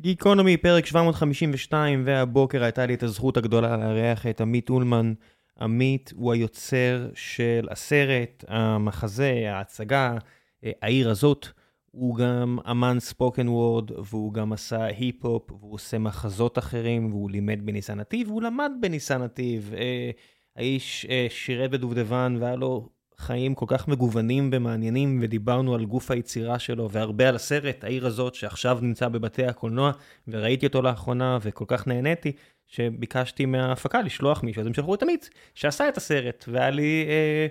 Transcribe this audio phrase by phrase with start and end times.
[0.00, 5.12] גיקונומי, פרק 752, והבוקר הייתה לי את הזכות הגדולה לארח את עמית אולמן.
[5.60, 10.18] עמית הוא היוצר של הסרט, המחזה, ההצגה,
[10.64, 11.46] אה, העיר הזאת.
[11.90, 17.66] הוא גם אמן ספוקן וורד, והוא גם עשה היפ-הופ, והוא עושה מחזות אחרים, והוא לימד
[17.66, 19.74] בניסן נתיב, והוא למד בניסן נתיב.
[19.76, 20.10] אה,
[20.56, 22.88] האיש אה, שירת בדובדבן, והיה לו
[23.20, 28.34] חיים כל כך מגוונים ומעניינים, ודיברנו על גוף היצירה שלו, והרבה על הסרט, העיר הזאת,
[28.34, 29.92] שעכשיו נמצא בבתי הקולנוע,
[30.28, 32.32] וראיתי אותו לאחרונה, וכל כך נהניתי,
[32.66, 37.46] שביקשתי מההפקה לשלוח מישהו, אז הם שלחו את עמית, שעשה את הסרט, והיה לי אה,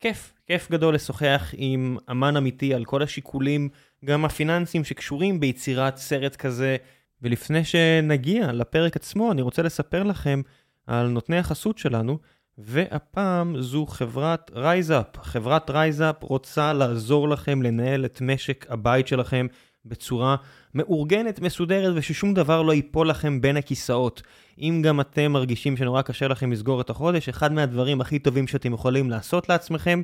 [0.00, 3.68] כיף, כיף גדול לשוחח עם אמן אמיתי על כל השיקולים,
[4.04, 6.76] גם הפיננסיים שקשורים ביצירת סרט כזה.
[7.22, 10.42] ולפני שנגיע לפרק עצמו, אני רוצה לספר לכם
[10.86, 12.18] על נותני החסות שלנו.
[12.58, 15.06] והפעם זו חברת RiseUp.
[15.16, 19.46] חברת RiseUp רוצה לעזור לכם לנהל את משק הבית שלכם
[19.84, 20.36] בצורה
[20.74, 24.22] מאורגנת, מסודרת, וששום דבר לא ייפול לכם בין הכיסאות.
[24.58, 28.72] אם גם אתם מרגישים שנורא קשה לכם לסגור את החודש, אחד מהדברים הכי טובים שאתם
[28.72, 30.02] יכולים לעשות לעצמכם,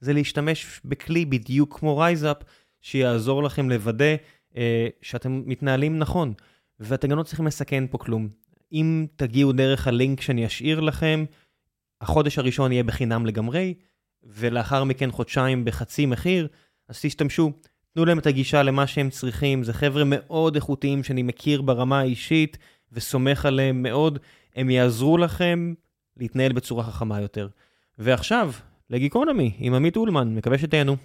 [0.00, 2.36] זה להשתמש בכלי בדיוק כמו RiseUp,
[2.80, 4.14] שיעזור לכם לוודא
[4.56, 6.32] אה, שאתם מתנהלים נכון.
[6.80, 8.28] ואתם גם לא צריכים לסכן פה כלום.
[8.72, 11.24] אם תגיעו דרך הלינק שאני אשאיר לכם,
[12.02, 13.74] החודש הראשון יהיה בחינם לגמרי,
[14.24, 16.48] ולאחר מכן חודשיים בחצי מחיר,
[16.88, 17.52] אז תשתמשו,
[17.94, 22.58] תנו להם את הגישה למה שהם צריכים, זה חבר'ה מאוד איכותיים שאני מכיר ברמה האישית,
[22.92, 24.18] וסומך עליהם מאוד,
[24.56, 25.74] הם יעזרו לכם
[26.16, 27.48] להתנהל בצורה חכמה יותר.
[27.98, 28.52] ועכשיו,
[28.90, 30.96] לגיקונומי, עם עמית אולמן, מקווה שתהנו.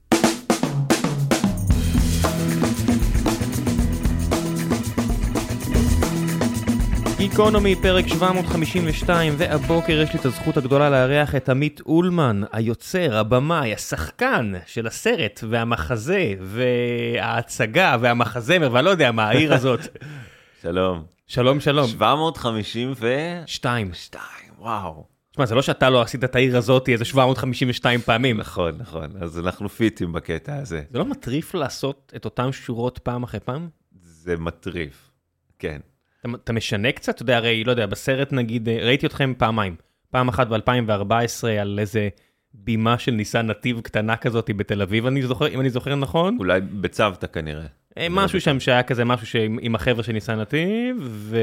[7.18, 13.74] גיקונומי, פרק 752, והבוקר יש לי את הזכות הגדולה לארח את עמית אולמן, היוצר, הבמאי,
[13.74, 19.80] השחקן של הסרט והמחזה וההצגה והמחזמר ואני לא יודע מה, העיר הזאת.
[20.64, 21.04] שלום.
[21.28, 21.88] שלום, שלום.
[21.88, 24.24] 752, שתיים.
[24.60, 25.06] וואו.
[25.32, 28.38] תשמע, זה לא שאתה לא עשית את העיר הזאת איזה 752 פעמים.
[28.38, 30.82] נכון, נכון, אז אנחנו פיטים בקטע הזה.
[30.92, 33.70] זה לא מטריף לעשות את אותן שורות פעם אחרי פעם?
[34.02, 35.12] זה מטריף,
[35.60, 35.80] כן.
[36.20, 37.16] אתה, אתה משנה קצת?
[37.16, 39.76] אתה יודע, הרי, לא יודע, בסרט נגיד, אה, ראיתי אתכם פעמיים.
[40.12, 42.10] פעם אחת ב-2014 על איזה
[42.54, 46.38] בימה של ניסן נתיב קטנה כזאת בתל אביב, אני זוכר, אם אני זוכר נכון.
[46.40, 47.66] אולי בצוותא כנראה.
[47.98, 51.38] אה, משהו שם שהיה כזה משהו שעם, עם החבר'ה של ניסן נתיב, ו...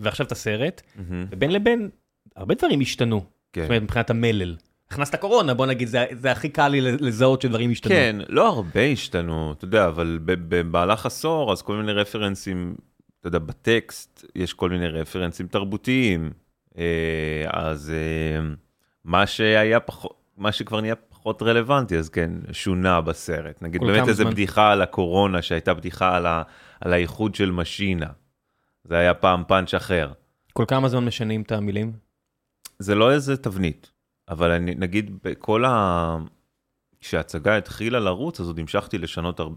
[0.00, 0.82] ועכשיו את הסרט.
[0.96, 1.26] מהמם.
[1.30, 1.88] ובין לבין,
[2.36, 3.24] הרבה דברים השתנו.
[3.52, 3.60] כן.
[3.60, 4.56] זאת אומרת, מבחינת המלל.
[4.90, 7.90] הכנסת קורונה, בוא נגיד, זה, זה הכי קל לי לזהות שדברים השתנו.
[7.90, 12.74] כן, לא הרבה השתנו, אתה יודע, אבל במהלך עשור, אז כל מיני רפרנסים,
[13.20, 16.32] אתה יודע, בטקסט יש כל מיני רפרנסים תרבותיים.
[16.78, 18.48] אה, אז אה,
[19.04, 23.62] מה שהיה פחות, מה שכבר נהיה פחות רלוונטי, אז כן, שונה בסרט.
[23.62, 24.30] נגיד באמת איזה זמן?
[24.30, 26.42] בדיחה על הקורונה, שהייתה בדיחה על, ה,
[26.80, 28.06] על האיחוד של משינה.
[28.84, 30.12] זה היה פעם פאנץ' אחר.
[30.52, 31.92] כל כמה זמן משנים את המילים?
[32.78, 33.90] זה לא איזה תבנית,
[34.28, 36.16] אבל אני, נגיד בכל ה...
[37.00, 39.48] כשההצגה התחילה לרוץ, אז עוד המשכתי לשנות, הר...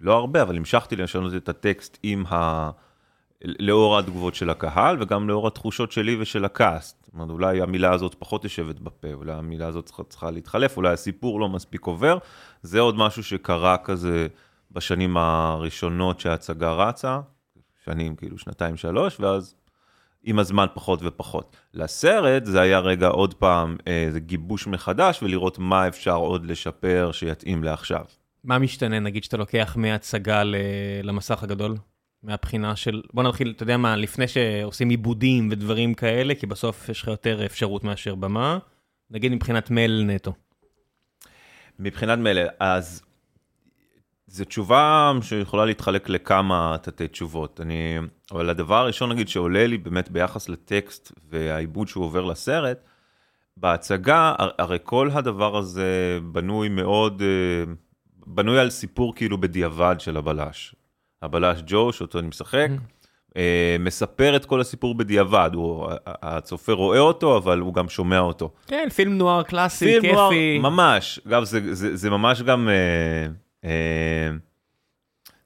[0.00, 2.70] לא הרבה, אבל המשכתי לשנות את הטקסט עם ה...
[3.44, 7.04] לאור התגובות של הקהל, וגם לאור התחושות שלי ושל הקאסט.
[7.04, 10.92] זאת אומרת, אולי המילה הזאת פחות יושבת בפה, אולי המילה הזאת צריכה, צריכה להתחלף, אולי
[10.92, 12.18] הסיפור לא מספיק עובר.
[12.62, 14.26] זה עוד משהו שקרה כזה
[14.70, 17.20] בשנים הראשונות שההצגה רצה,
[17.84, 19.54] שנים כאילו שנתיים שלוש, ואז
[20.24, 21.56] עם הזמן פחות ופחות.
[21.74, 27.64] לסרט זה היה רגע עוד פעם איזה גיבוש מחדש ולראות מה אפשר עוד לשפר שיתאים
[27.64, 28.04] לעכשיו.
[28.44, 30.42] מה משתנה, נגיד, שאתה לוקח מהצגה.
[31.02, 31.76] למסך הגדול?
[32.22, 37.02] מהבחינה של, בוא נתחיל, אתה יודע מה, לפני שעושים עיבודים ודברים כאלה, כי בסוף יש
[37.02, 38.58] לך יותר אפשרות מאשר במה,
[39.10, 40.32] נגיד מבחינת מייל נטו.
[41.78, 43.02] מבחינת מלל, אז
[44.26, 47.60] זו תשובה שיכולה להתחלק לכמה תתי תשובות.
[47.60, 47.98] אני,
[48.32, 52.78] אבל הדבר הראשון, נגיד, שעולה לי באמת ביחס לטקסט והעיבוד שהוא עובר לסרט,
[53.56, 57.72] בהצגה, הר- הרי כל הדבר הזה בנוי מאוד, אה,
[58.26, 60.74] בנוי על סיפור כאילו בדיעבד של הבלש.
[61.22, 62.68] הבלש ג'ו, שאותו אני משחק,
[63.36, 68.50] אה, מספר את כל הסיפור בדיעבד, הוא, הצופה רואה אותו, אבל הוא גם שומע אותו.
[68.66, 70.12] כן, פילם נוער קלאסי, פילם כיפי.
[70.14, 71.20] נוער, ממש.
[71.26, 72.68] אגב, זה, זה, זה ממש גם...
[72.68, 73.26] אה,
[73.64, 74.30] אה,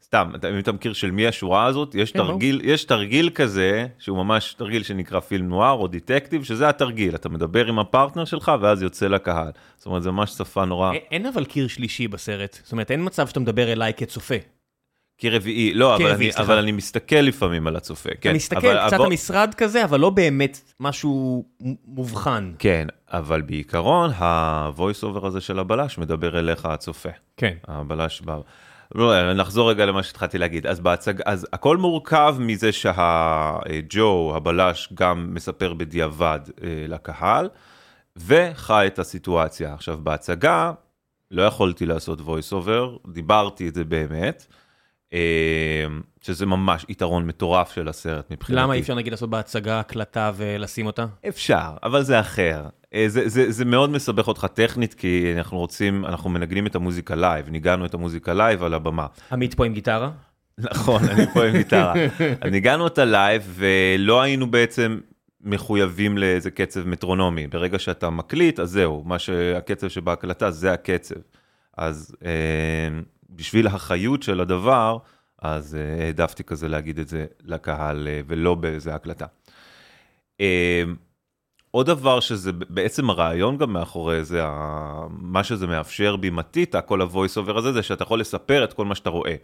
[0.05, 4.17] סתם, אם אתה מכיר של מי השורה הזאת, יש כן, תרגיל, יש תרגיל כזה, שהוא
[4.17, 8.83] ממש תרגיל שנקרא פילם נוער או דטקטיב, שזה התרגיל, אתה מדבר עם הפרטנר שלך ואז
[8.83, 9.51] יוצא לקהל.
[9.77, 10.93] זאת אומרת, זה ממש שפה נורא...
[10.93, 14.35] אין- אין אבל קיר שלישי בסרט, זאת אומרת, אין מצב שאתה מדבר אליי כצופה.
[15.23, 16.53] כרביעי, לא, אבל, כרביעי, אני, סליחה.
[16.53, 18.11] אבל אני מסתכל לפעמים על הצופה.
[18.21, 21.45] כן, אתה מסתכל, אבל, קצת אבל, המשרד כזה, אבל לא באמת משהו
[21.85, 22.53] מובחן.
[22.59, 27.09] כן, אבל בעיקרון, ה-voice over הזה של הבלש מדבר אליך הצופה.
[27.37, 27.55] כן.
[27.69, 28.39] הבלש בא...
[28.95, 30.67] לא, נחזור רגע למה שהתחלתי להגיד.
[30.67, 31.15] אז בהצג...
[31.25, 37.49] אז הכל מורכב מזה שהג'ו, הבלש, גם מספר בדיעבד אה, לקהל,
[38.17, 39.75] וחי את הסיטואציה.
[39.75, 40.73] עכשיו, בהצגה
[41.31, 44.47] לא יכולתי לעשות voice over, דיברתי את זה באמת,
[46.21, 48.63] שזה ממש יתרון מטורף של הסרט מבחינתי.
[48.63, 51.07] למה אי אפשר נגיד לעשות בהצגה הקלטה ולשים אותה?
[51.29, 52.67] אפשר, אבל זה אחר.
[52.95, 57.15] אה, זה, זה, זה מאוד מסבך אותך טכנית, כי אנחנו רוצים, אנחנו מנגנים את המוזיקה
[57.15, 59.07] live, ניגנו את המוזיקה live על הבמה.
[59.33, 60.11] עמית פה עם גיטרה?
[60.59, 61.95] נכון, אני פה עם גיטרה.
[62.51, 64.99] ניגנו אותה live, ולא היינו בעצם
[65.41, 67.47] מחויבים לאיזה קצב מטרונומי.
[67.47, 71.15] ברגע שאתה מקליט, אז זהו, מה שהקצב שבהקלטה זה הקצב.
[71.77, 72.31] אז אה,
[73.37, 74.99] בשביל החיות של הדבר,
[75.43, 79.27] אז אה, העדפתי כזה להגיד את זה לקהל, אה, ולא באיזה הקלטה.
[80.41, 80.83] אה,
[81.71, 84.43] עוד דבר שזה בעצם הרעיון גם מאחורי זה,
[85.11, 88.95] מה שזה מאפשר בימתית, כל ה-voice over הזה, זה שאתה יכול לספר את כל מה
[88.95, 89.35] שאתה רואה.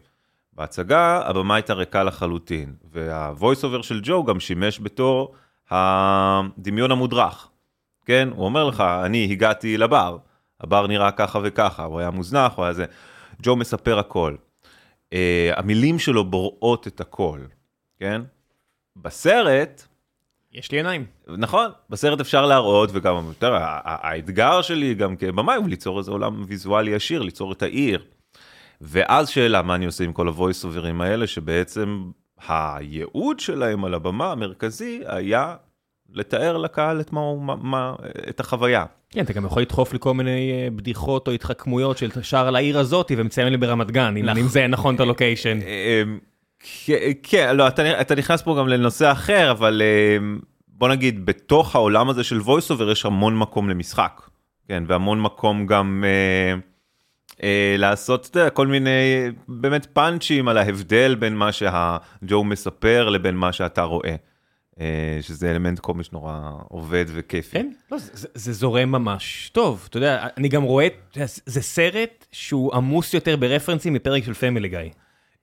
[0.52, 5.34] בהצגה הבמה הייתה ריקה לחלוטין, וה-voice over של ג'ו גם שימש בתור
[5.70, 7.48] הדמיון המודרך.
[8.04, 10.16] כן, הוא אומר לך, אני הגעתי לבר,
[10.60, 12.84] הבר נראה ככה וככה, הוא היה מוזנח, הוא היה זה.
[13.42, 14.34] ג'ו מספר הכל.
[15.10, 15.14] Uh,
[15.56, 17.40] המילים שלו בוראות את הכל,
[18.00, 18.22] כן?
[18.96, 19.86] בסרט,
[20.52, 21.06] יש לי עיניים.
[21.28, 26.90] נכון, בסרט אפשר להראות, וגם יותר, האתגר שלי גם כבמאי הוא ליצור איזה עולם ויזואלי
[26.90, 28.04] ישיר, ליצור את העיר.
[28.80, 32.10] ואז שאלה, מה אני עושה עם כל ה-voice overים האלה, שבעצם
[32.48, 35.56] הייעוד שלהם על הבמה המרכזי היה
[36.12, 37.94] לתאר לקהל את, מה, מה, מה,
[38.28, 38.84] את החוויה.
[39.10, 42.78] כן, אתה גם יכול לדחוף לכל מיני אה, בדיחות או התחכמויות של שער על העיר
[42.78, 44.48] הזאת ומציין לי ברמת גן, אם נכון.
[44.48, 45.58] זה נכון את הלוקיישן.
[45.62, 46.18] אה, אמ,
[47.22, 49.82] כן, לא, אתה, אתה נכנס פה גם לנושא אחר, אבל
[50.78, 54.20] בוא נגיד, בתוך העולם הזה של voice over יש המון מקום למשחק,
[54.68, 56.54] כן, והמון מקום גם אה,
[57.42, 63.36] אה, לעשות, אתה יודע, כל מיני באמת פאנצ'ים על ההבדל בין מה שהג'ו מספר לבין
[63.36, 64.14] מה שאתה רואה.
[64.80, 67.50] אה, שזה אלמנט קומי שנורא עובד וכיפי.
[67.50, 69.86] כן, לא, זה, זה זורם ממש טוב.
[69.90, 70.88] אתה יודע, אני גם רואה,
[71.46, 74.78] זה סרט שהוא עמוס יותר ברפרנסים מפרק של פמילי גיא.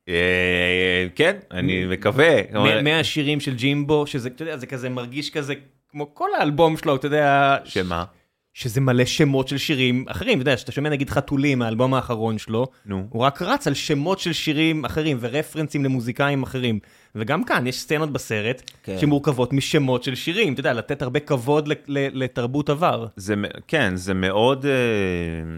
[0.10, 2.82] אה, כן, אני מקווה.
[2.84, 5.54] מהשירים של ג'ימבו, שזה, אתה יודע, זה כזה מרגיש כזה,
[5.90, 7.58] כמו כל האלבום שלו, אתה יודע...
[7.64, 8.06] שמה?
[8.54, 12.68] שזה מלא שמות של שירים אחרים, אתה יודע, שאתה שומע נגיד חתולים מהאלבום האחרון שלו,
[12.86, 13.08] נו.
[13.10, 16.80] הוא רק רץ על שמות של שירים אחרים ורפרנסים למוזיקאים אחרים.
[17.16, 18.98] וגם כאן יש סצנות בסרט כן.
[18.98, 23.08] שמורכבות משמות של שירים, אתה יודע, לתת הרבה כבוד לתרבות עבר.
[23.16, 23.36] זה,
[23.68, 25.58] כן, זה מאוד, אה,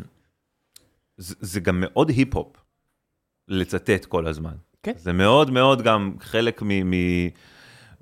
[1.17, 2.67] זה, זה גם מאוד היפ-הופ.
[3.47, 4.53] לצטט כל הזמן.
[4.83, 4.91] כן.
[4.95, 6.91] זה מאוד מאוד גם חלק מ...
[6.91, 6.93] מ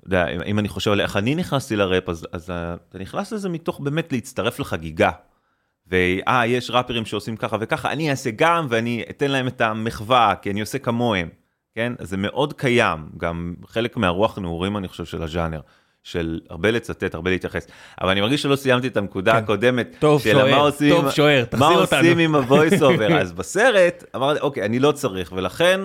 [0.06, 3.80] יודע, אם אני חושב על איך אני נכנסתי לראפ, אז, אז אתה נכנס לזה מתוך
[3.80, 5.10] באמת להצטרף לחגיגה.
[5.86, 10.50] ואה, יש ראפרים שעושים ככה וככה, אני אעשה גם ואני אתן להם את המחווה, כי
[10.50, 11.28] אני עושה כמוהם,
[11.76, 11.92] כן?
[12.00, 15.60] זה מאוד קיים, גם חלק מהרוח נעורים, אני חושב, של הז'אנר.
[16.02, 17.66] של הרבה לצטט, הרבה להתייחס.
[18.00, 19.38] אבל אני מרגיש שלא סיימתי את הנקודה כן.
[19.38, 19.96] הקודמת.
[19.98, 21.98] טוב, שוער, מה עושים, טוב, שוער, תחזיר אותנו.
[21.98, 23.12] מה עושים עם ה-voice over?
[23.22, 25.80] אז בסרט, אמרתי, אוקיי, אני לא צריך, ולכן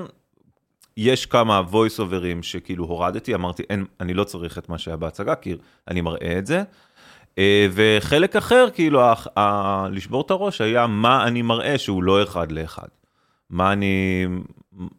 [0.98, 5.36] יש כמה voice overים שכאילו הורדתי, אמרתי, אין, אני לא צריך את מה שהיה בהצגה,
[5.36, 5.56] כי
[5.88, 6.64] אני מראה את זה.
[7.38, 12.24] אה, וחלק אחר, כאילו, ה, ה, לשבור את הראש היה מה אני מראה שהוא לא
[12.24, 12.88] אחד לאחד.
[13.50, 14.26] מה אני,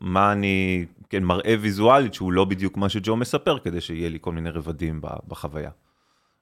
[0.00, 4.32] מה אני כן, מראה ויזואלית שהוא לא בדיוק מה שג'ו מספר, כדי שיהיה לי כל
[4.32, 5.70] מיני רבדים בחוויה.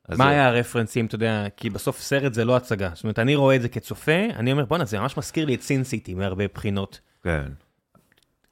[0.08, 2.90] מה היה הרפרנסים, אתה יודע, כי בסוף סרט זה לא הצגה.
[2.94, 5.62] זאת אומרת, אני רואה את זה כצופה, אני אומר, בואנה, זה ממש מזכיר לי את
[5.62, 7.00] סין סיטי מהרבה בחינות.
[7.22, 7.44] כן.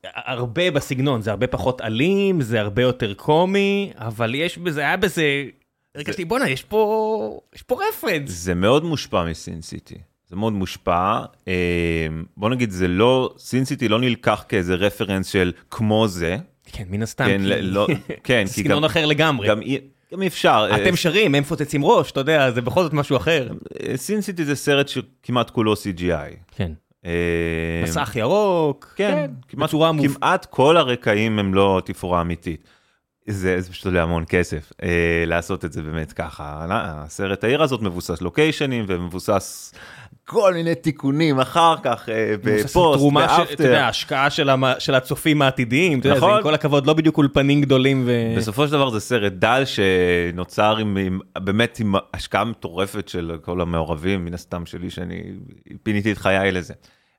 [0.05, 5.45] הרבה בסגנון, זה הרבה פחות אלים, זה הרבה יותר קומי, אבל יש בזה, היה בזה,
[5.95, 8.31] הרגשתי, בואנה, יש פה, יש פה רפרנס.
[8.31, 9.99] זה מאוד מושפע מסין סיטי.
[10.31, 11.19] זה מאוד מושפע.
[11.49, 12.07] אה,
[12.37, 16.37] בוא נגיד, זה לא, סינסיטי לא נלקח כאיזה רפרנס של כמו זה.
[16.73, 17.25] כן, מן הסתם.
[17.25, 17.63] כן, כי...
[17.63, 17.87] לא,
[18.25, 19.49] כן, סגנון אחר לגמרי.
[19.49, 19.61] גם,
[20.13, 20.69] גם אפשר.
[20.83, 23.49] אתם שרים, הם מפוצצים ראש, אתה יודע, זה בכל זאת משהו אחר.
[23.97, 26.55] סינסיטי זה סרט שכמעט כולו CGI.
[26.57, 26.73] כן.
[27.05, 32.69] אה, מסך ירוק, כן, כן כמעט, כמעט כל הרקעים הם לא תפאורה אמיתית.
[33.27, 36.67] זה, זה פשוט עולה המון כסף אה, לעשות את זה באמת ככה.
[36.71, 39.75] הסרט העיר הזאת מבוסס לוקיישנים ומבוסס
[40.29, 43.53] כל מיני תיקונים אחר כך אה, בפוסט, באפטר.
[43.53, 44.65] אתה יודע, השקעה של, המ...
[44.79, 46.43] של הצופים העתידיים, אתה יודע, זה עם נכון.
[46.43, 48.03] כל הכבוד לא בדיוק אולפנים גדולים.
[48.07, 48.35] ו...
[48.37, 53.61] בסופו של דבר זה סרט דל שנוצר עם, עם באמת עם השקעה מטורפת של כל
[53.61, 55.23] המעורבים, מן הסתם שלי שאני
[55.83, 56.75] פיניתי את חיי לזה.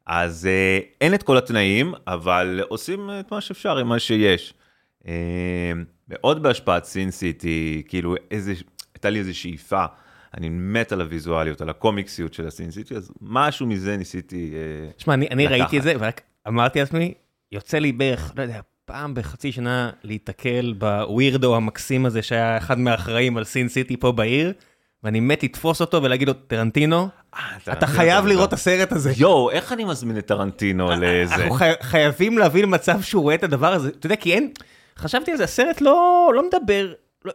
[0.07, 4.53] אז אה, אין את כל התנאים, אבל עושים את מה שאפשר עם מה שיש.
[5.07, 5.13] אה,
[6.09, 8.53] מאוד בהשפעת סין סיטי, כאילו איזה,
[8.93, 9.85] הייתה לי איזו שאיפה.
[10.37, 14.51] אני מת על הוויזואליות, על הקומיקסיות של הסין סיטי, אז משהו מזה ניסיתי
[14.87, 14.99] לקחת.
[14.99, 17.13] שמע, אני, אני ראיתי את זה, ורק אמרתי לעצמי,
[17.51, 23.37] יוצא לי בערך, לא יודע, פעם בחצי שנה להיתקל בווירדו המקסים הזה שהיה אחד מהאחראים
[23.37, 24.53] על סין סיטי פה בעיר,
[25.03, 29.11] ואני מת לתפוס אותו ולהגיד לו, טרנטינו, אה, אתה חייב לראות את הסרט הזה.
[29.17, 31.35] יואו, איך אני מזמין את טרנטינו לזה?
[31.35, 34.51] אנחנו חי- חייבים להביא למצב שהוא רואה את הדבר הזה, אתה יודע, כי אין,
[34.97, 36.93] חשבתי על זה, הסרט לא, לא מדבר
[37.25, 37.31] לא,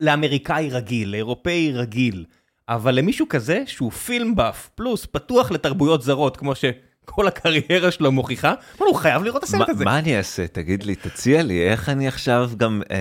[0.00, 2.24] לאמריקאי רגיל, לאירופאי רגיל,
[2.68, 8.54] אבל למישהו כזה שהוא פילם באף, פלוס פתוח לתרבויות זרות, כמו שכל הקריירה שלו מוכיחה,
[8.78, 9.84] הוא חייב לראות את הסרט הזה.
[9.84, 10.46] מה אני אעשה?
[10.46, 12.96] תגיד לי, תציע לי, איך אני עכשיו גם, אה,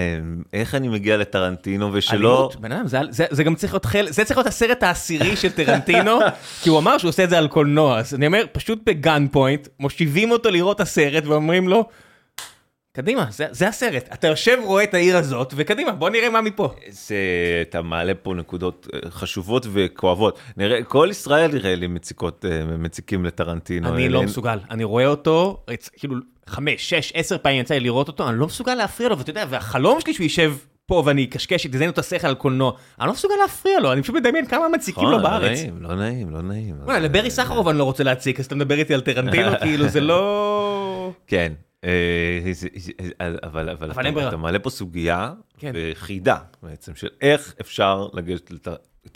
[0.54, 2.50] איך אני מגיע לטרנטינו ושלא...
[2.60, 5.52] בן אדם, זה, זה, זה גם צריך להיות חלק, זה צריך להיות הסרט העשירי של
[5.52, 6.20] טרנטינו,
[6.62, 9.68] כי הוא אמר שהוא עושה את זה על קולנוע, אז אני אומר, פשוט בגן פוינט,
[9.80, 11.90] מושיבים אותו לראות את הסרט ואומרים לו,
[12.98, 16.74] קדימה, זה, זה הסרט, אתה יושב רואה את העיר הזאת, וקדימה, בוא נראה מה מפה.
[16.90, 17.16] זה,
[17.62, 20.40] אתה מעלה פה נקודות אה, חשובות וכואבות.
[20.58, 23.90] נראה, כל ישראל נראה לי מציקות, אה, מציקים לטרנטינו.
[23.94, 25.64] אני אין- לא אין- מסוגל, אני רואה אותו,
[25.98, 26.16] כאילו,
[26.48, 29.46] חמש, שש, עשר פעמים יצא לי לראות אותו, אני לא מסוגל להפריע לו, ואתה יודע,
[29.50, 30.54] והחלום שלי שהוא יישב
[30.86, 34.16] פה ואני אקשקש, יתזיין אותו השכל על קולנוע, אני לא מסוגל להפריע לו, אני פשוט
[34.16, 35.60] מדמיין כמה מציקים לו נכון, לא בארץ.
[35.60, 36.76] נעים, לא נעים, לא נעים.
[37.02, 41.12] לברי סחרוב אני לא רוצה להציק, אז אתה מדבר איתי על טרנטינו, כאילו זה לא...
[41.28, 41.54] כן.
[41.84, 41.90] אה,
[42.52, 44.28] זה- זה- אבל אבל אבל ברירה.
[44.30, 45.72] אתה מעלה פה סוגיה כן.
[45.76, 48.68] וחידה בעצם של איך אפשר לגשת לת...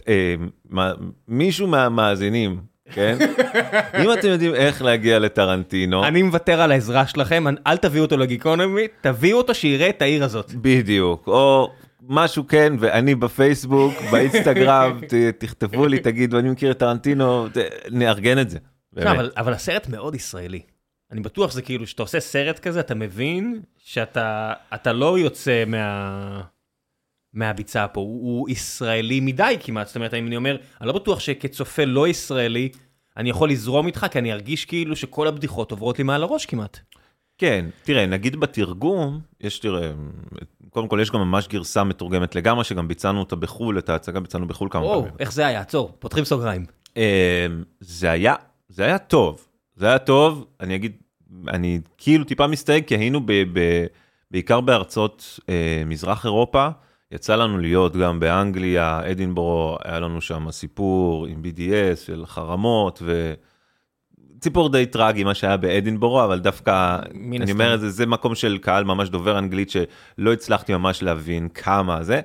[0.07, 0.35] אה,
[0.69, 0.93] מה-
[1.27, 2.59] מישהו מהמאזינים,
[2.93, 3.17] כן?
[4.03, 8.87] אם אתם יודעים איך להגיע לטרנטינו, אני מוותר על העזרה שלכם, אל תביאו אותו לגיקונומי,
[9.01, 10.51] תביאו אותו שיראה את העיר הזאת.
[10.55, 11.71] בדיוק, או
[12.07, 17.57] משהו כן, ואני בפייסבוק, באינסטגרם, ת- תכתבו לי, תגידו, אני מכיר את טרנטינו, ת-
[17.91, 18.57] נארגן את זה.
[18.95, 19.11] לא.
[19.11, 20.61] אבל, אבל הסרט מאוד ישראלי.
[21.11, 26.41] אני בטוח שזה כאילו, כשאתה עושה סרט כזה, אתה מבין שאתה אתה לא יוצא מה...
[27.33, 31.19] מהביצה פה, הוא, הוא ישראלי מדי כמעט, זאת אומרת, אם אני אומר, אני לא בטוח
[31.19, 32.69] שכצופה לא ישראלי,
[33.17, 36.79] אני יכול לזרום איתך, כי אני ארגיש כאילו שכל הבדיחות עוברות לי מעל הראש כמעט.
[37.37, 39.91] כן, תראה, נגיד בתרגום, יש, תראה,
[40.69, 44.47] קודם כל יש גם ממש גרסה מתורגמת לגמרי, שגם ביצענו אותה בחו"ל, את ההצגה ביצענו
[44.47, 45.11] בחו"ל כמה פעמים.
[45.19, 45.61] איך זה היה?
[45.61, 46.65] עצור, פותחים סוגריים.
[46.97, 47.47] אה,
[47.79, 48.35] זה היה,
[48.69, 49.47] זה היה טוב,
[49.81, 50.91] זה היה טוב, אני אגיד,
[51.47, 53.85] אני כאילו טיפה מסתייג, כי היינו ב, ב,
[54.31, 56.67] בעיקר בארצות אה, מזרח אירופה,
[57.11, 63.33] יצא לנו להיות גם באנגליה, אדינבורו, היה לנו שם סיפור עם BDS של חרמות, ו...
[64.43, 67.51] סיפור די טרגי מה שהיה באדינבורו, אבל דווקא, אני הסתם.
[67.51, 72.03] אומר את זה, זה מקום של קהל ממש דובר אנגלית שלא הצלחתי ממש להבין כמה
[72.03, 72.21] זה.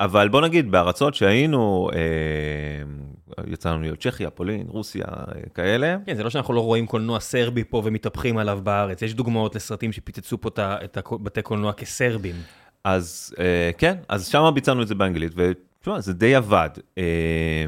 [0.00, 6.14] אבל בוא נגיד, בארצות שהיינו, אה, יצא לנו להיות צ'כיה, פולין, רוסיה, אה, כאלה, כן,
[6.14, 10.40] זה לא שאנחנו לא רואים קולנוע סרבי פה ומתהפכים עליו בארץ, יש דוגמאות לסרטים שפיצצו
[10.40, 12.34] פה את הבתי קולנוע כסרבים.
[12.84, 16.70] אז אה, כן, אז שם ביצענו את זה באנגלית, ותשמע, זה די עבד.
[16.98, 17.64] אה,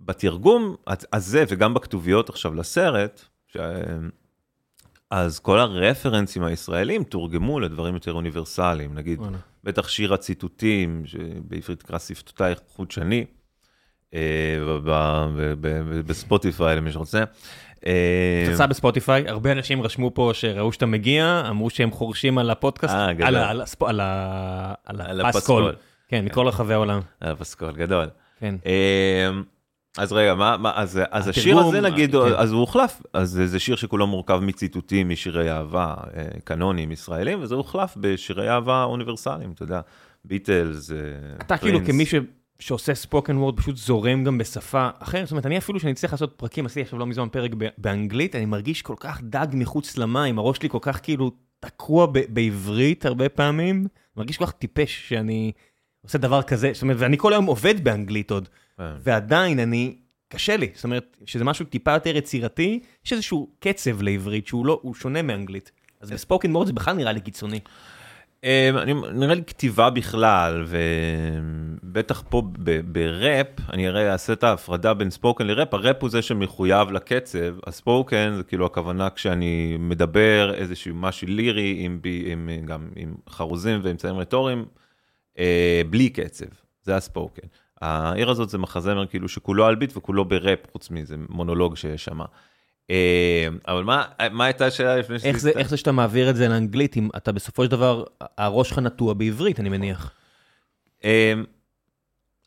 [0.00, 0.76] בתרגום
[1.12, 3.56] הזה וגם בכתוביות עכשיו לסרט, ש...
[5.10, 9.38] אז כל הרפרנסים הישראלים תורגמו לדברים יותר אוניברסליים, נגיד, וואלה.
[9.64, 13.24] בטח שיר הציטוטים, שבעברית נקרא שפתותייך חודשני,
[14.14, 14.20] אה,
[16.06, 17.24] בספוטיפיי למי שרוצה.
[17.86, 22.94] אה, תוצאה בספוטיפיי, הרבה אנשים רשמו פה שראו שאתה מגיע, אמרו שהם חורשים על הפודקאסט,
[22.94, 23.06] אה.
[23.08, 24.00] על על על
[24.84, 25.62] על על הפסקול.
[25.62, 25.74] הפסקול.
[26.08, 27.00] כן, מכל רחבי העולם.
[27.20, 28.06] היה פסקול גדול.
[28.40, 28.54] כן.
[29.98, 32.18] אז רגע, מה, מה, אז, אז השיר הזה נגיד, כן.
[32.36, 37.54] אז הוא הוחלף, אז זה- שיר שכולו מורכב מציטוטים משירי אהבה אה, קנונים ישראלים, וזה
[37.54, 39.80] הוחלף בשירי אהבה אוניברסליים, אתה יודע,
[40.24, 40.96] ביטלס, אה,
[41.40, 41.90] אתה כאילו פרינס.
[41.90, 42.14] כמי ש...
[42.58, 46.32] שעושה ספוקן וורד פשוט זורם גם בשפה אחרת, זאת אומרת, אני אפילו שאני צריך לעשות
[46.36, 50.56] פרקים, עשיתי עכשיו לא מזמן פרק באנגלית, אני מרגיש כל כך דג מחוץ למים, הראש
[50.56, 53.86] שלי כל כך כאילו תקוע בעברית הרבה פעמים,
[54.16, 55.52] מרגיש כל כך טיפש שאני
[56.02, 58.48] עושה דבר כזה, זאת אומרת, ואני כל היום עובד באנגלית עוד.
[58.78, 59.96] ועדיין אני,
[60.28, 64.78] קשה לי, זאת אומרת, שזה משהו טיפה יותר יצירתי, יש איזשהו קצב לעברית שהוא לא,
[64.82, 65.70] הוא שונה מאנגלית.
[66.00, 67.60] אז בספוקן וורד זה בכלל נראה לי קיצוני.
[68.44, 70.64] אמ, אני, נראה לי כתיבה בכלל,
[71.82, 76.22] ובטח פה ב- בראפ, אני הרי אעשה את ההפרדה בין ספוקן לראפ, הראפ הוא זה
[76.22, 82.88] שמחויב לקצב, הספוקן זה כאילו הכוונה כשאני מדבר איזשהו משהו לירי, עם, בי- עם, גם
[82.96, 84.64] עם חרוזים ואמצעים רטוריים,
[85.38, 86.46] אה, בלי קצב,
[86.82, 87.46] זה הספוקן.
[87.80, 92.20] העיר הזאת זה מחזמר כאילו שכולו על ביט וכולו בראפ, חוץ מזה מונולוג שיש שם.
[92.90, 96.48] אה, אבל מה, מה הייתה השאלה לפני איך זה, איך זה שאתה מעביר את זה
[96.48, 98.04] לאנגלית, אם אתה בסופו של דבר,
[98.38, 100.10] הראש שלך נטוע בעברית, אני מניח.
[101.04, 101.44] אמ,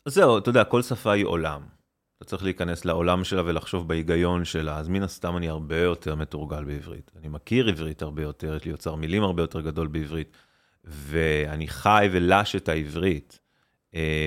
[0.06, 1.62] זהו, אתה יודע, כל שפה היא עולם.
[2.18, 6.64] אתה צריך להיכנס לעולם שלה ולחשוב בהיגיון שלה, אז מן הסתם אני הרבה יותר מתורגל
[6.64, 7.12] בעברית.
[7.20, 10.32] אני מכיר עברית הרבה יותר, יש לי אוצר מילים הרבה יותר גדול בעברית,
[10.84, 13.47] ואני חי ולש את העברית, אה,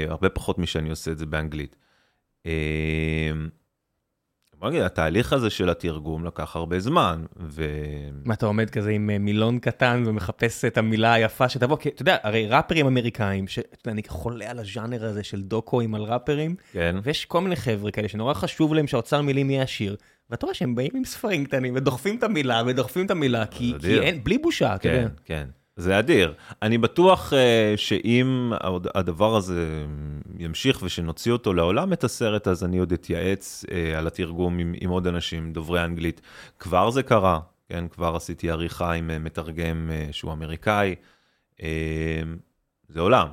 [0.09, 1.77] הרבה פחות משאני עושה את זה באנגלית.
[2.47, 3.33] אה,
[4.61, 7.65] בוא נגיד, התהליך הזה של התרגום לקח הרבה זמן, ו...
[8.25, 12.03] מה אתה עומד כזה עם אה, מילון קטן ומחפש את המילה היפה שתבוא, כי אתה
[12.03, 16.97] יודע, הרי ראפרים אמריקאים, שאני חולה על הז'אנר הזה של דוקואים על ראפרים, כן.
[17.03, 19.97] ויש כל מיני חבר'ה כאלה שנורא חשוב להם שהאוצר מילים יהיה עשיר,
[20.31, 24.01] ואתה רואה שהם באים עם ספרים קטנים ודוחפים את המילה ודוחפים את המילה, כי, כי
[24.01, 25.09] אין, בלי בושה, אתה כן, יודע.
[25.25, 25.49] כן.
[25.81, 26.35] זה אדיר.
[26.63, 27.37] אני בטוח uh,
[27.77, 28.53] שאם
[28.95, 29.87] הדבר הזה
[30.39, 34.91] ימשיך ושנוציא אותו לעולם את הסרט, אז אני עוד אתייעץ uh, על התרגום עם, עם
[34.91, 36.21] עוד אנשים דוברי אנגלית.
[36.59, 37.89] כבר זה קרה, כן?
[37.89, 40.95] כבר עשיתי עריכה עם uh, מתרגם שהוא אמריקאי.
[42.89, 43.29] זה עולם,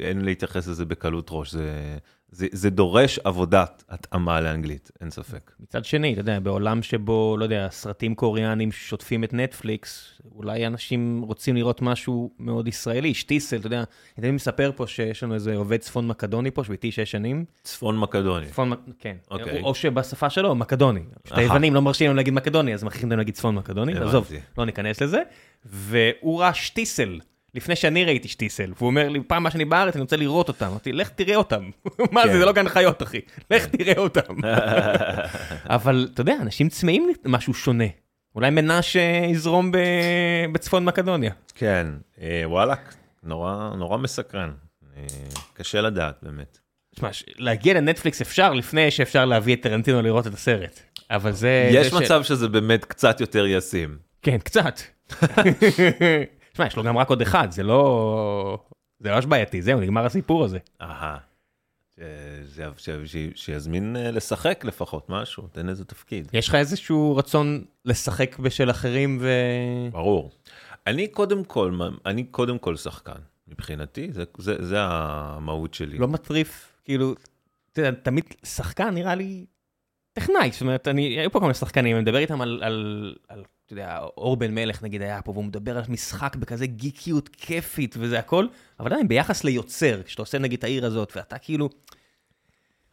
[0.00, 1.52] אין להתייחס לזה בקלות ראש.
[1.52, 1.98] זה,
[2.30, 5.52] זה, זה דורש עבודת התאמה לאנגלית, אין ספק.
[5.60, 11.22] מצד שני, אתה יודע, בעולם שבו, לא יודע, סרטים קוריאנים שוטפים את נטפליקס, אולי אנשים
[11.22, 13.84] רוצים לראות משהו מאוד ישראלי, שטיסל, אתה יודע,
[14.18, 17.98] אני מספר פה שיש לנו איזה עובד צפון מקדוני פה, שהוא איתי שש שנים, צפון
[17.98, 18.46] מקדוני.
[18.46, 19.62] צפון, כן, אוקיי.
[19.62, 21.00] או, שבשפה שלו, מקדוני.
[21.22, 21.38] פשוט.
[21.38, 23.98] היוונים לא מרשים לנו להגיד מקדוני, אז מכריחים אותנו להגיד צפון מקדוני.
[23.98, 25.22] עזוב, לא ניכנס לזה.
[25.64, 27.20] והוא ראה שטיסל,
[27.56, 30.66] לפני שאני ראיתי שטיסל, והוא אומר לי, פעם מה שאני בארץ, אני רוצה לראות אותם.
[30.66, 31.70] אמרתי, לך תראה אותם.
[32.12, 32.32] מה כן.
[32.32, 33.20] זה, זה לא גן חיות, אחי.
[33.50, 34.34] לך תראה אותם.
[35.76, 37.84] אבל אתה יודע, אנשים צמאים למשהו שונה.
[38.34, 39.78] אולי מנשה יזרום ב...
[40.52, 41.32] בצפון מקדוניה.
[41.54, 41.86] כן,
[42.20, 44.52] אה, וואלאק, נורא, מסקרן.
[44.96, 45.02] אה,
[45.54, 46.58] קשה לדעת, באמת.
[46.94, 50.80] תשמע, להגיע לנטפליקס אפשר לפני שאפשר להביא את טרנטינו לראות את הסרט.
[51.10, 51.68] אבל זה...
[51.72, 53.98] יש זה ש- מצב שזה באמת קצת יותר ישים.
[54.22, 54.80] כן, קצת.
[56.56, 58.58] תשמע, יש לו גם רק עוד אחד, זה לא...
[59.00, 60.58] זה ממש בעייתי, זהו, נגמר הסיפור הזה.
[60.80, 61.18] אהה.
[61.98, 62.00] ש-
[62.56, 66.30] ש- ש- ש- שיזמין אה, לשחק לפחות משהו, תן איזה תפקיד.
[66.32, 69.28] יש לך איזשהו רצון לשחק בשל אחרים ו...
[69.92, 70.30] ברור.
[70.86, 75.98] אני קודם כל, אני קודם כל שחקן, מבחינתי, זה, זה, זה המהות שלי.
[75.98, 77.14] לא מטריף, כאילו,
[77.72, 79.46] אתה יודע, תמיד שחקן נראה לי
[80.12, 83.72] טכנאי, זאת אומרת, אני, היו פה מיני שחקנים, אני מדבר איתם על, על, על, אתה
[83.72, 88.18] יודע, אור בן מלך נגיד היה פה, והוא מדבר על משחק בכזה גיקיות כיפית וזה
[88.18, 88.46] הכל,
[88.80, 91.68] אבל עדיין ביחס ליוצר, כשאתה עושה נגיד את העיר הזאת, ואתה כאילו,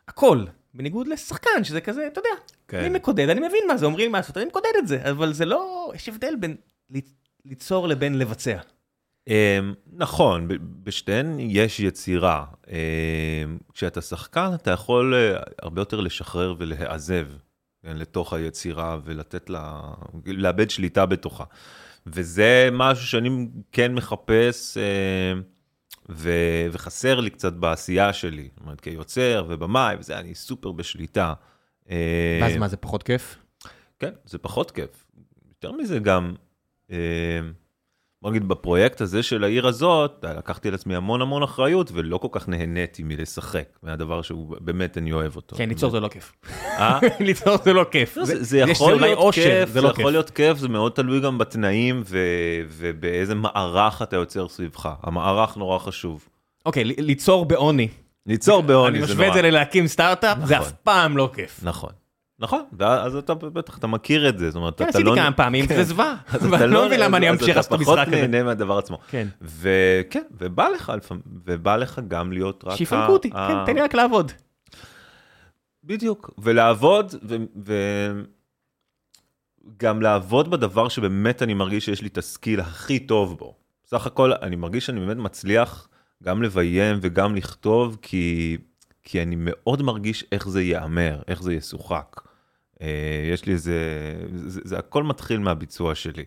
[0.08, 2.30] הכל, בניגוד לשחקן, שזה כזה, אתה יודע,
[2.68, 2.78] כן.
[2.80, 5.46] אני מקודד, אני מבין מה זה, אומרים מה לעשות, אני מקודד את זה, אבל זה
[5.46, 6.56] לא, יש הבדל בין
[6.94, 7.14] ליצ-
[7.46, 8.58] ליצור לבין לבצע.
[9.28, 9.34] אמ,
[9.94, 10.48] נכון,
[10.84, 12.46] בשתיהן יש יצירה.
[12.68, 12.74] אמ,
[13.74, 17.38] כשאתה שחקן, אתה יכול אה, הרבה יותר לשחרר ולהיעזב כן,
[17.84, 19.82] לתוך היצירה ולתת לה,
[20.26, 21.44] לאבד שליטה בתוכה.
[22.08, 25.42] וזה משהו שאני כן מחפש אה,
[26.10, 26.32] ו,
[26.72, 28.50] וחסר לי קצת בעשייה שלי.
[28.54, 31.34] זאת אומרת, כיוצר ובמאי וזה, אני סופר בשליטה.
[31.90, 33.38] אה, ואז מה, זה פחות כיף?
[34.00, 35.06] כן, זה פחות כיף.
[35.50, 36.36] יותר מזה גם,
[36.92, 36.98] אה,
[38.24, 42.28] בוא נגיד, בפרויקט הזה של העיר הזאת, לקחתי על עצמי המון המון אחריות, ולא כל
[42.32, 45.56] כך נהניתי מלשחק, מהדבר שהוא באמת, אני אוהב אותו.
[45.56, 46.34] כן, ליצור זה לא כיף.
[46.68, 47.00] אה?
[47.20, 48.18] ליצור זה לא כיף.
[48.18, 50.12] לא, זה, יכול להיות כיף, זה לא יכול.
[50.12, 52.04] להיות כיף, זה מאוד תלוי גם בתנאים
[52.68, 54.90] ובאיזה מערך אתה יוצר סביבך.
[55.04, 56.28] המערך נורא חשוב.
[56.66, 57.88] אוקיי, ליצור בעוני.
[58.26, 59.38] ליצור בעוני אני זה משווה נורא.
[59.38, 60.68] את זה ללהקים סטארט-אפ, זה נכון.
[60.68, 61.60] אף פעם לא כיף.
[61.64, 61.92] נכון.
[62.44, 65.16] נכון, ואז אתה בטח, אתה מכיר את זה, זאת אומרת, כן, אתה עשיתי לא...
[65.16, 65.76] כמה פעמים, כן.
[65.76, 66.16] זה זוועה.
[66.28, 68.28] אז אתה ואני לא מבין למה אני אז אמשיך לעשות את אתה פחות המשחק הזה.
[68.28, 68.98] נהנה מהדבר עצמו.
[69.10, 69.28] כן.
[69.42, 72.76] וכן, ובא לך לפעמים, ובא לך גם להיות רק...
[72.76, 74.32] שיפנקו אותי, כן, תן לי רק לעבוד.
[75.84, 77.14] בדיוק, ולעבוד,
[79.78, 83.56] וגם לעבוד בדבר שבאמת אני מרגיש שיש לי את הסקיל הכי טוב בו.
[83.86, 85.88] סך הכל, אני מרגיש שאני באמת מצליח
[86.24, 88.58] גם לביים וגם לכתוב, כי,
[89.04, 92.23] כי אני מאוד מרגיש איך זה ייאמר, איך זה ישוחק.
[92.84, 93.80] אה, יש לי איזה,
[94.36, 96.24] זה, זה הכל מתחיל מהביצוע שלי.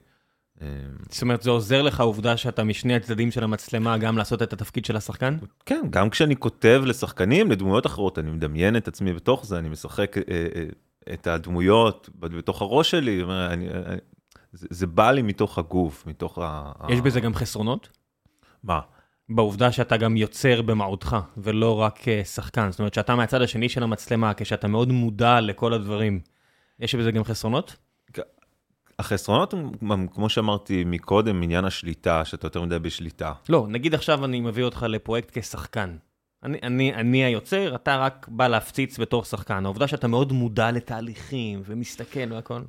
[0.63, 0.67] אה,
[1.11, 4.85] זאת אומרת, זה עוזר לך העובדה שאתה משני הצדדים של המצלמה גם לעשות את התפקיד
[4.85, 5.37] של השחקן?
[5.67, 10.19] כן, גם כשאני כותב לשחקנים, לדמויות אחרות, אני מדמיין את עצמי בתוך זה, אני משחק
[10.19, 10.65] אה, אה,
[11.13, 13.97] את הדמויות בתוך הראש שלי, אני, אני,
[14.53, 16.73] זה, זה בא לי מתוך הגוף, מתוך ה...
[16.89, 17.89] יש בזה גם חסרונות?
[18.63, 18.81] מה?
[19.29, 22.71] בעובדה שאתה גם יוצר במהותך, ולא רק אה, שחקן.
[22.71, 26.21] זאת אומרת, שאתה מהצד השני של המצלמה, כשאתה מאוד מודע לכל הדברים,
[26.81, 27.77] יש בזה גם חסרונות?
[28.99, 33.33] החסרונות הם, כמו שאמרתי מקודם, עניין השליטה, שאתה יותר מדי בשליטה.
[33.49, 35.97] לא, נגיד עכשיו אני מביא אותך לפרויקט כשחקן.
[36.43, 39.65] אני, אני, אני היוצר, אתה רק בא להפציץ בתור שחקן.
[39.65, 42.61] העובדה שאתה מאוד מודע לתהליכים ומסתכל והכל.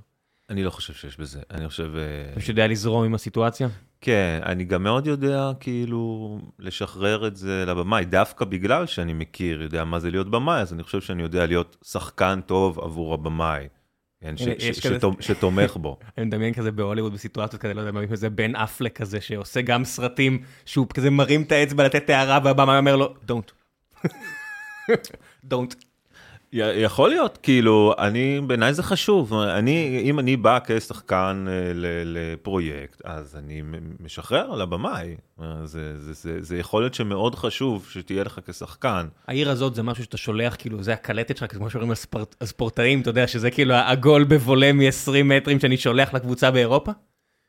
[0.50, 1.92] אני לא חושב שיש בזה, אני חושב...
[1.96, 3.68] אה, אתה פשוט יודע לזרום עם הסיטואציה?
[4.02, 9.84] כן, אני גם מאוד יודע כאילו לשחרר את זה לבמאי, דווקא בגלל שאני מכיר, יודע
[9.84, 13.68] מה זה להיות במאי, אז אני חושב שאני יודע להיות שחקן טוב עבור הבמאי.
[14.22, 16.00] כן, ש- ש- כזה- שתומ- שתומך בו.
[16.18, 19.86] אני מדמיין כזה בהוליווד בסיטואציות כזה, לא יודע, מראים איזה בן אפלק כזה שעושה גם
[19.86, 23.52] סרטים, שהוא כזה מרים את האצבע לתת הערה והבמה אומר לו, don't.
[25.52, 25.87] don't.
[26.54, 29.34] יכול להיות, כאילו, אני, בעיניי זה חשוב.
[29.34, 31.72] אני, אם אני בא כשחקן אה,
[32.06, 33.62] לפרויקט, אז אני
[34.00, 35.16] משחרר לבמאי.
[35.42, 39.08] אה, זה, זה, זה, זה יכול להיות שמאוד חשוב שתהיה לך כשחקן.
[39.28, 43.10] העיר הזאת זה משהו שאתה שולח, כאילו, זה הקלטת שלך, כמו שאומרים הספורט- הספורטאים, אתה
[43.10, 46.92] יודע שזה כאילו הגול בבולה מ-20 מטרים שאני שולח לקבוצה באירופה?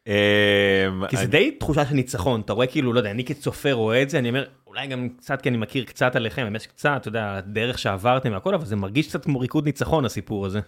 [0.08, 4.02] אה, כי זה די תחושה של ניצחון, אתה רואה כאילו, לא יודע, אני כצופה רואה
[4.02, 4.44] את זה, אני אומר,
[4.78, 8.54] אולי גם קצת כי אני מכיר קצת עליכם, באמת שקצת, אתה יודע, הדרך שעברתם והכל,
[8.54, 10.60] אבל זה מרגיש קצת כמו ריקוד ניצחון הסיפור הזה.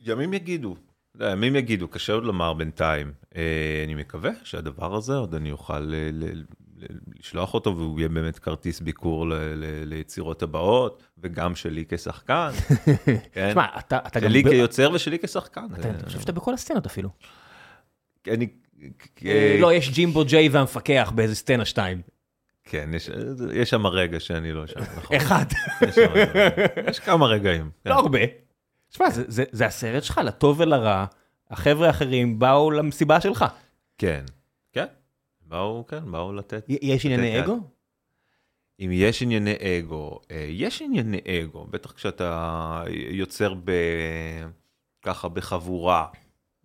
[0.00, 0.76] ימים יגידו,
[1.14, 3.12] לא, ימים יגידו, קשה עוד לומר בינתיים.
[3.36, 6.42] אה, אני מקווה שהדבר הזה עוד אני אוכל ל-
[7.20, 12.50] לשלוח אותו והוא יהיה באמת כרטיס ביקור ל- ל- ליצירות הבאות, וגם שלי כשחקן.
[13.32, 13.50] כן?
[13.50, 14.30] תשמע, אתה אתה גם...
[14.30, 15.66] שלי כיוצר ושלי כשחקן.
[15.78, 17.10] אתה- אני חושב שאתה בכל הסצנות אפילו.
[18.28, 18.46] אני...
[19.60, 22.02] לא, יש ג'ימבו ג'יי והמפקח באיזה סצנה שתיים.
[22.70, 23.10] כן, יש-
[23.54, 25.16] יש שם רגע שאני לא שם, נכון.
[25.16, 25.44] אחד.
[25.88, 26.12] יש שם.
[26.90, 27.70] יש כמה רגעים.
[27.84, 27.90] כן.
[27.90, 28.18] לא הרבה.
[28.90, 31.04] תשמע, זה- זה- זה הסרט שלך, לטוב ולרע.
[31.50, 33.44] החבר'ה האחרים באו למסיבה שלך.
[33.98, 34.24] כן,
[34.72, 34.86] כן.
[35.46, 36.64] באו, כן, באו לתת.
[36.68, 37.44] יש ענייני יד.
[37.44, 37.58] אגו?
[38.80, 43.70] אם יש ענייני אגו, אה, יש ענייני אגו, בטח כשאתה יוצר ב...
[45.02, 46.06] ככה בחבורה.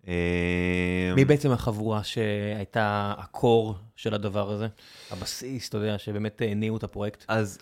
[0.08, 4.68] אה, מי בעצם החבורה שהייתה הקור של הדבר הזה?
[5.10, 7.24] הבסיס, אתה יודע, שבאמת הניעו את הפרויקט?
[7.28, 7.58] אז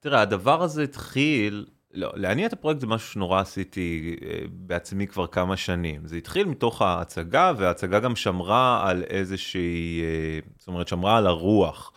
[0.00, 5.26] תראה, הדבר הזה התחיל, לא, להניע את הפרויקט זה משהו שנורא עשיתי אה, בעצמי כבר
[5.26, 6.06] כמה שנים.
[6.06, 11.92] זה התחיל מתוך ההצגה, וההצגה גם שמרה על איזושהי, אה, זאת אומרת, שמרה על הרוח.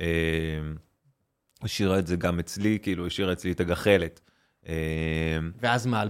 [0.00, 0.06] אה,
[1.62, 4.20] השאירה את זה גם אצלי, כאילו, השאירה אצלי את הגחלת.
[4.68, 4.74] אה,
[5.60, 6.08] ואז מה, 2017-2018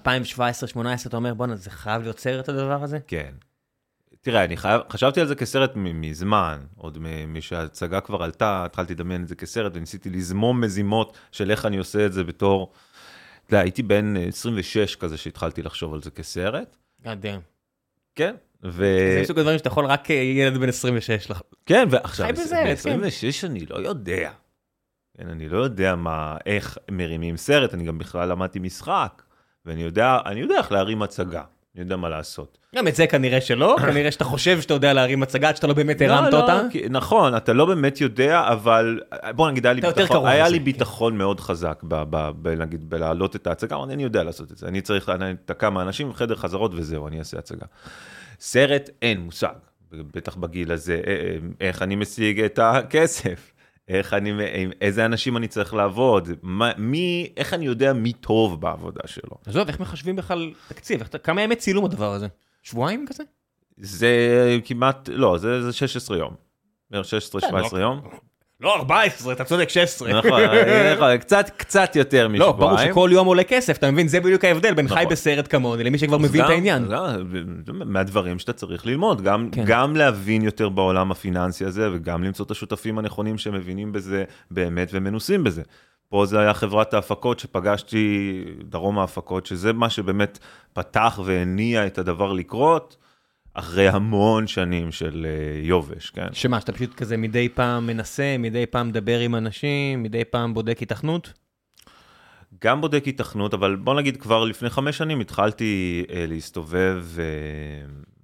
[1.06, 2.98] אתה אומר, בואנה, זה חייב להיות סרט הדבר הזה?
[3.06, 3.32] כן.
[4.20, 9.28] תראה, אני חייב, חשבתי על זה כסרט מזמן, עוד משההצגה כבר עלתה, התחלתי לדמיין את
[9.28, 12.72] זה כסרט, וניסיתי לזמום מזימות של איך אני עושה את זה בתור,
[13.46, 17.40] אתה יודע, הייתי בן אה, 26 כזה שהתחלתי לחשוב על זה כסרט, God damn.
[18.14, 18.34] כן,
[18.64, 18.84] ו...
[19.14, 21.42] זה מסוג הדברים שאתה יכול רק אה, ילד בן 26 לח...
[21.66, 23.00] כן, ועכשיו, חי בסרט, כן.
[23.00, 24.30] ב-26 אני לא יודע.
[25.18, 29.22] כן, אני לא יודע מה, איך מרימים סרט, אני גם בכלל למדתי משחק,
[29.66, 31.42] ואני יודע, אני יודע איך להרים הצגה,
[31.74, 32.58] אני יודע מה לעשות.
[32.76, 35.74] גם את זה כנראה שלא, כנראה שאתה חושב שאתה יודע להרים הצגה עד שאתה לא
[35.74, 36.62] באמת הרמת לא, אותה.
[36.62, 39.00] לא, כי, נכון, אתה לא באמת יודע, אבל
[39.36, 40.64] בוא נגיד, היה לי ביטחון, היה לי כן.
[40.64, 44.58] ביטחון מאוד חזק, ב, ב, ב, נגיד, בלהעלות את ההצגה, אמרתי, אני יודע לעשות את
[44.58, 47.66] זה, אני צריך להיתקע מהאנשים, חדר חזרות וזהו, אני אעשה הצגה.
[48.40, 49.54] סרט, אין מושג,
[49.92, 53.51] בטח בגיל הזה, אה, אה, איך אני משיג את הכסף,
[53.88, 54.32] איך אני,
[54.80, 59.36] איזה אנשים אני צריך לעבוד, מה, מי, איך אני יודע מי טוב בעבודה שלו.
[59.46, 61.00] עזוב, איך מחשבים בכלל תקציב?
[61.00, 62.26] איך כמה ימי צילום הדבר הזה?
[62.62, 63.22] שבועיים כזה?
[63.76, 66.34] זה כמעט, לא, זה, זה 16 יום.
[66.90, 67.06] בערך
[67.72, 68.00] 16-17 יום.
[68.62, 70.12] לא, 14, אתה צודק, 16.
[70.12, 70.40] נכון,
[71.20, 72.60] קצת, קצת יותר משבועיים.
[72.60, 74.08] לא, ברור שכל יום עולה כסף, אתה מבין?
[74.08, 75.12] זה בדיוק ההבדל בין חי נכון.
[75.12, 76.88] בסרט כמוני למי שכבר מבין את העניין.
[77.84, 79.64] מהדברים שאתה צריך ללמוד, גם, כן.
[79.66, 85.44] גם להבין יותר בעולם הפיננסי הזה, וגם למצוא את השותפים הנכונים שמבינים בזה באמת ומנוסים
[85.44, 85.62] בזה.
[86.08, 90.38] פה זה היה חברת ההפקות שפגשתי, דרום ההפקות, שזה מה שבאמת
[90.72, 92.96] פתח והניע את הדבר לקרות,
[93.54, 96.26] אחרי המון שנים של אה, יובש, כן?
[96.32, 100.78] שמה, שאתה פשוט כזה מדי פעם מנסה, מדי פעם מדבר עם אנשים, מדי פעם בודק
[100.78, 101.32] היתכנות?
[102.64, 107.24] גם בודק היתכנות, אבל בוא נגיד כבר לפני חמש שנים התחלתי אה, להסתובב אה,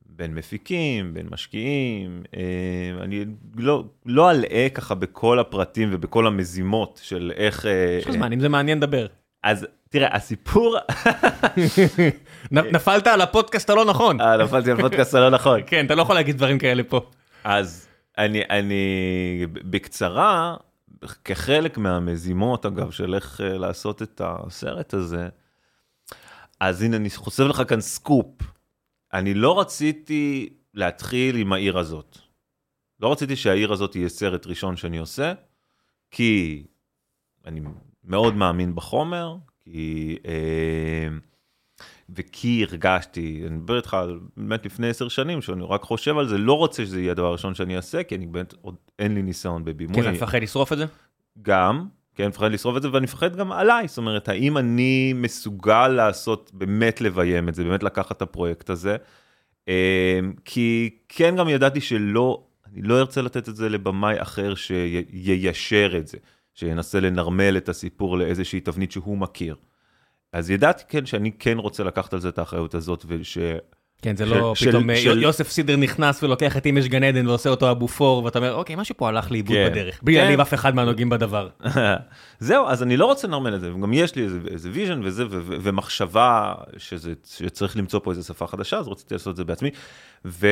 [0.07, 3.25] בין מפיקים, בין משקיעים, אה, אני
[3.57, 7.67] לא, לא אלאה ככה בכל הפרטים ובכל המזימות של איך...
[7.67, 9.07] אה, יש לך זמן, אם זה מעניין, דבר.
[9.43, 10.77] אז תראה, הסיפור,
[12.51, 14.21] נפלת על הפודקאסט הלא נכון.
[14.21, 15.61] אה, נפלתי על פודקאסט הלא נכון.
[15.67, 17.11] כן, אתה לא יכול להגיד דברים כאלה פה.
[17.45, 20.57] אז אני, אני בקצרה,
[21.25, 25.29] כחלק מהמזימות, אגב, של איך אה, לעשות את הסרט הזה,
[26.61, 28.43] אז הנה, אני חושף לך כאן סקופ.
[29.13, 32.19] אני לא רציתי להתחיל עם העיר הזאת.
[33.01, 35.33] לא רציתי שהעיר הזאת תהיה סרט ראשון שאני עושה,
[36.11, 36.65] כי
[37.47, 37.61] אני
[38.05, 40.19] מאוד מאמין בחומר, כי...
[40.27, 41.09] אה,
[42.11, 43.97] וכי הרגשתי, אני מדבר איתך
[44.37, 47.55] באמת לפני עשר שנים, שאני רק חושב על זה, לא רוצה שזה יהיה הדבר הראשון
[47.55, 49.95] שאני אעשה, כי אני באמת עוד אין לי ניסיון בבימוי.
[49.95, 50.85] כן, אתה מפחד לשרוף את זה?
[51.43, 55.89] גם, כן, מפחד לשרוף את זה, ואני מפחד גם עליי, זאת אומרת, האם אני מסוגל
[55.89, 58.97] לעשות, באמת לביים את זה, באמת לקחת את הפרויקט הזה,
[59.69, 65.95] אה, כי כן גם ידעתי שלא, אני לא ארצה לתת את זה לבמאי אחר שיישר
[65.99, 66.19] את זה,
[66.59, 69.57] שינסה לנרמל את הסיפור לאיזושהי תבנית שהוא מכיר.
[70.33, 73.05] אז ידעתי כן שאני כן רוצה לקחת על זה את האחריות הזאת,
[74.03, 77.03] כן, זה לא של- פתאום אה, של- יוסף סידר נכנס ולוקח את אם יש גן
[77.05, 79.69] עדן ועושה אותו בופור, ואתה אומר, אוקיי, משהו פה הלך לאיבוד כן.
[79.71, 80.01] בדרך.
[80.03, 80.21] בלי כן.
[80.21, 81.49] להעליב אף אחד מהנוגעים בדבר.
[82.41, 85.27] זהו, אז אני לא רוצה לנרמל את זה, וגם יש לי איזה, איזה vision וזה,
[85.27, 89.45] ו- ו- ומחשבה שזה, שצריך למצוא פה איזה שפה חדשה, אז רציתי לעשות את זה
[89.45, 89.71] בעצמי.
[90.25, 90.47] ו,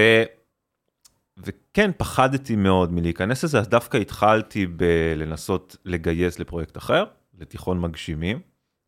[1.39, 7.05] וכן, פחדתי מאוד מלהיכנס לזה, אז דווקא התחלתי בלנסות לגייס לפרויקט אחר,
[7.39, 8.41] לתיכון מגשימים,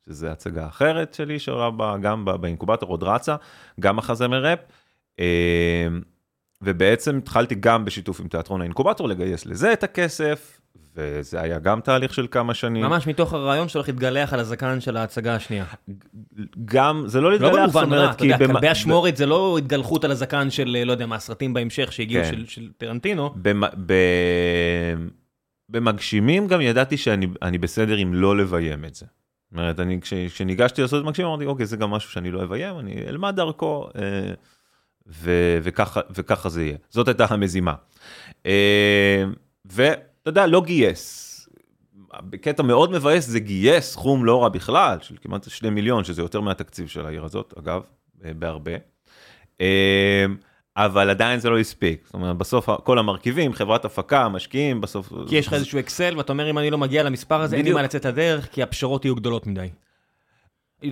[0.08, 3.36] שזה הצגה אחרת שלי שעולה בה, גם באינקובטור, עוד רצה,
[3.80, 4.58] גם מחזמר ראפ.
[5.20, 5.88] אה,
[6.62, 10.57] ובעצם התחלתי גם בשיתוף עם תיאטרון האינקובטור לגייס לזה את הכסף,
[10.96, 12.82] וזה היה גם תהליך של כמה שנים.
[12.82, 15.64] ממש מתוך הרעיון שלך להתגלח על הזקן של ההצגה השנייה.
[16.64, 20.04] גם, זה לא לא להתגלח, זאת במובן רע, אתה יודע, כלבי אשמורת זה לא התגלחות
[20.04, 22.30] על הזקן של, אה, לא יודע, מהסרטים בהמשך שהגיעו כן.
[22.30, 23.30] של- של טרנטינו.
[23.42, 24.94] במ- ב-
[25.68, 29.06] במגשימים גם ידעתי שאני אני בסדר עם לא לביים את זה.
[29.50, 32.42] זאת אומרת, אני, כש, כשניגשתי לעשות את מגשימים, אמרתי, אוקיי, זה גם משהו שאני לא
[32.42, 34.32] אביים, אני אלמד דרכו, אה,
[35.06, 35.30] ו,
[35.62, 36.76] וככה, וככה זה יהיה.
[36.90, 37.74] זאת הייתה המזימה.
[38.46, 39.24] אה,
[40.28, 41.28] ואתה יודע, לא גייס.
[42.20, 46.40] בקטע מאוד מבאס זה גייס סכום לא רע בכלל, של כמעט 2 מיליון, שזה יותר
[46.40, 47.82] מהתקציב של העיר הזאת, אגב,
[48.24, 48.72] אה, בהרבה.
[49.60, 50.26] אה,
[50.76, 52.02] אבל עדיין זה לא הספיק.
[52.04, 55.12] זאת אומרת, בסוף כל המרכיבים, חברת הפקה, משקיעים, בסוף...
[55.28, 57.72] כי יש לך איזשהו אקסל ואתה אומר אם אני לא מגיע למספר הזה אין לי.
[57.72, 59.68] מה לצאת לדרך כי הפשרות יהיו גדולות מדי.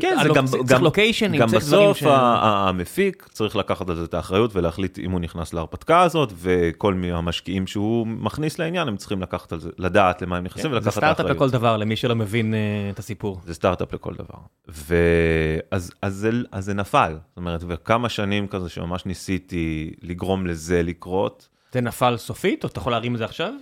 [0.00, 4.04] כן, זה גם, צריך גם, לוקיישנים, גם צריך בסוף ש- המפיק צריך לקחת על זה
[4.04, 9.22] את האחריות ולהחליט אם הוא נכנס להרפתקה הזאת, וכל המשקיעים שהוא מכניס לעניין, הם צריכים
[9.22, 11.36] לקחת על זה, לדעת למה הם נכנסים כן, זה ולקחת את סטארט-אפ האחריות.
[11.36, 12.58] לכל דבר למי שלא מבין אה,
[12.90, 13.40] את הסיפור.
[13.44, 14.38] זה סטארט-אפ לכל דבר.
[14.68, 20.82] ואז אז זה, אז זה נפל, זאת אומרת, וכמה שנים כזה שממש ניסיתי לגרום לזה
[20.82, 21.48] לקרות.
[21.72, 23.52] זה נפל סופית או אתה יכול להרים את זה עכשיו?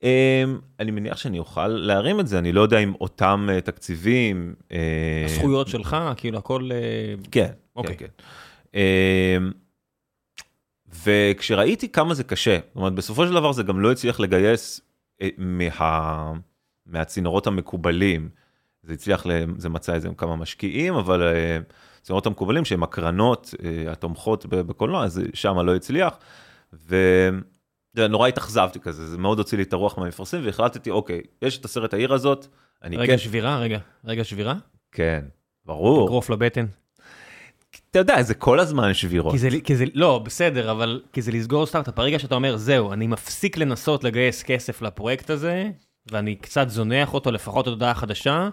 [0.00, 0.04] Um,
[0.80, 4.54] אני מניח שאני אוכל להרים את זה, אני לא יודע אם אותם uh, תקציבים.
[4.68, 4.72] uh,
[5.24, 7.96] הזכויות שלך כאילו הכל אה, כן, אוקיי.
[7.96, 8.24] כן, כן.
[8.74, 9.52] אמ,
[11.04, 14.80] וכשראיתי כמה זה קשה, זאת אומרת, בסופו של דבר זה גם לא הצליח לגייס
[15.22, 16.32] אה, מה...
[16.86, 18.28] מהצינורות המקובלים.
[18.82, 19.30] זה הצליח, ל...
[19.56, 21.58] זה מצא איזה כמה משקיעים, אבל אה,
[22.00, 26.18] הצינורות המקובלים שהם הקרנות אה, התומכות בקולנוע, אז שם לא הצליח.
[27.98, 31.94] ונורא התאכזבתי כזה, זה מאוד הוציא לי את הרוח מהמפרסם, והחלטתי, אוקיי, יש את הסרט
[31.94, 32.46] העיר הזאת,
[32.84, 34.54] אני רגע כן, שבירה רגע רגע שבירה
[34.92, 35.24] כן,
[35.66, 36.04] ברור.
[36.06, 36.66] אגרוף לבטן.
[37.90, 39.32] אתה יודע, זה כל הזמן שבירות.
[39.32, 41.94] כי זה, כי זה, לא, בסדר, אבל כי זה לסגור סטארט-אפ.
[41.94, 45.70] ברגע שאתה אומר, זהו, אני מפסיק לנסות לגייס כסף לפרויקט הזה,
[46.12, 48.48] ואני קצת זונח אותו, לפחות הודעה חדשה,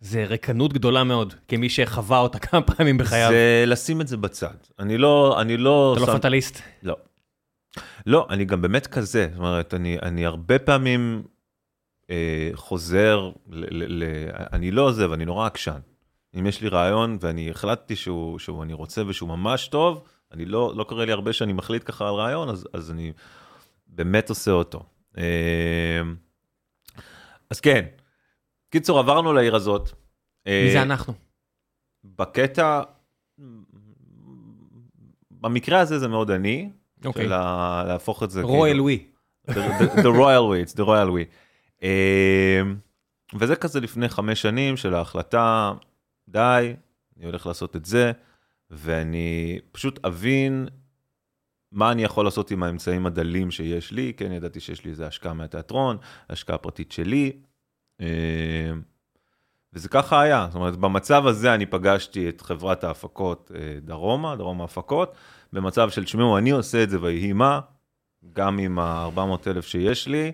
[0.00, 3.30] זה ריקנות גדולה מאוד, כמי שחווה אותה כמה פעמים בחייו.
[3.30, 4.54] זה לשים את זה בצד.
[4.78, 5.92] אני לא, אני לא...
[5.96, 6.60] אתה לא שם- פטליסט.
[6.82, 6.96] לא.
[8.06, 11.22] לא, אני גם באמת כזה, זאת אומרת, אני, אני הרבה פעמים
[12.10, 14.04] אה, חוזר, ל, ל, ל,
[14.52, 15.80] אני לא עוזב, אני נורא עקשן.
[16.38, 20.72] אם יש לי רעיון ואני החלטתי שהוא, שהוא אני רוצה ושהוא ממש טוב, אני לא,
[20.76, 23.12] לא קורה לי הרבה שאני מחליט ככה על רעיון, אז, אז אני
[23.86, 24.82] באמת עושה אותו.
[25.18, 26.02] אה,
[27.50, 27.86] אז כן,
[28.70, 29.90] קיצור, עברנו לעיר הזאת.
[30.46, 31.14] אה, מי זה אנחנו?
[32.04, 32.82] בקטע,
[35.30, 36.70] במקרה הזה זה מאוד אני,
[37.04, 37.24] אוקיי.
[37.24, 39.06] של ה- להפוך את זה, רויאל ווי.
[39.48, 39.52] the,
[40.04, 41.26] royal way, it's the royal way.
[41.80, 41.84] Um,
[43.34, 45.72] וזה כזה לפני חמש שנים של ההחלטה,
[46.28, 46.74] די,
[47.16, 48.12] אני הולך לעשות את זה,
[48.70, 50.68] ואני פשוט אבין
[51.72, 55.32] מה אני יכול לעשות עם האמצעים הדלים שיש לי, כן, ידעתי שיש לי איזה השקעה
[55.32, 55.96] מהתיאטרון,
[56.30, 57.32] השקעה פרטית שלי,
[58.00, 58.04] um,
[59.72, 64.64] וזה ככה היה, זאת אומרת, במצב הזה אני פגשתי את חברת ההפקות אה, דרומה, דרומה
[64.64, 65.14] הפקות,
[65.52, 67.60] במצב של, תשמעו, אני עושה את זה ויהי מה,
[68.32, 70.32] גם עם ה-400 אלף שיש לי,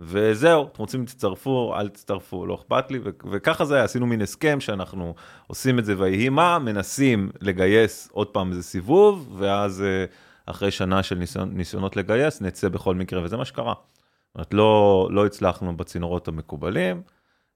[0.00, 4.22] וזהו, אתם רוצים תצטרפו, אל תצטרפו, לא אכפת לי, ו- וככה זה היה, עשינו מין
[4.22, 5.14] הסכם שאנחנו
[5.46, 10.04] עושים את זה ויהי מה, מנסים לגייס עוד פעם איזה סיבוב, ואז אה,
[10.46, 13.74] אחרי שנה של ניסיון, ניסיונות לגייס, נצא בכל מקרה, וזה מה שקרה.
[13.74, 17.02] זאת אומרת, לא, לא הצלחנו בצינורות המקובלים,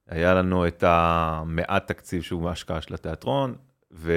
[0.09, 3.55] היה לנו את המעט תקציב שהוא מההשקעה של התיאטרון,
[3.93, 4.13] ו...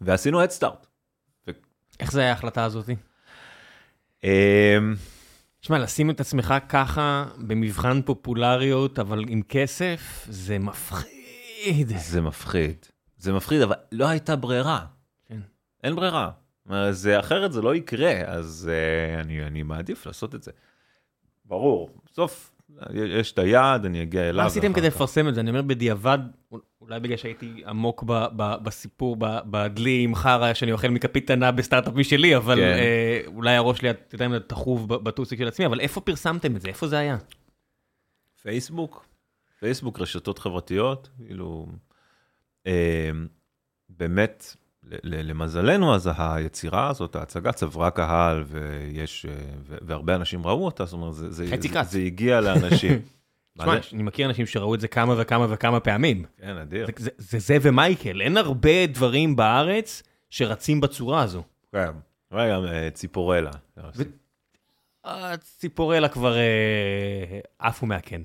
[0.00, 0.87] ועשינו הדסטארט.
[2.00, 2.96] איך זה היה ההחלטה הזאתי?
[4.24, 4.28] אמ,
[5.60, 11.88] תשמע, לשים את עצמך ככה במבחן פופולריות, אבל עם כסף, זה מפחיד.
[11.96, 12.86] זה מפחיד.
[13.16, 14.86] זה מפחיד, אבל לא הייתה ברירה.
[15.26, 15.40] כן.
[15.84, 16.30] אין ברירה.
[16.66, 20.50] אומרת, זה, אחרת זה לא יקרה, אז uh, אני, אני מעדיף לעשות את זה.
[21.44, 22.52] ברור, בסוף
[22.94, 24.42] יש את היעד, אני אגיע אליו.
[24.42, 25.40] מה עשיתם כדי לפרסם את זה?
[25.40, 26.18] אני אומר בדיעבד,
[26.80, 31.50] אולי בגלל שהייתי עמוק ב- ב- בסיפור, ב- בדלי עם חרא שאני אוכל מכפית קטנה
[31.52, 32.62] בסטארט-אפ משלי, אבל כן.
[32.62, 36.68] אה, אולי הראש שלי, אתה יודע, תחוב בטוסיק של עצמי, אבל איפה פרסמתם את זה?
[36.68, 37.16] איפה זה היה?
[38.42, 39.06] פייסבוק,
[39.60, 41.66] פייסבוק, רשתות חברתיות, כאילו,
[42.66, 43.10] אה,
[43.88, 44.56] באמת,
[45.04, 49.26] למזלנו, אז היצירה הזאת, ההצגה צברה קהל, ויש,
[49.66, 52.92] והרבה אנשים ראו אותה, זאת אומרת, זה, זה, זה, זה הגיע לאנשים.
[53.58, 56.24] תשמע, אני מכיר אנשים שראו את זה כמה וכמה וכמה פעמים.
[56.36, 56.86] כן, אדיר.
[56.96, 61.42] זה זה, זה ומייקל, אין הרבה דברים בארץ שרצים בצורה הזו.
[61.72, 61.90] כן,
[62.32, 63.50] וגם ציפורלה.
[65.40, 66.36] ציפורלה כבר
[67.58, 68.22] עפו מהקן.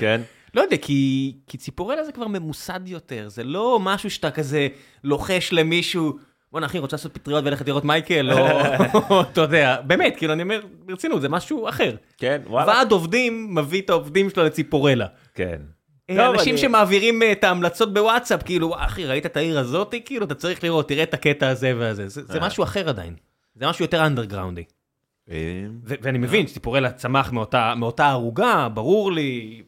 [0.00, 0.20] כן?
[0.54, 4.68] לא יודע, כי, כי ציפורלה זה כבר ממוסד יותר, זה לא משהו שאתה כזה
[5.04, 6.18] לוחש למישהו,
[6.52, 10.60] בוא'נה אחי, רוצה לעשות פטריות ולכת לראות מייקל, או אתה יודע, באמת, כאילו אני אומר,
[10.84, 11.96] ברצינות, זה משהו אחר.
[12.18, 12.68] כן, וואלה.
[12.68, 15.06] ועד עובדים מביא את העובדים שלו לציפורלה.
[15.34, 15.60] כן.
[16.10, 16.58] אנשים אני...
[16.58, 20.04] שמעבירים את ההמלצות בוואטסאפ, כאילו, אחי, ראית את העיר הזאתי?
[20.04, 22.08] כאילו, אתה צריך לראות, תראה את הקטע הזה והזה.
[22.08, 23.14] זה, זה משהו אחר עדיין.
[23.54, 24.64] זה משהו יותר אנדרגראונדי.
[25.84, 27.32] ואני מבין שציפורלה צמח
[27.76, 29.62] מאותה ערוגה, ברור לי,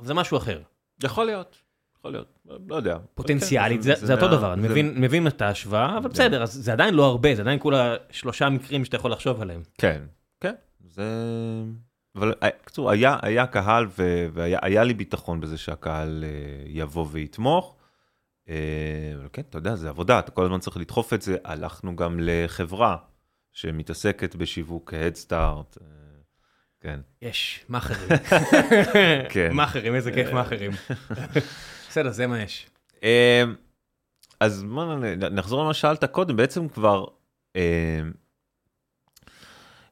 [0.00, 0.62] אבל זה משהו אחר.
[1.04, 1.56] יכול להיות,
[1.98, 2.98] יכול להיות, לא יודע.
[3.14, 4.36] פוטנציאלית, זה, זה, זה אותו מה...
[4.36, 7.58] דבר, אני מבין, מבין את ההשוואה, אבל בסדר, אז זה עדיין לא הרבה, זה עדיין
[7.58, 9.62] כולה שלושה מקרים שאתה יכול לחשוב עליהם.
[9.78, 10.02] כן,
[10.40, 10.54] כן,
[10.88, 11.04] זה...
[12.16, 12.34] אבל
[12.64, 13.86] קצור, היה, היה קהל
[14.32, 17.76] והיה לי ביטחון בזה שהקהל אה, יבוא ויתמוך.
[18.48, 18.54] אה,
[19.16, 21.36] אבל כן, אתה יודע, זה עבודה, אתה כל הזמן צריך לדחוף את זה.
[21.44, 22.96] הלכנו גם לחברה
[23.52, 25.78] שמתעסקת בשיווק Head Start.
[26.80, 27.00] כן.
[27.22, 28.08] יש, מאכערים.
[29.28, 29.52] כן.
[29.52, 30.70] מאכערים, איזה כיף מאכערים.
[31.88, 32.66] בסדר, זה מה יש.
[33.02, 33.08] אמ,
[34.40, 34.94] אז בוא
[35.30, 37.06] נחזור למה שאלת קודם, בעצם כבר
[37.56, 37.60] אמ,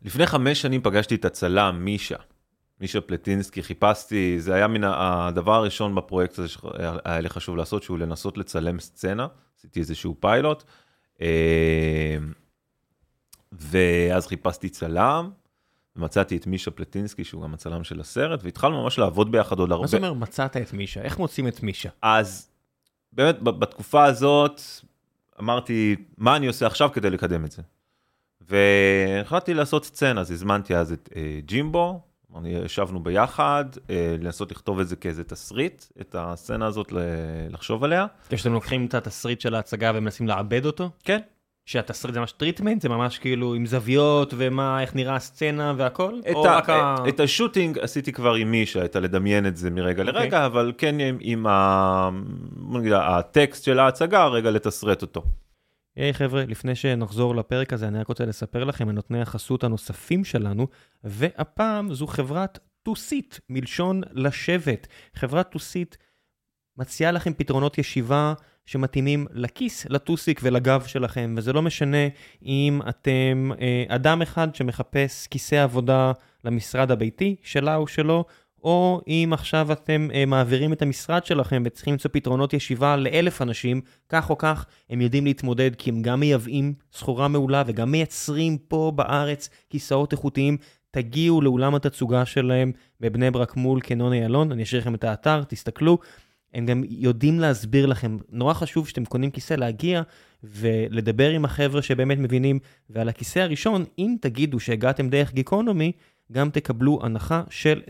[0.02, 2.16] לפני חמש שנים פגשתי את הצלם מישה,
[2.80, 7.98] מישה פלטינסקי, חיפשתי, זה היה מן הדבר הראשון בפרויקט הזה שהיה לי חשוב לעשות, שהוא
[7.98, 9.26] לנסות לצלם סצנה,
[9.58, 10.62] עשיתי איזשהו פיילוט,
[13.52, 15.30] ואז חיפשתי צלם,
[15.98, 19.82] מצאתי את מישה פלטינסקי, שהוא גם הצלם של הסרט, והתחלנו ממש לעבוד ביחד עוד הרבה.
[19.82, 21.02] מה זאת אומרת מצאת את מישה?
[21.02, 21.88] איך מוצאים את מישה?
[22.02, 22.48] אז
[23.12, 24.60] באמת, בתקופה הזאת,
[25.40, 27.62] אמרתי, מה אני עושה עכשיו כדי לקדם את זה?
[28.40, 32.00] והחלטתי לעשות סצנה, אז הזמנתי אז את אה, ג'ימבו,
[32.44, 36.92] ישבנו ביחד, אה, לנסות לכתוב את זה כאיזה תסריט, את הסצנה הזאת
[37.50, 38.06] לחשוב עליה.
[38.28, 40.90] כשאתם לוקחים את התסריט של ההצגה ומנסים לעבד אותו?
[41.04, 41.20] כן,
[41.68, 46.20] שהתסריט זה ממש treatment, זה ממש כאילו עם זוויות ומה, איך נראה הסצנה והכל?
[46.30, 50.02] את, ה- ה- את ה shooting עשיתי כבר עם מישה, את הלדמיין את זה מרגע
[50.02, 50.06] okay.
[50.06, 50.22] אוקיי.
[50.22, 52.10] לרגע, אבל כן עם, עם ה...
[52.72, 55.22] נגיד, הטקסט של ההצגה, רגע לתסרט אותו.
[55.96, 59.64] היי hey, חבר'ה, לפני שנחזור לפרק הזה, אני רק רוצה לספר לכם על נותני החסות
[59.64, 60.66] הנוספים שלנו,
[61.04, 64.86] והפעם זו חברת To Sit, מלשון לשבת.
[65.14, 65.96] חברת טוסית
[66.76, 68.34] מציעה לכם פתרונות ישיבה
[68.68, 72.08] שמתאימים לכיס, לטוסיק ולגב שלכם, וזה לא משנה
[72.46, 76.12] אם אתם אה, אדם אחד שמחפש כיסא עבודה
[76.44, 78.24] למשרד הביתי, שלה או שלו,
[78.64, 83.80] או אם עכשיו אתם אה, מעבירים את המשרד שלכם וצריכים למצוא פתרונות ישיבה לאלף אנשים,
[84.08, 88.92] כך או כך, הם יודעים להתמודד כי הם גם מייבאים סחורה מעולה וגם מייצרים פה
[88.94, 90.56] בארץ כיסאות איכותיים.
[90.90, 95.98] תגיעו לאולם התצוגה שלהם בבני ברק מול קנון איילון, אני אשאיר לכם את האתר, תסתכלו.
[96.54, 100.02] הם גם יודעים להסביר לכם, נורא חשוב שאתם קונים כיסא להגיע
[100.42, 102.58] ולדבר עם החבר'ה שבאמת מבינים,
[102.90, 105.92] ועל הכיסא הראשון, אם תגידו שהגעתם דרך גיקונומי,
[106.32, 107.82] גם תקבלו הנחה של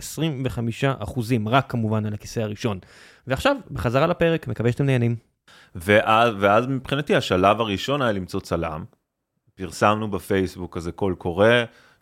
[1.07, 2.79] 25%, רק כמובן על הכיסא הראשון.
[3.27, 5.17] ועכשיו, בחזרה לפרק, מקווה שאתם נהנים.
[5.75, 8.85] ואז, ואז מבחינתי השלב הראשון היה למצוא צלם.
[9.55, 11.49] פרסמנו בפייסבוק כזה קול קורא,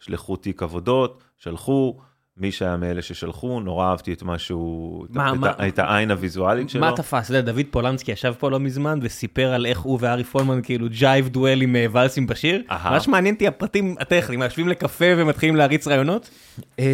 [0.00, 2.00] שלחו תיק עבודות, שלחו,
[2.36, 6.10] מי שהיה מאלה ששלחו, נורא אהבתי את מה שהוא, מה, את, מה, את, את העין
[6.10, 6.80] הוויזואלית שלו.
[6.80, 7.30] מה תפס?
[7.30, 10.86] אתה יודע, דוד פולנסקי ישב פה לא מזמן וסיפר על איך הוא וארי פולמן כאילו
[10.90, 12.62] ג'ייב דואל עם אה, ואלס עם באשיר.
[12.84, 16.30] ממש מעניין אותי הפרטים הטכניים, יושבים לקפה ומתחילים להריץ רעיונות?
[16.78, 16.84] אמ,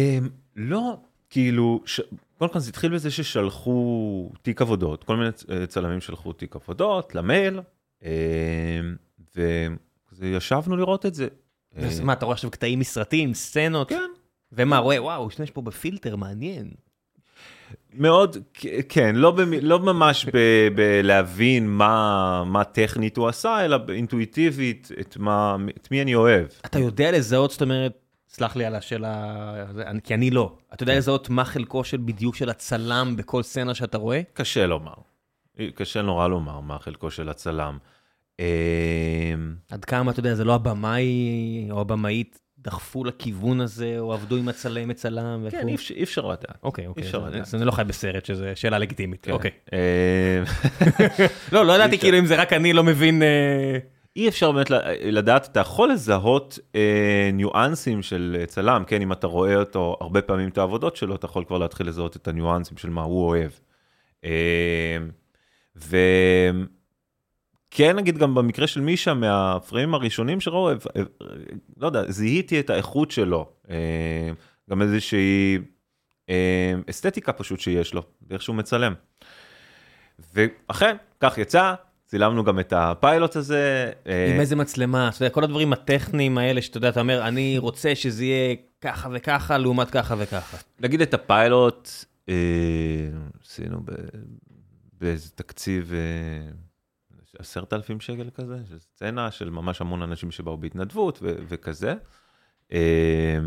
[0.55, 0.97] לא,
[1.29, 1.81] כאילו,
[2.37, 7.15] קודם כל זה התחיל בזה ששלחו תיק עבודות, כל מיני אה, צלמים שלחו תיק עבודות
[7.15, 7.59] למייל,
[8.03, 8.09] אמ,
[10.19, 11.27] וישבנו לראות את זה.
[12.03, 13.89] מה, אתה רואה עכשיו קטעים מסרטים, סצנות?
[13.89, 14.09] כן.
[14.55, 16.71] ומה, רואה, וואו, הוא השתמש פה בפילטר, מעניין.
[17.93, 18.37] מאוד,
[18.89, 20.25] כן, לא, במ, לא ממש
[20.75, 26.47] בלהבין מה, מה טכנית הוא עשה, אלא אינטואיטיבית, את, מה, את מי אני אוהב.
[26.65, 27.93] אתה יודע לזהות, זאת אומרת,
[28.29, 29.53] סלח לי על השאלה,
[30.03, 30.57] כי אני לא.
[30.73, 34.21] אתה יודע לזהות מה חלקו של בדיוק של הצלם בכל סצנה שאתה רואה?
[34.33, 34.93] קשה לומר.
[35.75, 37.77] קשה נורא לומר מה חלקו של הצלם.
[38.39, 38.45] אמ,
[39.71, 44.49] עד כמה, אתה יודע, זה לא הבמאי או הבמאית דחפו לכיוון הזה, או עבדו עם
[44.49, 45.45] הצלם, מצלם?
[45.49, 46.57] כן, אי אפשר, אי אפשר לדעת.
[46.63, 47.03] אוקיי, אוקיי.
[47.41, 49.25] אז אני לא חי בסרט, שזו שאלה לגיטימית.
[49.25, 49.31] כן.
[49.31, 49.51] אוקיי.
[49.73, 50.43] אה,
[51.53, 53.23] לא, לא ידעתי כאילו אם זה רק אני לא מבין...
[53.23, 53.77] אה,
[54.15, 54.69] אי אפשר באמת
[55.01, 60.49] לדעת, אתה יכול לזהות אה, ניואנסים של צלם, כן, אם אתה רואה אותו הרבה פעמים
[60.49, 63.51] את העבודות שלו, אתה יכול כבר להתחיל לזהות את הניואנסים של מה הוא אוהב.
[64.25, 64.97] אה,
[65.75, 66.55] וכן,
[67.75, 71.01] כן נגיד גם במקרה של מישה מהפריים הראשונים שראו, אה, אה,
[71.77, 73.75] לא יודע, זיהיתי את האיכות שלו, אה,
[74.69, 75.57] גם איזושהי
[76.89, 78.93] אסתטיקה פשוט שיש לו, באיך שהוא מצלם.
[80.33, 81.73] ואכן, כך יצא,
[82.05, 83.91] צילמנו גם את הפיילוט הזה.
[84.05, 87.95] עם איזה מצלמה, אתה יודע, כל הדברים הטכניים האלה שאתה יודע, אתה אומר, אני רוצה
[87.95, 90.57] שזה יהיה ככה וככה, לעומת ככה וככה.
[90.79, 91.89] נגיד את הפיילוט,
[93.43, 93.79] עשינו
[95.01, 95.93] באיזה תקציב
[97.39, 101.93] עשרת אלפים שקל כזה, של סצנה של ממש המון אנשים שבאו בהתנדבות ו- וכזה.
[102.73, 103.37] אה,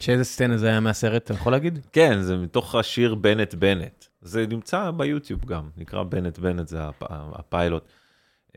[0.00, 1.78] שאיזה סצנה זה היה מהסרט, אתה יכול להגיד?
[1.92, 4.04] כן, זה מתוך השיר בנט בנט.
[4.20, 7.88] זה נמצא ביוטיוב גם, נקרא בנט בנט, זה הפ- הפיילוט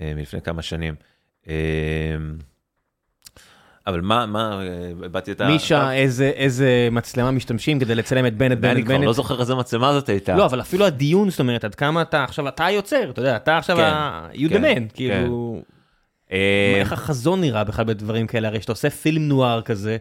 [0.01, 0.95] אה, מלפני כמה שנים.
[3.87, 5.47] אה, אבל מה, מה, אה, הבעתי את ה...
[5.47, 9.05] מישה, איזה, איזה מצלמה משתמשים כדי לצלם את בנט, אני בנט, כבר בנט.
[9.05, 10.35] לא זוכר איזה מצלמה זאת הייתה.
[10.35, 13.57] לא, אבל אפילו הדיון, זאת אומרת, עד כמה אתה עכשיו, אתה היוצר, אתה יודע, אתה
[13.57, 14.27] עכשיו כן, ה...
[14.33, 15.61] you the כן, man, כאילו,
[16.31, 19.97] אה, איך החזון נראה בכלל בדברים כאלה, הרי שאתה עושה פילם נוער כזה,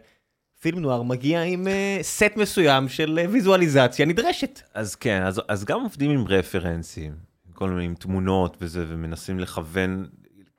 [0.61, 4.61] פילם נוער מגיע עם אה, סט מסוים של אה, ויזואליזציה נדרשת.
[4.74, 7.12] אז כן, אז, אז גם עובדים עם רפרנסים,
[7.55, 10.07] כל מיני תמונות וזה, ומנסים לכוון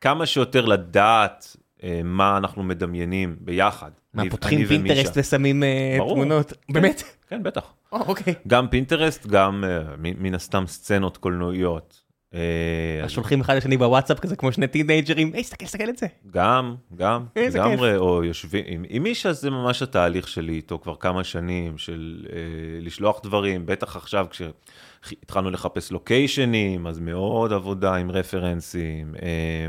[0.01, 1.60] כמה שיותר לדעת אה,
[2.03, 3.91] מה אנחנו מדמיינים ביחד.
[4.13, 4.65] מה, פותחים.
[4.65, 5.97] Pinterest ושמים אה.
[6.09, 6.53] תמונות?
[6.69, 7.03] באמת?
[7.27, 7.73] כן, בטח.
[7.91, 8.33] או, אוקיי.
[8.47, 12.01] גם Pinterest, גם אה, מן הסתם סצנות קולנועיות.
[12.33, 16.07] אה, אז שולחים אחד לשני בוואטסאפ כזה, כמו שני טינאייג'רים, היי, סתכל, סתכל את זה.
[16.31, 21.77] גם, גם, לגמרי, או יושבים, עם, מישה זה ממש התהליך שלי איתו כבר כמה שנים,
[21.77, 22.37] של אה,
[22.81, 29.67] לשלוח דברים, בטח עכשיו כשהתחלנו לחפש לוקיישנים, אז מאוד עבודה עם רפרנסים, אה,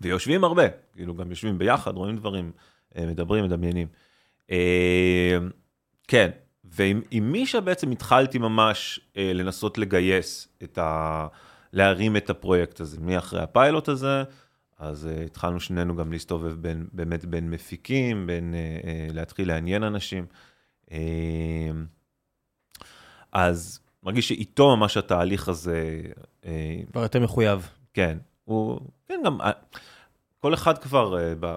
[0.00, 2.52] ויושבים הרבה, כאילו גם יושבים ביחד, רואים דברים,
[2.96, 3.88] אה, מדברים, מדמיינים.
[4.50, 5.38] אה,
[6.08, 6.30] כן,
[6.64, 11.26] ועם עם מישה בעצם התחלתי ממש אה, לנסות לגייס את ה...
[11.72, 14.22] להרים את הפרויקט הזה, מאחרי הפיילוט הזה,
[14.78, 19.82] אז uh, התחלנו שנינו גם להסתובב בין, באמת בין מפיקים, בין uh, uh, להתחיל לעניין
[19.82, 20.26] אנשים.
[20.86, 20.92] Uh,
[23.32, 26.00] אז מרגיש שאיתו ממש התהליך הזה,
[26.42, 26.46] uh,
[26.92, 27.68] כבר יותר מחויב.
[27.94, 28.18] כן,
[28.50, 29.44] הוא, כן גם, uh,
[30.40, 31.54] כל אחד כבר, ב,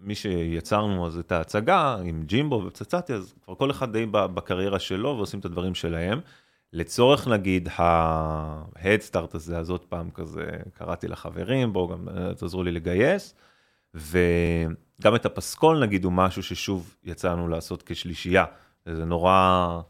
[0.00, 5.14] מי שיצרנו אז את ההצגה עם ג'ימבו ופצצתי, אז כבר כל אחד די בקריירה שלו
[5.16, 6.20] ועושים את הדברים שלהם.
[6.72, 7.68] לצורך נגיד
[8.78, 13.34] start הזה, אז עוד פעם כזה קראתי לחברים, בואו גם אה, תעזרו לי לגייס.
[13.94, 18.44] וגם את הפסקול נגיד הוא משהו ששוב יצאנו לעשות כשלישייה.
[18.86, 19.80] זה נורא,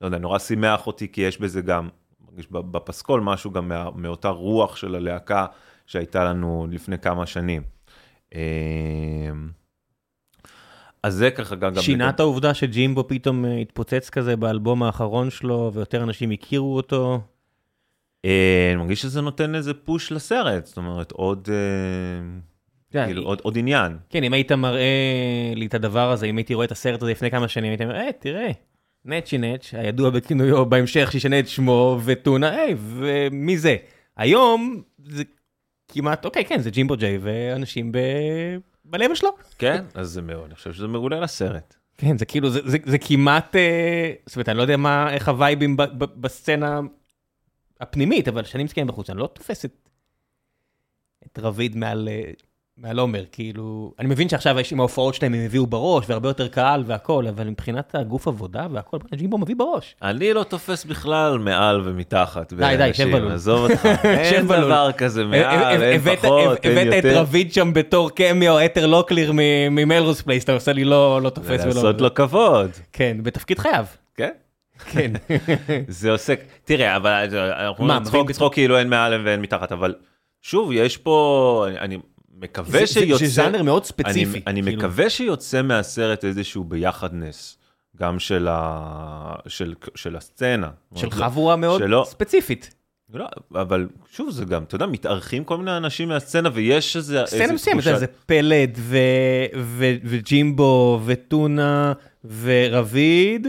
[0.00, 1.88] לא יודע, נורא שימח אותי כי יש בזה גם,
[2.20, 5.46] מרגיש בפסקול משהו גם מה, מאותה רוח של הלהקה
[5.86, 7.62] שהייתה לנו לפני כמה שנים.
[8.34, 8.40] אה,
[11.04, 11.74] אז זה ככה גם...
[11.80, 17.20] שינה את העובדה שג'ימבו פתאום אה, התפוצץ כזה באלבום האחרון שלו, ויותר אנשים הכירו אותו.
[18.24, 22.38] אה, אני מרגיש שזה נותן איזה פוש לסרט, זאת אומרת, עוד, אה,
[22.90, 23.96] כן, כאילו, עוד, עוד עניין.
[24.10, 27.30] כן, אם היית מראה לי את הדבר הזה, אם הייתי רואה את הסרט הזה לפני
[27.30, 28.50] כמה שנים, הייתי אומר, היי, תראה,
[29.04, 33.76] נצ'י נץ', הידוע בכינויו בהמשך שישנה את שמו, וטונה, היי, ומי זה?
[34.16, 35.22] היום זה
[35.94, 37.98] כמעט, אוקיי, כן, זה ג'ימבו ג'יי, ואנשים ב...
[38.84, 39.30] בלב שלו.
[39.58, 41.74] כן, אז זה מאוד, אני חושב שזה מעולה לסרט.
[41.98, 45.28] כן, זה כאילו, זה, זה, זה כמעט, אה, זאת אומרת, אני לא יודע מה, איך
[45.28, 46.80] הווייבים ב, ב, בסצנה
[47.80, 49.88] הפנימית, אבל כשאני מסתכל בחוץ, אני לא תופס את,
[51.26, 52.30] את רביד מעל, אה,
[52.78, 56.48] מעל עומר, כאילו, אני מבין שעכשיו יש עם ההופעות שלהם, הם הביאו בראש, והרבה יותר
[56.48, 59.94] קהל והכל, אבל מבחינת הגוף עבודה והכל, ג'ימבו מביא בראש.
[60.02, 62.52] אני לא תופס בכלל מעל ומתחת.
[62.52, 63.32] די, די, שב בלול.
[63.32, 64.46] עזוב אותך, אין.
[64.46, 65.42] דבר כזה מעל,
[65.76, 67.18] הבאת- אין הבאת- פחות, אין הבאת את יותר.
[67.20, 69.32] רביד שם בתור קמיו, אתר לוקליר
[69.70, 71.66] ממלרוס פלייס, אתה עושה לי לא לא תופס ולא...
[71.66, 73.84] לעשות לו כבוד, כן, בתפקיד חייו.
[74.16, 74.30] כן?
[74.90, 75.12] כן.
[75.88, 77.28] זה עוסק, תראה, אבל
[77.66, 79.94] אנחנו מה, לא צחוק כאילו אין מעל ואין מתחת, אבל
[80.42, 81.98] שוב, יש פה, אני
[82.40, 83.24] מקווה זה- שיוצא...
[83.24, 84.42] זה ז'אנר מאוד אני, ספציפי.
[84.46, 84.78] אני כאילו.
[84.78, 87.58] מקווה שיוצא מהסרט איזשהו ביחדנס,
[87.96, 89.34] גם של, ה...
[89.48, 90.68] של, של הסצנה.
[90.96, 92.74] של לא- חבורה מאוד שלא- ספציפית.
[93.14, 97.22] לא, אבל שוב, זה גם, אתה יודע, מתארחים כל מיני אנשים מהסצנה, ויש איזה...
[97.26, 98.98] סצנה מסוימת, זה פלד ו-
[99.56, 101.92] ו- וג'ימבו וטונה
[102.40, 103.46] ורביד,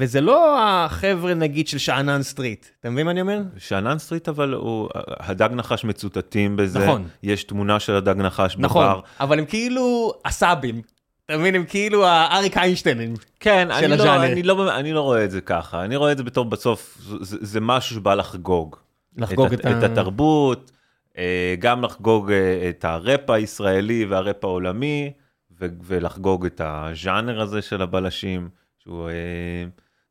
[0.00, 3.40] וזה לא החבר'ה נגיד של שאנן סטריט, אתה מבין מה אני אומר?
[3.58, 4.88] שאנן סטריט, אבל הוא,
[5.20, 6.78] הדג נחש מצוטטים בזה.
[6.78, 7.08] נכון.
[7.22, 9.00] יש תמונה של הדג נחש נכון, בבר.
[9.20, 10.82] אבל הם כאילו הסאבים,
[11.26, 11.54] אתה מבין?
[11.54, 13.14] הם כאילו האריק איינשטיינים.
[13.40, 14.24] כן, של אני לא, הז'אנר.
[14.32, 17.36] אני, לא, אני לא רואה את זה ככה, אני רואה את זה בתור בסוף, זה,
[17.40, 18.76] זה משהו שבא לחגוג.
[19.16, 20.70] לחגוג את, את ה- ה- את התרבות,
[21.18, 25.12] אה, גם לחגוג אה, את הראפ הישראלי והראפ העולמי,
[25.60, 28.48] ו- ולחגוג את הז'אנר הזה של הבלשים,
[28.78, 29.14] שהוא, אה,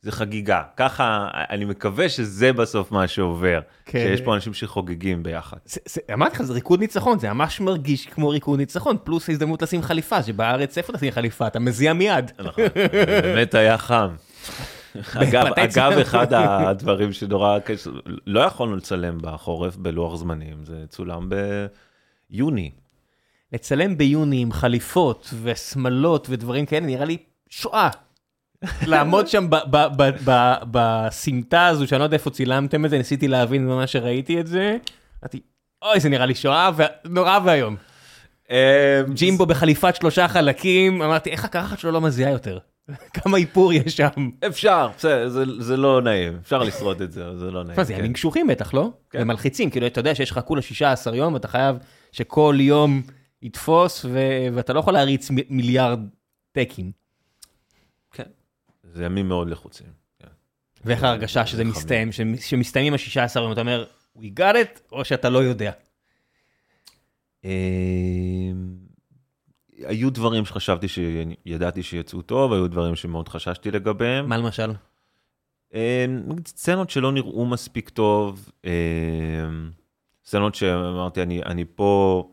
[0.01, 0.63] זה חגיגה.
[0.77, 3.59] ככה, אני מקווה שזה בסוף מה שעובר.
[3.85, 3.99] כן.
[3.99, 5.57] שיש פה אנשים שחוגגים ביחד.
[6.13, 10.23] אמרתי לך, זה ריקוד ניצחון, זה ממש מרגיש כמו ריקוד ניצחון, פלוס הזדמנות לשים חליפה,
[10.23, 11.47] שבארץ איפה תשים חליפה?
[11.47, 12.31] אתה מזיע מיד.
[12.39, 12.63] נכון,
[13.23, 14.09] באמת היה חם.
[15.15, 15.91] אגב, אגב?
[15.91, 17.89] אחד הדברים שנורא קשה,
[18.27, 21.29] לא יכולנו לצלם בחורף בלוח זמנים, זה צולם
[22.29, 22.71] ביוני.
[23.53, 27.17] לצלם ביוני עם חליפות ושמלות ודברים כאלה, נראה לי
[27.49, 27.89] שואה.
[28.87, 29.47] לעמוד שם
[30.71, 34.77] בסמטה הזו, שאני לא יודע איפה צילמתם את זה, ניסיתי להבין ממה שראיתי את זה.
[35.23, 35.39] אמרתי,
[35.81, 36.69] אוי, זה נראה לי שואה,
[37.05, 37.75] נורא ואיום.
[39.13, 42.57] ג'ימבו בחליפת שלושה חלקים, אמרתי, איך הקרחת שלו לא מזיעה יותר?
[43.13, 44.29] כמה איפור יש שם.
[44.47, 47.83] אפשר, בסדר, זה- זה לא נעים, אפשר לשרוד את זה, זה לא נעים.
[47.83, 47.99] זה, כן.
[47.99, 48.89] ימים קשוחים בטח, לא?
[49.09, 49.21] כן.
[49.21, 51.75] ומלחיצים, כאילו, אתה יודע שיש לך כולה 16 יום, ואתה חייב
[52.11, 53.01] שכל יום
[53.41, 54.05] יתפוס,
[54.53, 55.99] ואתה לא יכול להריץ מיליארד
[56.51, 56.91] טקים.
[58.93, 59.87] זה ימים מאוד לחוצים.
[60.19, 60.27] כן.
[60.85, 61.63] ואיך ההרגשה שזה.
[61.63, 63.85] מסתיים, שמ- שמסתיימים ה-16 יום, אתה אומר,
[64.17, 65.71] we got it, או שאתה לא יודע.
[67.43, 67.49] אמ,
[69.77, 74.29] היו דברים שחשבתי שידעתי שיצאו טוב, היו דברים שמאוד חששתי לגביהם.
[74.29, 74.71] מה למשל?
[75.73, 75.79] אמ,
[76.47, 79.71] סצנות שלא נראו מספיק טוב, אמ,
[80.25, 82.23] סצנות שאמרתי, אני, אני פה,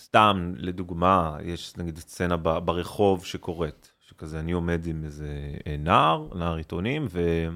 [0.00, 5.26] סתם, לדוגמה, יש נגיד סצנה ברחוב שקורית, שכזה אני עומד עם איזה
[5.66, 7.48] אה, נער, נער עיתונים, ו...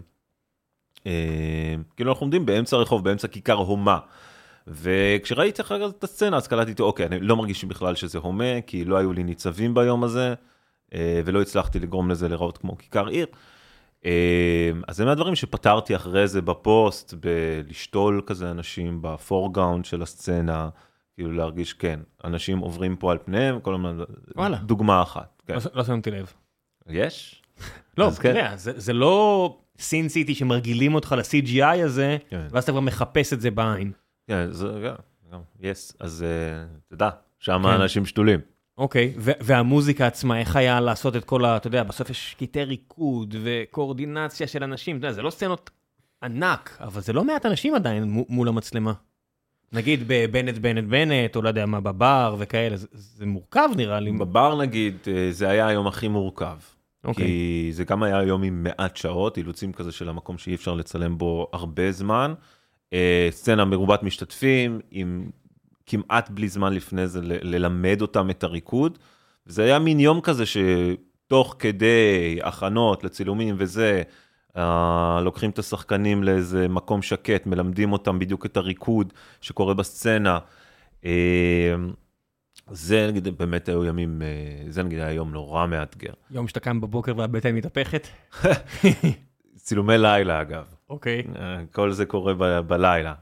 [1.06, 3.98] אה, אנחנו עומדים באמצע הרחוב, באמצע כיכר הומה.
[4.66, 8.84] וכשראיתי אחר כך את הסצנה, אז קלטתי, אוקיי, אני לא מרגיש בכלל שזה הומה, כי
[8.84, 10.34] לא היו לי ניצבים ביום הזה,
[10.94, 13.26] אה, ולא הצלחתי לגרום לזה להיראות כמו כיכר עיר.
[14.88, 20.68] אז זה מהדברים שפתרתי אחרי זה בפוסט, בלשתול כזה אנשים בפורגאונד של הסצנה,
[21.14, 23.98] כאילו להרגיש, כן, אנשים עוברים פה על פניהם, כל הזמן.
[24.62, 25.42] דוגמה אחת.
[25.46, 25.54] כן.
[25.54, 26.32] לא- לא שמתי לב.
[26.88, 27.42] יש?
[27.98, 28.28] לא, אתה כן.
[28.28, 32.46] יודע, זה זה לא סין סיטי שמרגילים אותך ל-CGI הזה, כן.
[32.50, 33.92] ואז אתה כבר מחפש את זה בעין.
[34.26, 34.94] כן, זה גם,
[35.32, 37.68] גם, yes, אז אה, תדע, שם כן.
[37.68, 38.40] האנשים שתולים.
[38.78, 41.56] אוקיי, והמוזיקה עצמה, איך היה לעשות את כל ה...
[41.56, 45.70] אתה יודע, בסוף יש קטעי ריקוד וקואורדינציה של אנשים, אתה יודע, זה לא סצנות
[46.22, 48.92] ענק, אבל זה לא מעט אנשים עדיין מו- מול המצלמה.
[49.72, 54.12] נגיד בבנט בנט בנט, או לא יודע מה, בבר וכאלה, זה, זה מורכב נראה לי.
[54.12, 56.56] בבר נגיד, אה, זה היה היום הכי מורכב.
[57.04, 57.24] אוקיי.
[57.24, 61.18] כי זה גם היה היום עם מעט שעות, אילוצים כזה של המקום שאי אפשר לצלם
[61.18, 62.34] בו הרבה זמן.
[62.92, 65.30] אה, סצנה מרובת משתתפים, עם
[65.86, 68.98] כמעט בלי זמן לפני זה ללמד אותם את הריקוד.
[69.46, 74.02] זה היה מין יום כזה שתוך כדי הכנות לצילומים וזה,
[74.56, 80.38] אה, לוקחים את השחקנים לאיזה מקום שקט, מלמדים אותם בדיוק את הריקוד שקורה בסצנה.
[81.04, 81.74] אה,
[82.70, 84.26] זה נגיד באמת היו ימים, אה,
[84.70, 86.12] זה נגיד היה יום נורא מאתגר.
[86.30, 88.08] יום שאתה קם בבוקר והבטן מתהפכת?
[89.56, 91.22] צילומי לילה אגב, אוקיי.
[91.36, 93.14] אה, כל זה קורה ב- בלילה.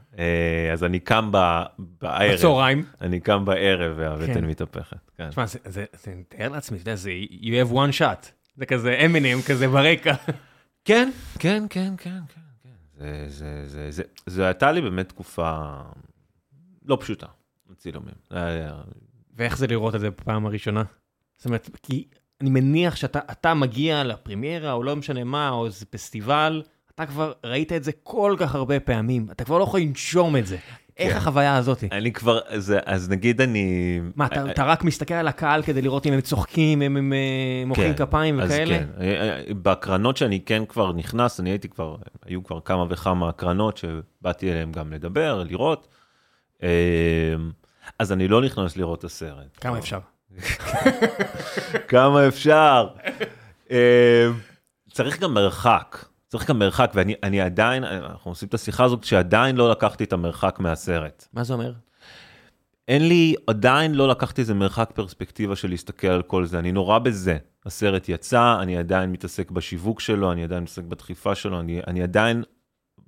[0.73, 1.63] אז אני קם ב-
[2.01, 2.83] בערב, בצהריים.
[3.01, 4.45] אני קם בערב והבטן כן.
[4.45, 4.97] מתהפכת.
[5.17, 5.29] כן.
[5.29, 8.27] תשמע, זה, זה, זה, תאר לעצמי, אתה יודע, זה you have one shot.
[8.57, 10.13] זה כזה אמינם כזה ברקע.
[10.85, 11.09] כן,
[11.39, 12.69] כן, כן, כן, כן, כן.
[12.97, 15.81] זה, זה, זה, זה, זה הייתה לי באמת תקופה
[16.85, 17.27] לא פשוטה,
[17.77, 18.15] צילומים.
[18.29, 18.69] זה
[19.33, 20.83] ואיך זה לראות את זה בפעם הראשונה?
[21.37, 22.07] זאת אומרת, כי
[22.41, 26.63] אני מניח שאתה אתה מגיע לפרימיירה, או לא משנה מה, או איזה פסטיבל,
[26.95, 30.47] אתה כבר ראית את זה כל כך הרבה פעמים, אתה כבר לא יכול לנשום את
[30.47, 30.57] זה.
[31.01, 31.17] איך כן.
[31.17, 31.83] החוויה הזאת?
[31.91, 32.39] אני כבר,
[32.85, 33.99] אז נגיד אני...
[34.15, 37.93] מה, אתה, רק מסתכל על הקהל כדי לראות אם הם צוחקים, אם הם אה, מוחאים
[37.93, 38.77] כן, כפיים אז וכאלה?
[38.79, 41.95] כן, אה, אה, בהקרנות שאני כן כבר נכנס, אני הייתי כבר,
[42.25, 45.87] היו כבר כמה וכמה הקרנות שבאתי אליהם גם לדבר, לראות.
[46.63, 46.69] אה,
[47.99, 49.57] אז אני לא נכנס לראות את הסרט.
[49.61, 49.99] כמה אפשר?
[51.87, 52.87] כמה אפשר.
[53.71, 54.27] אה,
[54.91, 59.55] צריך גם מרחק, צריך גם מרחק, ואני אני עדיין, אנחנו עושים את השיחה הזאת כשעדיין
[59.55, 61.27] לא לקחתי את המרחק מהסרט.
[61.33, 61.73] מה זה אומר?
[62.87, 66.99] אין לי, עדיין לא לקחתי איזה מרחק פרספקטיבה של להסתכל על כל זה, אני נורא
[66.99, 67.37] בזה.
[67.65, 72.43] הסרט יצא, אני עדיין מתעסק בשיווק שלו, אני עדיין מתעסק בדחיפה שלו, אני, אני עדיין,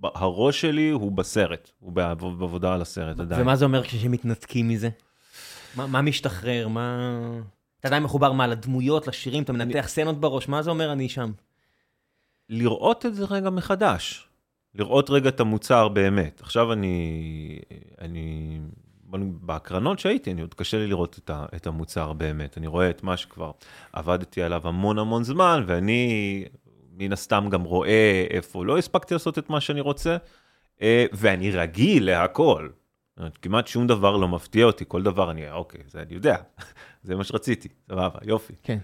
[0.04, 3.42] הראש שלי הוא בסרט, הוא בעב- בעבודה על הסרט עדיין.
[3.42, 4.90] ומה זה אומר כשמתנתקים מזה?
[5.76, 6.68] מה, מה משתחרר?
[6.68, 7.10] מה...
[7.80, 11.32] אתה עדיין מחובר מה, לדמויות, לשירים, אתה מנתח סצנות בראש, מה זה אומר אני שם?
[12.54, 14.28] לראות את זה רגע מחדש,
[14.76, 16.42] לראות רגע את המוצר באמת.
[16.42, 17.60] עכשיו אני,
[18.02, 18.60] אני,
[19.42, 22.58] בהקרנות שהייתי, אני עוד קשה לי לראות את, ה, את המוצר באמת.
[22.58, 23.52] אני רואה את מה שכבר
[23.94, 26.46] עבדתי עליו המון המון זמן, ואני
[26.98, 30.18] מן הסתם גם רואה איפה לא הספקתי לעשות את מה שאני רוצה,
[30.82, 32.70] אה, ואני רגיל להכל.
[33.42, 36.38] כמעט שום דבר לא מפתיע אותי, כל דבר אני, אוקיי, זה אני יודע,
[37.04, 38.54] זה מה שרציתי, סבבה, יופי.
[38.64, 38.78] כן.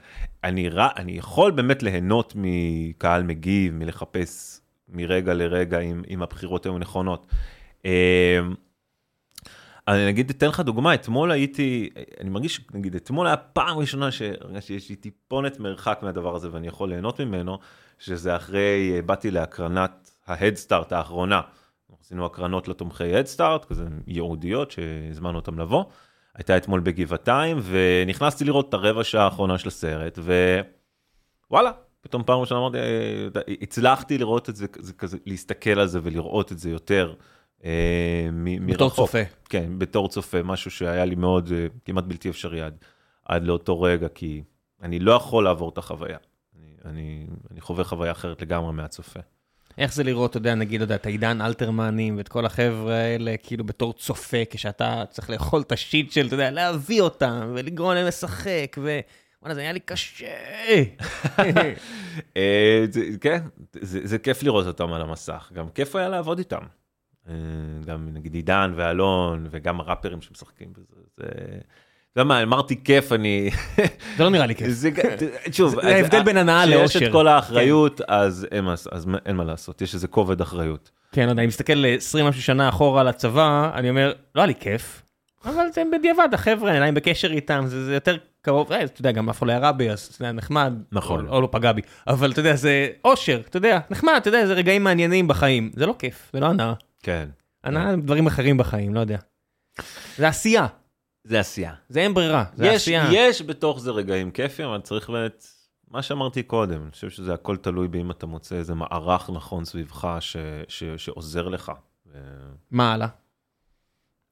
[0.43, 6.78] אני, ר- אני יכול באמת ליהנות מקהל מגיב, מלחפש מרגע לרגע אם, אם הבחירות היו
[6.78, 7.28] נכונות.
[7.86, 8.39] אה,
[9.88, 11.89] אני נגיד אתן לך דוגמה, אתמול הייתי,
[12.20, 16.67] אני מרגיש, נגיד אתמול היה פעם ראשונה שהרגשתי שיש לי טיפונת מרחק מהדבר הזה ואני
[16.67, 17.57] יכול ליהנות ממנו,
[17.99, 21.41] שזה אחרי, אה, באתי להקרנת ההדסטארט האחרונה.
[22.01, 25.84] עשינו הקרנות לתומכי הדסטארט, כזה ייעודיות שהזמנו אותם לבוא.
[26.40, 30.20] הייתה אתמול בגבעתיים ונכנסתי לראות את הרבע שעה האחרונה של הסרט
[31.50, 31.72] ווואלה,
[32.02, 33.28] פתאום פעם ראשונה אמרתי, אה,
[33.62, 37.14] הצלחתי לראות את זה, זה כזה, להסתכל על זה ולראות את זה יותר.
[37.64, 39.06] אה, מ- בתור מרחוק.
[39.06, 39.24] צופה.
[39.50, 42.78] כן, בתור צופה, משהו שהיה לי מאוד, אה, כמעט בלתי אפשרי עד,
[43.26, 44.44] עד לאותו רגע, כי
[44.82, 46.18] אני לא יכול לעבור את החוויה.
[46.56, 49.20] אני, אני, אני חווה חוויה אחרת לגמרי מהצופה.
[49.80, 53.36] איך זה לראות, אתה יודע, נגיד, אתה יודע, את העידן אלתרמנים ואת כל החבר'ה האלה,
[53.43, 58.07] כאילו בתור צופה, כשאתה צריך לאכול את השיט של, אתה יודע, להביא אותם ולגרום להם
[58.07, 58.99] לשחק, ו...
[59.41, 60.27] וואלה, זה היה לי קשה.
[62.38, 62.86] אה,
[63.21, 63.39] כן,
[63.82, 66.61] זה, כיף לראות אותם על המסך, גם כיף היה לעבוד איתם.
[67.30, 67.34] אה,
[67.86, 70.95] גם נגיד עידן ואלון, וגם הראפרים שמשחקים בזה.
[71.17, 71.25] זה...
[72.20, 73.49] יודע מה, אמרתי כיף, אני...
[74.17, 74.67] זה לא נראה לי כיף.
[75.51, 76.88] שוב, זה ההבדל בין הנאה לאושר.
[76.99, 78.47] כשיש את כל האחריות, אז
[79.26, 80.91] אין מה- לעשות, יש איזה כובד אחריות.
[81.11, 84.55] כן, לא אני מסתכל 20 משהו שנה אחורה על הצבא, אני אומר, לא היה לי
[84.59, 85.01] כיף,
[85.45, 89.43] אבל זה בדיעבד, החבר'ה, אני בקשר איתם, זה, יותר קרוב, אה, אתה יודע, גם אף
[89.43, 91.28] לא ירה בי, אז זה היה נחמד, נכון.
[91.28, 94.53] או, לא פגע בי, אבל אתה יודע, זה אושר, אתה יודע, נחמד, אתה יודע, זה
[94.53, 97.30] רגעים מעניינים בחיים, זה לא כיף, זה לא הנאה, כן.
[97.63, 99.17] הנאה הם דברים אחרים בחיים, לא יודע.
[100.17, 100.65] זה עשייה,
[101.24, 101.74] זה עשייה.
[101.89, 103.07] זה אין ברירה, זה יש, עשייה.
[103.11, 105.47] יש בתוך זה רגעים כיפים, אבל צריך באמת,
[105.88, 110.17] מה שאמרתי קודם, אני חושב שזה הכל תלוי באם אתה מוצא איזה מערך נכון סביבך
[110.20, 111.72] ש, ש, שעוזר לך.
[112.72, 113.07] מה הלאה?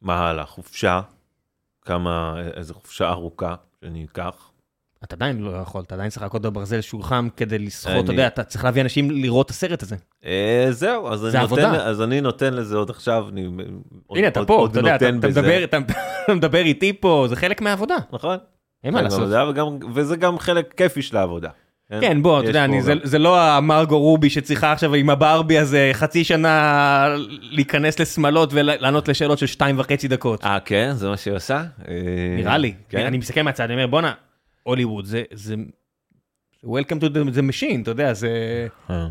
[0.01, 0.45] מה הלאה?
[0.45, 1.01] חופשה,
[1.81, 4.46] כמה, איזה חופשה ארוכה שאני אקח.
[5.03, 8.11] אתה עדיין לא יכול, אתה עדיין צריך לחכות בברזל שהוא חם כדי לסחוט, אני- אתה
[8.11, 9.95] יודע, אתה צריך להביא אנשים לראות את הסרט הזה.
[10.25, 11.71] אה, זהו, אז זה אני, עבודה.
[11.71, 13.45] נותן, אז אני נותן לזה עוד עכשיו, אני
[14.07, 15.15] עוד, הנה, אתה עוד, פה, עוד אתה יודע, אתה אתה.
[15.27, 15.77] מדבר, אתה
[16.25, 18.37] אתה מדבר איתי פה, זה חלק מהעבודה, נכון?
[18.83, 19.29] אין מה לעשות.
[19.49, 21.49] וגם, וזה גם חלק כיפי של העבודה.
[22.01, 25.89] כן, בוא, אתה יודע, אני- זה- זה לא המרגו רובי שצריכה עכשיו עם הברבי הזה
[25.93, 27.07] חצי שנה
[27.41, 30.43] להיכנס לשמאלות ולענות לשאלות של שתיים וחצי דקות.
[30.45, 30.91] אה, כן?
[30.95, 31.55] זה מה שהיא עושה?
[31.87, 31.93] אה,
[32.37, 32.73] נראה לי.
[32.89, 33.05] כן?
[33.05, 34.13] אני מסתכל מהצד, אני אומר, בואנה,
[34.68, 35.24] הוליווד, זה...
[35.34, 35.55] זה...
[36.65, 38.68] Welcome to the machine, אתה יודע, זה...
[38.89, 39.07] אה.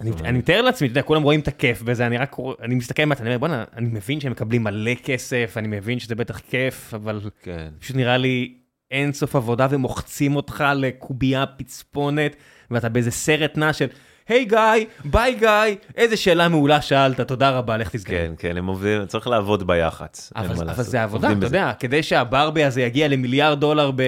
[0.00, 3.20] אני, מתאר לעצמי, אתה יודע, כולם רואים את הכיף בזה, אני רק, אני מסתכל מהצד,
[3.20, 7.20] אני אומר, בואנה, אני מבין שהם מקבלים מלא כסף, אני מבין שזה בטח כיף, אבל
[7.42, 7.70] כן.
[7.78, 8.54] פשוט נראה לי
[8.90, 12.36] אין סוף עבודה ומוחצים אותך לקובייה פצפונת,
[12.70, 13.86] ואתה באיזה סרט נע של,
[14.28, 18.16] היי גיא, ביי גיא, איזה שאלה מעולה שאלת, תודה רבה, לך תסגר.
[18.16, 20.32] כן, כן, הם עובדים, צריך לעבוד ביח"צ.
[20.36, 20.82] אין אבל, מה אבל.
[20.82, 21.46] זה עבודה, אתה.
[21.46, 24.02] יודע, כדי שהברבי הזה יגיע למיליארד דולר ב,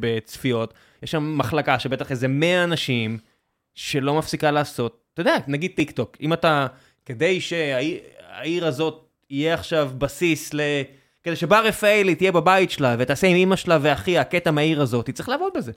[0.00, 3.18] בצפיות, יש שם מחלקה שבטח איזה 100 אנשים
[3.74, 6.66] שלא מפסיקה לעשות, אתה יודע, נגיד טיק טוק, אם אתה,
[7.06, 10.60] כדי שהעיר הזאת יהיה עכשיו בסיס ל...
[11.22, 15.14] כדי שבר רפאלי תהיה בבית שלה ותעשה עם אמא שלה ואחיה קטע מהעיר הזאת, היא
[15.14, 15.72] צריך לעבוד בזה.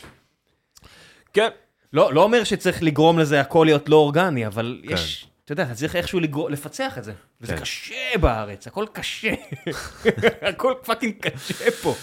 [1.34, 1.50] כן.
[1.94, 4.94] לא, לא אומר שצריך לגרום לזה הכל להיות לא אורגני, אבל כן.
[4.94, 7.14] יש, אתה יודע, אתה צריך איכשהו לגרום, לפצח את זה.
[7.42, 7.62] וזה כן.
[7.62, 9.34] קשה בארץ, הכל קשה.
[10.50, 11.96] הכל פאקינג קשה פה.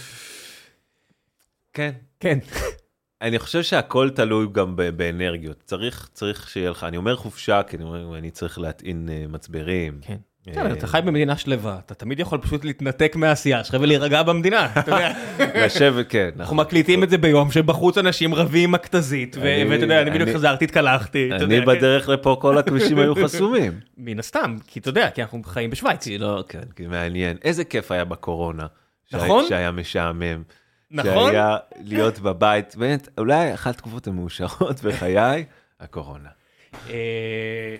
[1.73, 1.93] כן.
[2.21, 2.39] כן.
[3.23, 5.63] אני חושב שהכל תלוי גם באנרגיות.
[5.67, 10.01] צריך, צריך שיהיה לך, אני אומר חופשה, כי אני אומר, אני צריך להטעין אה, מצברים.
[10.03, 10.17] כן.
[10.49, 14.91] אה, אתה חי במדינה שלווה, אתה תמיד יכול פשוט להתנתק מהעשייה שלך ולהירגע במדינה, אתה
[14.91, 15.13] יודע.
[15.67, 16.31] לשבת, כן.
[16.41, 20.65] אנחנו מקליטים את זה ביום שבחוץ אנשים רבים עם מכתזית, ואתה יודע, אני בדיוק חזרתי,
[20.65, 21.67] התקלחתי, אני כן.
[21.67, 23.81] בדרך לפה, כל הכבישים היו חסומים.
[23.99, 26.07] מן הסתם, כי אתה יודע, כי אנחנו חיים בשוויץ.
[26.07, 27.37] לא, כן, מעניין.
[27.45, 28.67] איזה כיף היה בקורונה.
[29.13, 29.45] נכון?
[29.49, 30.43] שהיה משעמם.
[30.91, 31.31] נכון?
[31.31, 35.45] שהיה להיות בבית, באמת, אולי אחת התקופות המאושרות בחיי,
[35.81, 36.29] הקורונה.
[36.91, 37.77] אה,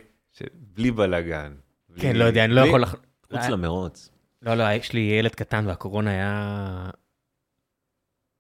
[0.55, 1.53] בלי בלאגן.
[1.97, 2.85] כן, לא יודע, אני לא יכול...
[2.85, 4.11] חוץ למרוץ.
[4.43, 6.91] לא, לא, יש לי ילד קטן והקורונה היה...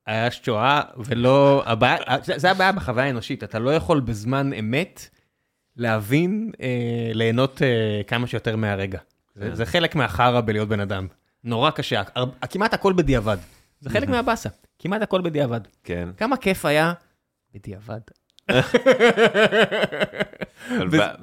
[0.06, 1.62] היה שואה, ולא...
[1.66, 5.08] הבעיה, זה, הבעיה בחוויה האנושית, אתה לא יכול בזמן אמת
[5.76, 8.98] להבין, אה, ליהנות אה, כמה שיותר מהרגע.
[9.34, 9.54] זה, כן.
[9.54, 11.06] זה חלק מהחרא בלהיות בן אדם.
[11.44, 13.36] נורא קשה, הר- כמעט הכל בדיעבד.
[13.80, 14.48] זה חלק מהבאסה,
[14.78, 15.60] כמעט הכל בדיעבד.
[15.84, 16.08] כן.
[16.16, 16.92] כמה כיף היה
[17.54, 18.00] בדיעבד.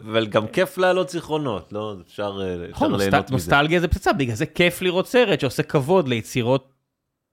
[0.01, 1.95] אבל גם כיף להעלות זיכרונות, לא?
[2.07, 3.32] אפשר אה, נכון, ליהנות מזה.
[3.32, 6.73] נוסטלגיה זה פצצה, בגלל זה כיף לראות סרט שעושה כבוד ליצירות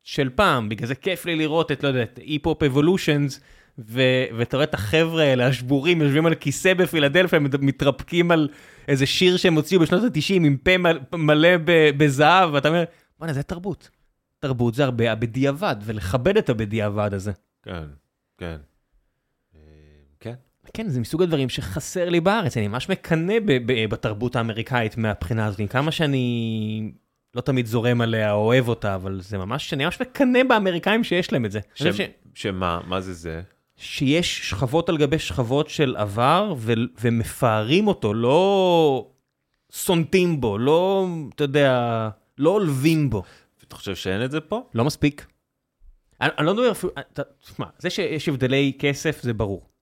[0.02, 3.40] של פעם, בגלל זה כיף לי לראות את, לא יודע, את אי-פופ אבולושנס,
[3.78, 8.48] ואתה רואה את החבר'ה האלה, השבורים, יושבים על כיסא בפילדלפיה, מתרפקים על
[8.88, 10.56] איזה שיר שהם הוציאו בשנות ה-90 עם
[11.10, 11.48] פה מלא
[11.96, 12.84] בזהב, ואתה אומר,
[13.18, 13.90] בוא'נה, זה תרבות.
[14.38, 17.32] תרבות זה הרבה הבדיעבד, ולכבד את הבדיעבד הזה.
[17.62, 17.84] כן,
[18.38, 18.56] כן.
[20.74, 20.88] כן.
[20.88, 23.34] זה מסוג הדברים שחסר לי בארץ, אני ממש מקנא
[23.88, 26.92] בתרבות האמריקאית מהבחינה הזאת, כמה שאני
[27.34, 31.44] לא תמיד זורם עליה, אוהב אותה, אבל זה ממש, אני ממש מקנא באמריקאים שיש להם
[31.44, 31.60] את זה.
[31.74, 31.82] ש...
[31.82, 32.00] ש...
[32.34, 33.42] שמה, מה זה זה?
[33.76, 36.72] שיש שכבות על גבי שכבות של עבר, ו...
[37.00, 39.10] ומפארים אותו, לא
[39.72, 42.08] סונטים בו, לא, אתה יודע,
[42.38, 43.22] לא עולבים בו.
[43.68, 44.68] אתה חושב שאין את זה פה?
[44.74, 45.26] לא מספיק.
[46.20, 46.92] אני, אני לא מדבר אפילו,
[47.42, 49.73] תשמע, זה שיש הבדלי כסף זה ברור.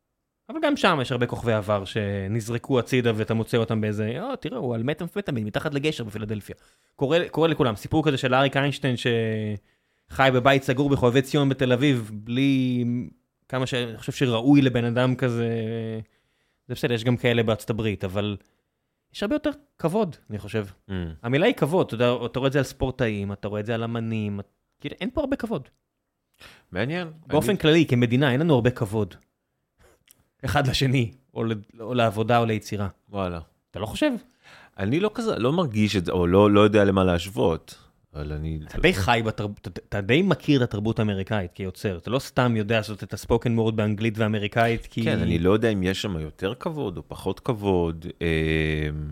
[0.53, 4.59] אבל גם שם יש הרבה כוכבי עבר שנזרקו הצידה ואתה מוצא אותם באיזה, או, תראה,
[4.59, 6.57] הוא על מטאמפטמין מתחת לגשר בפילדלפיה.
[6.96, 12.11] קורה, קורה לכולם, סיפור כזה של אריק איינשטיין שחי בבית סגור בחובבי ציון בתל אביב,
[12.14, 12.84] בלי
[13.48, 15.48] כמה שאני חושב שראוי לבן אדם כזה,
[16.68, 18.36] זה בסדר, יש גם כאלה בארצות הברית, אבל
[19.12, 20.66] יש הרבה יותר כבוד, אני חושב.
[20.88, 20.92] Mm.
[21.22, 23.74] המילה היא כבוד, אתה, יודע, אתה רואה את זה על ספורטאים, אתה רואה את זה
[23.74, 24.40] על אמנים,
[24.80, 25.68] כאילו, אין פה הרבה כבוד.
[26.72, 27.09] מעניין.
[27.26, 27.59] באופן אני...
[27.59, 29.14] כללי, כמדינה, אין לנו הרבה כבוד.
[30.45, 31.45] אחד לשני, או,
[31.80, 32.88] או לעבודה או ליצירה.
[33.11, 33.40] וואלה.
[33.70, 34.11] אתה לא חושב?
[34.78, 37.74] אני לא כזה, לא מרגיש את זה, או לא, לא יודע למה להשוות.
[38.14, 38.61] אבל אני...
[38.68, 42.76] אתה די חי בתרבות, אתה, די מכיר את התרבות האמריקאית כיוצר, אתה לא סתם יודע
[42.76, 45.05] לעשות את הספוקן וורד באנגלית ואמריקאית, כי...
[45.05, 48.07] כן, אני לא יודע אם יש שם יותר כבוד או פחות כבוד.
[48.20, 49.11] אמ,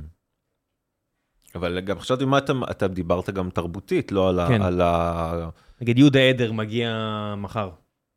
[1.55, 4.63] אבל גם חשבתי מה אתה, אתה דיברת גם תרבותית, לא על, כן.
[4.63, 5.49] ה, על ה...
[5.81, 6.95] נגיד יהודה עדר מגיע
[7.37, 7.71] מחר.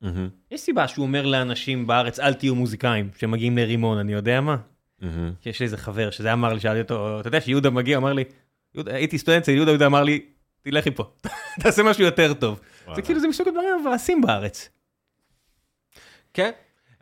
[0.04, 0.52] Mm-hmm.
[0.52, 4.58] יש סיבה שהוא אומר לאנשים בארץ, אל תהיו מוזיקאים, שמגיעים לרימון, אני יודע מה.
[5.02, 5.06] Mm-hmm.
[5.46, 8.24] יש לי איזה חבר שזה אמר לי, שאלתי אותו, אתה יודע שיהודה מגיע, אמר לי,
[8.86, 10.20] הייתי סטודנט, יהודה יהודה אמר לי,
[10.62, 11.12] תלך מפה,
[11.62, 12.60] תעשה משהו יותר טוב.
[12.96, 14.70] זה כאילו, זה מסוג הדברים מבאסים בארץ.
[16.34, 16.52] כן,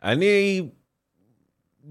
[0.02, 0.62] אני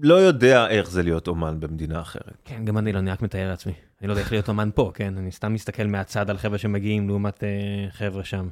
[0.00, 2.36] לא יודע איך זה להיות אומן במדינה אחרת.
[2.44, 3.72] כן, גם אני לא, אני רק מתאר לעצמי.
[4.00, 5.18] אני לא יודע איך להיות אומן פה, כן?
[5.18, 8.48] אני סתם מסתכל מהצד על חבר'ה שמגיעים לעומת אה, חבר'ה שם.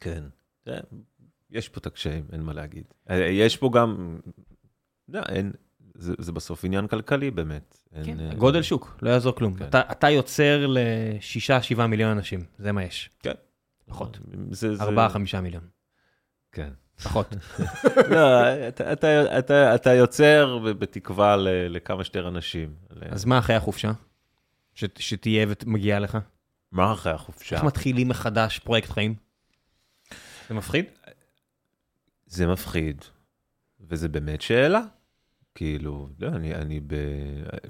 [0.00, 0.24] כן,
[1.50, 2.84] יש פה את הקשיים, אין מה להגיד.
[3.10, 4.18] אה, יש פה גם,
[5.08, 5.52] לא, אין,
[5.94, 7.78] זה, זה בסוף עניין כלכלי באמת.
[8.04, 9.54] כן, אין, גודל שוק, לא יעזור כלום.
[9.54, 9.64] כן.
[9.64, 13.10] אתה, אתה יוצר לשישה, שבעה מיליון אנשים, זה מה יש.
[13.22, 13.34] כן.
[13.86, 14.18] פחות.
[14.80, 15.64] ארבעה, חמישה מיליון.
[16.52, 16.70] כן.
[17.02, 17.34] פחות.
[18.10, 21.36] לא, אתה, אתה, אתה, אתה יוצר בתקווה
[21.68, 22.74] לכמה שיותר אנשים.
[23.10, 23.92] אז מה אחרי החופשה?
[24.74, 26.18] ש, שתהיה ומגיעה לך?
[26.72, 27.56] מה אחרי החופשה?
[27.56, 29.14] איך מתחילים מחדש פרויקט חיים?
[30.48, 30.84] זה מפחיד?
[32.34, 33.04] זה מפחיד,
[33.80, 34.80] וזה באמת שאלה.
[35.54, 36.94] כאילו, לא, אני, אני ב...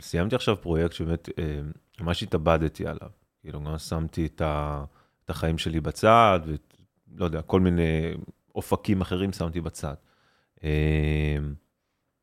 [0.01, 1.61] סיימתי עכשיו פרויקט שבאמת אה,
[2.01, 3.11] ממש התאבדתי עליו.
[3.41, 4.85] כאילו, גם שמתי את, ה...
[5.25, 8.15] את החיים שלי בצד, ולא יודע, כל מיני
[8.55, 9.95] אופקים אחרים שמתי בצד.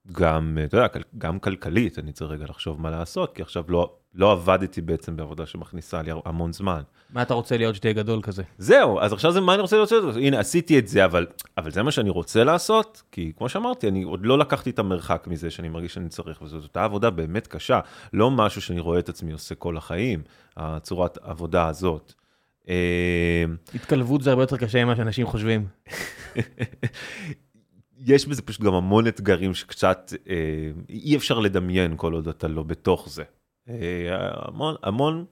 [0.08, 0.88] אה, גם, אתה יודע,
[1.18, 5.46] גם כלכלית, אני צריך רגע לחשוב מה לעשות, כי עכשיו לא, לא עבדתי בעצם בעבודה
[5.46, 6.82] שמכניסה לי המון זמן.
[7.10, 8.44] מה אתה רוצה להיות שתהיה גדול כזה?
[8.58, 11.28] זהו, אז עכשיו זה מה אני רוצה לעשות, הנה עשיתי את זה, אבל,
[11.58, 15.28] אבל זה מה שאני רוצה לעשות, כי כמו שאמרתי, אני עוד לא לקחתי את המרחק
[15.28, 17.80] מזה שאני מרגיש שאני צריך, וזאת אותה עבודה באמת קשה,
[18.14, 20.22] לא משהו שאני רואה את עצמי עושה כל החיים,
[20.58, 22.14] הצורת עבודה הזאת.
[22.70, 23.44] אה,
[23.76, 25.68] התקלבות זה הרבה יותר קשה ממה שאנשים חושבים.
[28.06, 32.64] יש בזה פשוט גם המון אתגרים שקצת אה, אי אפשר לדמיין כל עוד אתה לא
[32.64, 33.24] בתוך זה.
[33.70, 33.76] אה,
[34.48, 35.26] המון, המון.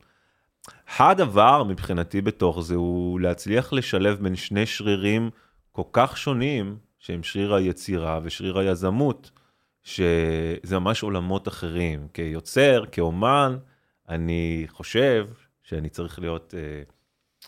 [0.97, 5.29] הדבר מבחינתי בתוך זה הוא להצליח לשלב בין שני שרירים
[5.71, 9.31] כל כך שונים, שהם שריר היצירה ושריר היזמות,
[9.83, 12.07] שזה ממש עולמות אחרים.
[12.13, 13.57] כיוצר, כאומן,
[14.09, 15.27] אני חושב
[15.63, 16.83] שאני צריך להיות אה,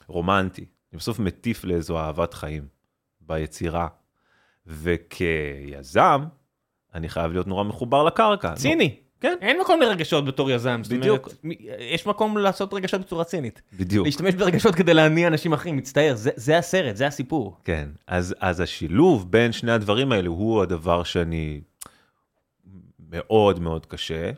[0.08, 0.66] רומנטי.
[0.92, 2.68] אני בסוף מטיף לאיזו אהבת חיים
[3.22, 3.88] ביצירה.
[4.68, 6.24] וכיזם,
[6.96, 8.54] אני חייב להיות נורא מחובר לקרקע.
[8.54, 8.96] ציני.
[9.22, 9.36] כן.
[9.42, 10.82] אין מקום לרגשות בתור יזם.
[10.90, 11.30] בדיוק.
[11.44, 13.62] אומרת, יש מקום לעשות רגשות בצורה צינית.
[13.74, 14.06] בדיוק.
[14.06, 17.58] להשתמש ברגשות כדי להניע אנשים אחרים, מצטער, זה, זה הסרט, זה הסיפור.
[17.64, 21.62] כן, אז, אז השילוב בין שני הדברים האלו הוא הדבר שאני
[23.10, 24.32] מאוד מאוד קשה.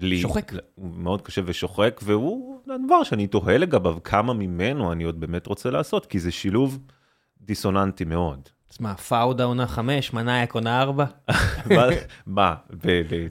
[0.00, 0.52] לי, שוחק.
[0.74, 5.70] הוא מאוד קשה ושוחק, והוא הדבר שאני תוהה לגביו כמה ממנו אני עוד באמת רוצה
[5.70, 6.78] לעשות, כי זה שילוב
[7.40, 8.48] דיסוננטי מאוד.
[8.74, 11.04] אז מה, פאודה עונה 5, מנאייק עונה 4?
[12.26, 12.54] מה?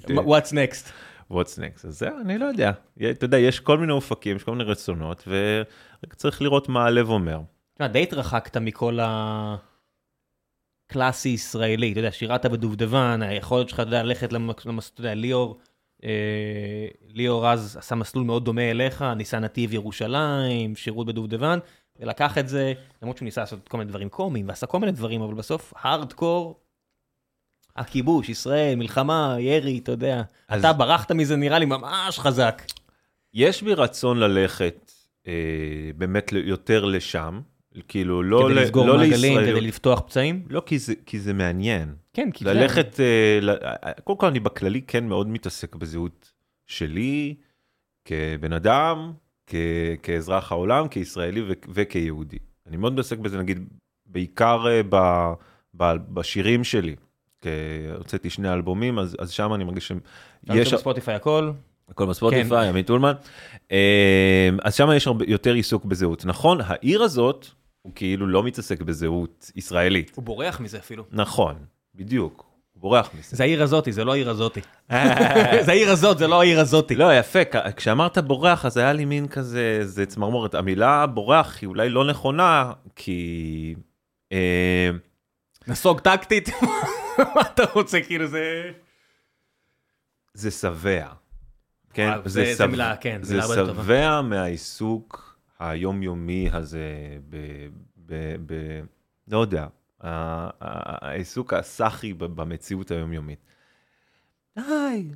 [0.08, 0.92] What's next?
[1.32, 1.88] What's next?
[1.88, 2.72] אז זהו, אני לא יודע.
[3.12, 5.28] אתה יודע, יש כל מיני אופקים, יש כל מיני רצונות,
[6.04, 7.40] וצריך לראות מה הלב אומר.
[7.82, 9.00] די התרחקת מכל
[10.90, 14.92] הקלאסי ישראלי, אתה יודע, שירת בדובדבן, היכולת שלך, אתה יודע, ללכת למס...
[14.94, 15.60] אתה יודע, ליאור,
[16.04, 21.60] אה, ליאור אז עשה מסלול מאוד דומה אליך, ניסה נתיב ירושלים, שירות בדובדבן.
[22.00, 25.22] ולקח את זה, למרות שהוא ניסה לעשות כל מיני דברים קומיים ועשה כל מיני דברים,
[25.22, 26.60] אבל בסוף הארדקור
[27.76, 30.22] הכיבוש, ישראל, מלחמה, ירי, אתה יודע.
[30.48, 32.62] אז- אתה ברחת מזה נראה לי ממש חזק.
[33.34, 34.92] יש בי רצון ללכת
[35.28, 35.34] אה,
[35.98, 37.42] באמת יותר לשם,
[37.88, 40.46] כאילו לא, כדי ל- לסגור לא מעגלים, לישראל, כדי לפתוח פצעים.
[40.50, 41.96] לא כי זה, כי זה מעניין.
[42.14, 42.44] כן, כי...
[42.44, 46.32] אתה יודע, ללכת, אה, ל- אה, קודם כל אני בכללי כן מאוד מתעסק בזהות
[46.68, 47.36] שלי,
[48.06, 49.14] כבן אדם,
[49.48, 49.56] כ-
[50.04, 52.38] כאזרח העולם, כישראלי ו- וכיהודי.
[52.68, 53.68] אני מאוד מתעסק בזה, נגיד,
[54.06, 55.34] בעיקר אה, ב-
[55.78, 56.96] ב- בשירים שלי.
[57.98, 59.98] הוצאתי שני אלבומים, אז, אז שם אני מרגיש שיש...
[60.56, 60.74] יש...
[60.74, 61.52] בספוטיפיי הכל.
[61.90, 63.14] הכל בספוטיפיי, עמית אולמן.
[63.72, 66.26] אה, אז שם יש הרבה יותר עיסוק בזהות.
[66.26, 67.48] נכון, העיר הזאת,
[67.82, 70.12] הוא כאילו לא מתעסק בזהות ישראלית.
[70.16, 71.04] הוא בורח מזה אפילו.
[71.12, 71.56] נכון,
[71.96, 72.53] בדיוק,
[72.84, 73.36] בורח מזה.
[73.38, 74.60] זה העיר הזאתי, זה לא העיר הזאתי.
[75.66, 76.96] זה העיר הזאת, זה לא העיר הזאתי.
[76.96, 77.40] לא, יפה,
[77.76, 80.56] כשאמרת בורח, אז היה לי מין כזה, זה צמרמורת.
[80.56, 83.76] המילה בורח היא אולי לא נכונה, כי...
[84.32, 84.90] אה,
[85.68, 86.50] נסוג טקטית.
[87.36, 88.72] מה אתה רוצה, כאילו זה...
[90.34, 91.08] זה שבע.
[91.94, 93.56] כן, זה- זה שבע- מילה, כן, זה זה.
[93.56, 96.84] שבע מהעיסוק היומיומי הזה,
[97.30, 97.38] ב...
[98.06, 98.14] ב,
[98.46, 98.54] ב
[99.28, 99.66] לא יודע,
[100.04, 103.40] העיסוק הסאחי במציאות היומיומית.
[104.60, 105.10] די,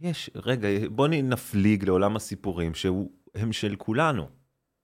[0.00, 4.28] יש, רגע, בוא נפליג לעולם הסיפורים שהם של כולנו.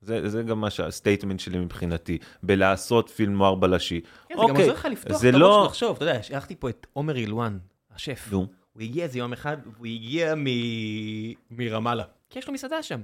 [0.01, 4.01] זה, זה גם מה שה statement שלי מבחינתי, בלעשות פילם נוער בלשי.
[4.01, 5.97] כן, זה גם אוקיי, עוזר לך לפתוח את הראש לא- ולחשוב.
[5.97, 7.59] אתה יודע, שלחתי פה את עומר אילואן,
[7.95, 8.29] השף.
[8.33, 10.45] נו, הוא הגיע איזה יום אחד, והוא הגיע מ-
[11.51, 12.05] מרמאללה.
[12.31, 13.01] כי יש לו מסעדה שם.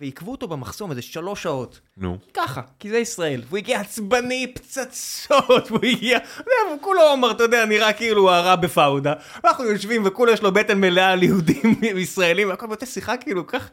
[0.00, 1.80] ועיכבו אותו במחסום איזה שלוש שעות.
[1.96, 2.18] נו.
[2.34, 3.42] ככה, כי זה ישראל.
[3.46, 9.12] והוא הגיע עצבני פצצות, והוא הגיע, והוא כולו עומר, אתה יודע, נראה כאילו הרע בפאודה.
[9.44, 13.70] ואנחנו יושבים וכולו יש לו בטן מלאה על יהודים ישראלים, והכל באותה שיחה כאילו כך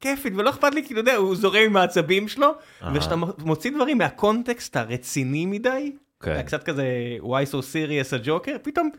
[0.00, 2.52] כיפית, ולא אכפת לי, כאילו, אתה יודע, הוא זורם עם העצבים שלו.
[2.94, 6.42] וכשאתה מוציא דברים מהקונטקסט הרציני מדי, כן.
[6.42, 6.84] קצת כזה
[7.20, 8.90] why so serious הג'וקר, פתאום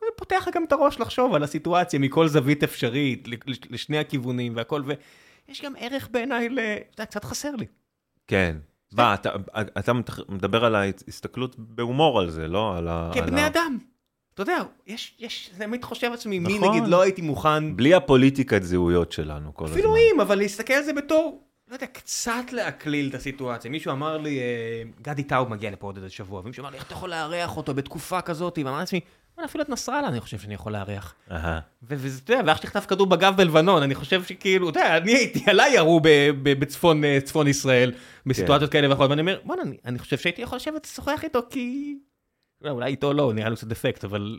[0.00, 4.56] זה פותח לך גם את הראש לחשוב על הסיטואציה מכל זווית אפשרית, לש- לשני הכיוונים
[4.56, 4.82] והכל,
[5.48, 6.58] ויש גם ערך בעיניי ל...
[6.94, 7.66] אתה קצת חסר לי.
[8.26, 8.56] כן.
[8.92, 9.30] מה, אתה,
[9.78, 9.92] אתה
[10.28, 12.76] מדבר על ההסתכלות בהומור על זה, לא?
[12.76, 13.10] על ה...
[13.14, 13.46] על כבני ה...
[13.46, 13.78] אדם.
[14.34, 16.70] אתה יודע, יש, יש, אני תמיד חושב לעצמי, מי נכון.
[16.70, 20.00] נגיד לא הייתי מוכן, בלי הפוליטיקת זהויות שלנו כל אפילו הזמן.
[20.14, 23.70] אם, אבל להסתכל על זה בתור, לא יודע, קצת להקליל את הסיטואציה.
[23.70, 26.86] מישהו אמר לי, אה, גדי טאוב מגיע לפה עוד איזה שבוע, ומישהו אמר לי, איך
[26.86, 28.58] אתה יכול לארח אותו בתקופה כזאת?
[28.58, 31.14] ואמרתי לעצמי, "וואלה, אפילו את נסראללה אני חושב שאני יכול לארח.
[31.82, 35.12] וזה, אתה יודע, ואח שלי חטף כדור בגב בלבנון, אני חושב שכאילו, אתה יודע, אני
[35.14, 36.00] הייתי, עליי ירו
[36.42, 37.18] בצפון אה,
[37.48, 37.92] ישראל,
[38.26, 41.94] בסיטואציות כאלה ואחרות, ואני אומר, בוא'נה, אני- חושב שהייתי יכול לשבת לשוחח איתו, כי...
[42.62, 44.38] לא, אולי איתו לא, נראה לי קצת דפקט, אבל...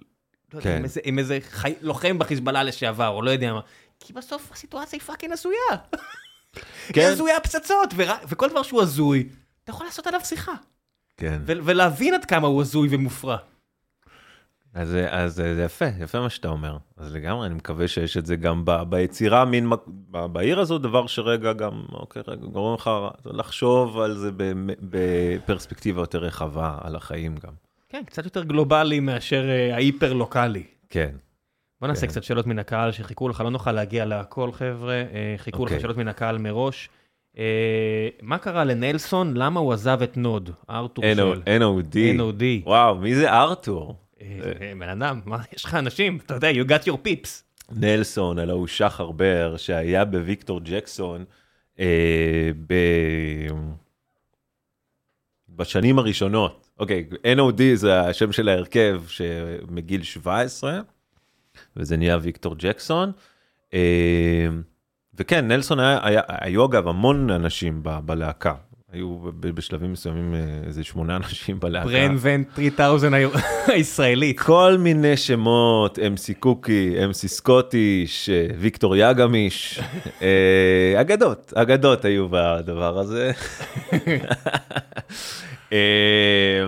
[0.53, 0.83] לא יודע, כן.
[1.03, 1.39] עם איזה-.
[1.81, 3.59] לוחם בחיזבאללה לשעבר, או לא יודע מה.
[3.99, 5.57] כי בסוף הסיטואציה היא fucking הזויה.
[6.87, 9.29] היא כן, הזויה פצצות, ורק- וכל דבר שהוא הזוי,
[9.63, 10.53] אתה יכול לעשות עליו שיחה.
[11.17, 11.39] כן.
[11.45, 13.37] ולהבין עד כמה הוא הזוי ומופרע.
[14.77, 16.77] אז, אז זה יפה, יפה מה שאתה אומר.
[16.97, 19.69] אז לגמרי, אני מקווה שיש את זה גם ב, ביצירה, מין,
[20.11, 22.89] ב, בעיר הזאת, דבר שרגע גם, אוקיי, רגע, גורם לך
[23.25, 24.31] לחשוב על זה
[24.79, 27.53] בפרספקטיבה יותר רחבה, על החיים גם.
[27.89, 30.63] כן, קצת יותר גלובלי מאשר אה, ההיפר לוקאלי.
[30.89, 31.11] כן.
[31.81, 32.07] בוא נעשה כן.
[32.07, 35.81] קצת שאלות מן הקהל שחיכו לך, לא נוכל להגיע להכל חבר'ה, אה, חיכו לך אוקיי.
[35.81, 36.89] שאלות מן הקהל מראש.
[37.37, 39.37] אה, מה קרה לנלסון?
[39.37, 40.49] למה הוא עזב את נוד?
[40.69, 41.41] ארתור שואל.
[41.59, 41.95] NOD.
[42.19, 42.43] NOD.
[42.63, 44.06] וואו, מי זה ארתור?
[44.27, 47.43] אה, אה, בן אדם, מה, יש לך אנשים, אתה יודע, you got your peeps.
[47.71, 51.25] נלסון, הלא הוא שחר בר, שהיה בוויקטור ג'קסון
[51.79, 52.73] אה, ב...
[55.49, 56.69] בשנים הראשונות.
[56.79, 57.05] אוקיי,
[57.37, 60.81] NOD זה השם של ההרכב שמגיל 17,
[61.77, 63.11] וזה נהיה ויקטור ג'קסון.
[65.13, 68.53] וכן, נלסון היה, היה, היו אגב המון אנשים בלהקה.
[68.91, 71.85] היו בשלבים מסוימים אה, איזה שמונה אנשים בלהקה.
[71.87, 73.29] ברן ון 3000 היו-
[73.73, 74.39] הישראלית.
[74.39, 78.29] כל מיני שמות, אמסי קוקי, אמסי סקוטיש,
[78.59, 79.79] ויקטור יגמיש,
[80.21, 83.31] אה, אגדות, אגדות היו בדבר הזה.
[85.73, 86.65] אה,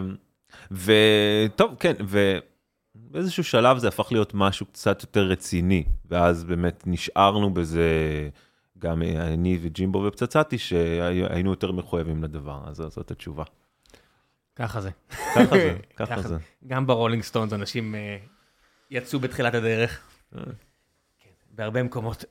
[0.71, 7.89] וטוב, כן, ובאיזשהו שלב זה הפך להיות משהו קצת יותר רציני, ואז באמת נשארנו בזה,
[8.79, 13.43] גם אה, אני וג'ימבו ופצצתי, שהיינו יותר מחויבים לדבר, אז זאת התשובה.
[14.55, 14.89] ככה זה.
[15.35, 16.37] ככה זה, ככה זה.
[16.67, 18.17] גם ברולינג סטונס אנשים אה,
[18.91, 20.01] יצאו בתחילת הדרך.
[20.35, 20.41] אה.
[21.19, 22.25] כן, בהרבה מקומות.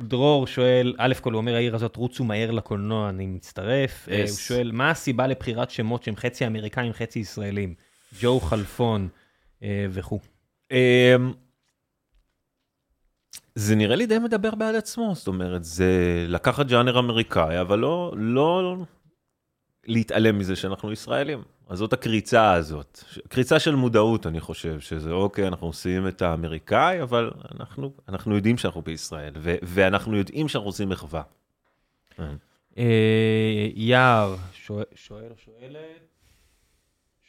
[0.00, 4.08] דרור שואל, א' כל הוא אומר העיר הזאת רוצו מהר לקולנוע, אני מצטרף.
[4.08, 4.28] Yes.
[4.28, 7.74] הוא שואל, מה הסיבה לבחירת שמות שהם חצי אמריקאים, חצי ישראלים?
[8.20, 9.08] ג'ו חלפון
[9.90, 10.18] וכו'.
[13.54, 18.12] זה נראה לי די מדבר בעד עצמו, זאת אומרת, זה לקחת ג'אנר אמריקאי, אבל לא,
[18.16, 18.76] לא,
[19.86, 21.42] להתעלם מזה שאנחנו ישראלים.
[21.68, 23.04] אז זאת הקריצה הזאת.
[23.28, 28.58] קריצה של מודעות, אני חושב, שזה אוקיי, אנחנו עושים את האמריקאי, אבל אנחנו, אנחנו יודעים
[28.58, 31.22] שאנחנו בישראל, ו- ואנחנו יודעים שאנחנו עושים מחווה.
[32.78, 34.36] אה, יער,
[34.94, 36.08] שואל או שואלת?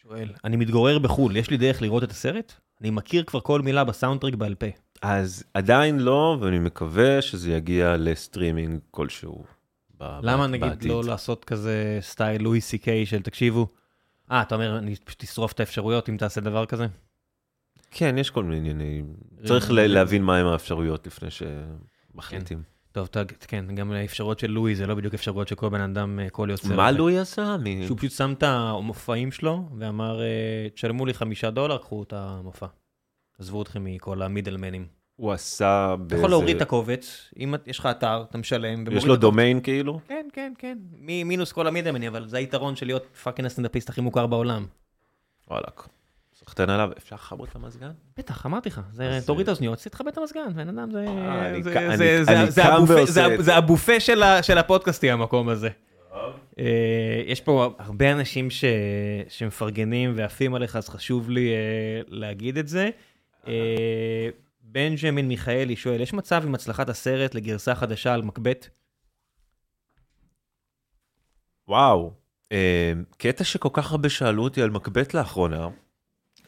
[0.02, 2.54] שואל, אני מתגורר בחו"ל, יש לי דרך לראות את הסרט?
[2.82, 4.68] אני מכיר כבר כל מילה בסאונדטרק בעל פה.
[5.02, 9.44] אז עדיין לא, ואני מקווה שזה יגיע לסטרימינג כלשהו.
[10.00, 10.92] ב- למה ב- נגיד בעתיד.
[10.92, 13.68] לא לעשות כזה סטייל לואי סי קיי של תקשיבו?
[14.32, 16.88] אה, אתה אומר, אני פשוט אשרוף את האפשרויות אם תעשה דבר כזה?
[17.92, 19.14] כן, יש כל מיני עניינים.
[19.48, 22.64] צריך ל- להבין מהם האפשרויות לפני שמחליטים.
[22.92, 26.20] טוב, ת- כן, גם האפשרויות של לואי זה לא בדיוק אפשרויות של כל בן אדם,
[26.20, 26.76] אה, כל יוצר.
[26.76, 27.56] מה לואי עשה?
[27.86, 30.28] שהוא פשוט שם את המופעים שלו ואמר, אה,
[30.74, 32.66] תשלמו לי חמישה דולר, קחו את המופע.
[33.40, 34.86] עזבו אתכם מכל המידלמנים.
[35.16, 36.16] הוא עשה אתה באיזה...
[36.16, 38.86] יכול להוריד את הקובץ, אם יש לך אתר, אתה משלם.
[38.92, 39.16] יש לו.
[39.16, 40.00] דומיין כאילו?
[40.08, 40.78] כן, כן, כן.
[41.00, 44.66] מי- מינוס כל המידלמנים, אבל זה היתרון של להיות fucking הסטנדאפיסט הכי מוכר בעולם.
[45.52, 45.88] וואלק.
[46.46, 47.92] סחתיין עליו, אפשר לכבות את המזגן?
[48.18, 51.06] בטח, אמרתי לך, זה- תוריד את אה, האוזניות, תכבה את המזגן, בן אדם זה...
[53.40, 54.00] זה- הבופה-
[54.42, 55.70] של הפודקאסטי, המקום הזה.
[56.60, 56.66] אה,
[57.26, 58.48] יש פה הרבה אנשים
[59.30, 61.56] שמפרגנים ועפים עליך, אז חשוב לי אה,
[62.08, 62.90] להגיד את זה.
[63.50, 64.30] אה,
[64.62, 68.68] בנג'מין מיכאלי שואל, יש מצב עם הצלחת הסרט לגרסה חדשה על מקבט?
[71.68, 72.14] וואו.
[72.52, 75.68] אה, קטע שכל כך הרבה שאלו אותי על מקבט לאחרונה.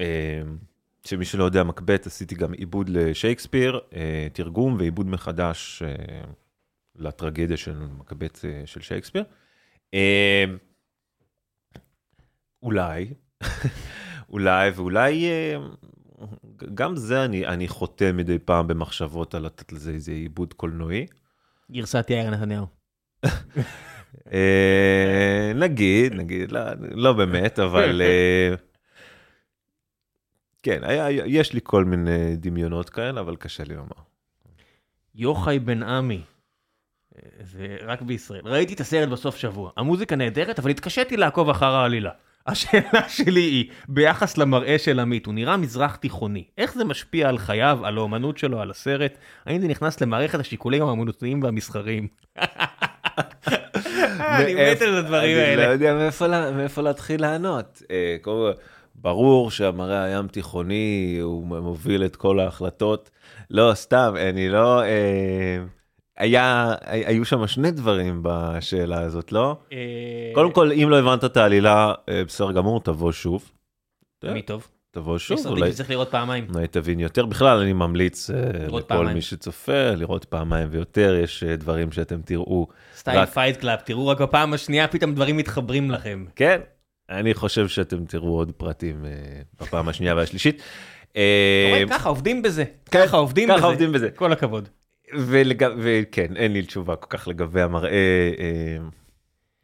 [0.01, 0.41] אה,
[1.05, 3.79] שמי שלא יודע, מקבט עשיתי גם עיבוד לשייקספיר,
[4.33, 5.83] תרגום ועיבוד מחדש
[6.95, 9.23] לטרגדיה של מקבט של שייקספיר.
[12.63, 13.13] אולי,
[14.33, 15.25] אולי, ואולי
[16.73, 21.05] גם זה אני, אני חוטא מדי פעם במחשבות על לתת לזה איזה עיבוד קולנועי.
[21.71, 22.65] גרסת יאיר נתניהו.
[24.33, 26.59] אה, נגיד, נגיד, לא,
[26.91, 28.55] לא באמת, אבל אה,
[30.63, 34.01] כן, היה, יש לי כל מיני דמיונות כאלה, אבל קשה לי לומר.
[35.15, 36.21] יוחאי בן עמי,
[37.15, 38.41] אה, זה רק בישראל.
[38.47, 39.71] ראיתי את הסרט בסוף שבוע.
[39.77, 42.11] המוזיקה נהדרת, אבל התקשיתי לעקוב אחר העלילה.
[42.47, 46.43] השאלה שלי היא, ביחס למראה של עמית, הוא נראה מזרח תיכוני.
[46.57, 49.17] איך זה משפיע על חייו, על האומנות שלו, על הסרט?
[49.45, 52.07] האם זה נכנס למערכת השיקולים האומנותיים והמסחריים?
[54.19, 55.63] אני מת על הדברים אני לא האלה.
[55.73, 57.81] יודע מאיפה, לה- מאיפה להתחיל לענות.
[57.91, 58.15] אה,
[58.95, 63.09] ברור שהמראה הים תיכוני הוא מוביל את כל ההחלטות.
[63.49, 64.81] לא, סתם, אני לא...
[66.21, 66.73] אה, היה,
[67.07, 69.55] היו שם שני דברים בשאלה הזאת, לא?
[69.73, 69.77] אה,
[70.33, 73.51] קודם כל, אם לא הבנת את העלילה, אה, בסדר גמור, תבוא שוב.
[74.19, 74.67] תמיד טוב.
[74.91, 76.47] תבוא שוב, אולי שצריך לראות פעמיים.
[76.55, 77.25] אולי תבין יותר.
[77.25, 78.35] בכלל, אני ממליץ אה,
[78.67, 79.13] לכל פעמיים.
[79.15, 82.67] מי שצופה לראות פעמיים ויותר, יש אה, דברים שאתם תראו.
[82.95, 86.25] סטייל רק- Fight Club, תראו רק בפעם השנייה פתאום דברים מתחברים לכם.
[86.35, 86.61] כן,
[87.09, 89.11] אני חושב שאתם תראו עוד פרטים אה,
[89.61, 90.61] בפעם השנייה והשלישית.
[91.17, 92.63] אה, ככה עובדים בזה.
[92.91, 93.17] כן, ככה.
[93.17, 94.09] עובדים בזה.
[94.15, 94.69] כל הכבוד.
[95.13, 95.65] ולג...
[95.77, 97.89] וכן, אין לי תשובה כל כך לגבי המראה.
[98.39, 98.77] אה,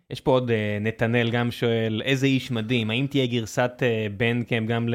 [0.10, 4.66] יש פה עוד אה, נתנאל גם שואל, איזה איש מדהים, האם תהיה גרסת אה, בנדקאם
[4.66, 4.90] גם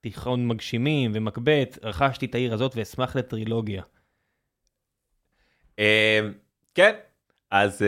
[0.00, 1.78] לתיכון מגשימים ומקבט?
[1.82, 3.82] רכשתי את העיר הזאת ואשמח לטרילוגיה.
[6.74, 6.92] כן,
[7.50, 7.84] אז,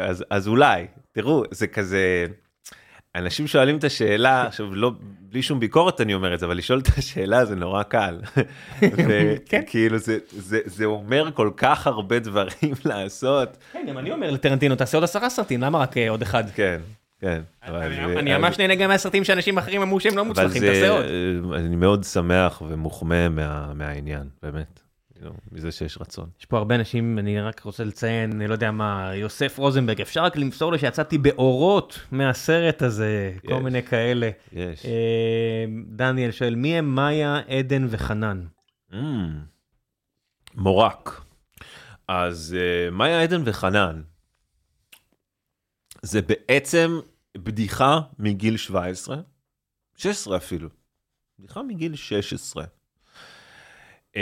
[0.00, 2.26] אז, אז אולי, תראו, זה כזה,
[3.14, 4.92] אנשים שואלים את השאלה, עכשיו לא,
[5.36, 8.18] בלי שום ביקורת אני אומר את זה, אבל לשאול את השאלה זה נורא קל.
[9.46, 9.60] כן.
[9.62, 13.56] וכאילו זה, זה, זה אומר כל כך הרבה דברים לעשות.
[13.72, 16.44] כן, גם אני אומר לטרנטינו, תעשה עוד עשרה סרטים, למה רק אה, עוד אחד?
[16.54, 16.80] כן,
[17.20, 17.40] כן.
[17.66, 21.04] אבל- אני ממש נהנה גם מהסרטים שאנשים אחרים אמרו שהם לא מוצלחים, תעשה עוד.
[21.54, 24.80] אני מאוד שמח ומוחמא מה, מהעניין, באמת.
[25.18, 26.30] כאילו, מזה שיש רצון.
[26.40, 30.24] יש פה הרבה אנשים, אני רק רוצה לציין, אני לא יודע מה, יוסף רוזנברג, אפשר
[30.24, 33.62] רק למסור לי שיצאתי באורות מהסרט הזה, כל יש.
[33.62, 34.30] מיני כאלה.
[34.52, 34.86] יש.
[34.86, 38.46] אה, דניאל שואל, מי הם מאיה, עדן וחנן?
[38.92, 38.96] Mm.
[40.54, 41.20] מורק.
[42.08, 44.02] אז uh, מאיה עדן וחנן,
[46.02, 47.00] זה בעצם
[47.36, 49.16] בדיחה מגיל 17,
[49.96, 50.68] 16 אפילו.
[51.38, 52.64] בדיחה מגיל 16.
[54.14, 54.18] Uh,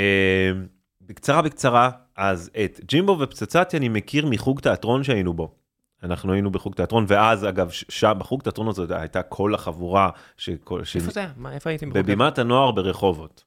[1.07, 5.55] בקצרה בקצרה, אז את ג'ימבו ופצצתי אני מכיר מחוג תיאטרון שהיינו בו.
[6.03, 10.97] אנחנו היינו בחוג תיאטרון, ואז אגב, שם בחוג תיאטרון הזאת הייתה כל החבורה, שכל, ש...
[10.97, 11.33] איפה זה היה?
[11.37, 11.91] מה, איפה הייתם?
[11.91, 12.03] בחוג?
[12.03, 13.45] בבימת הנוער ברחובות.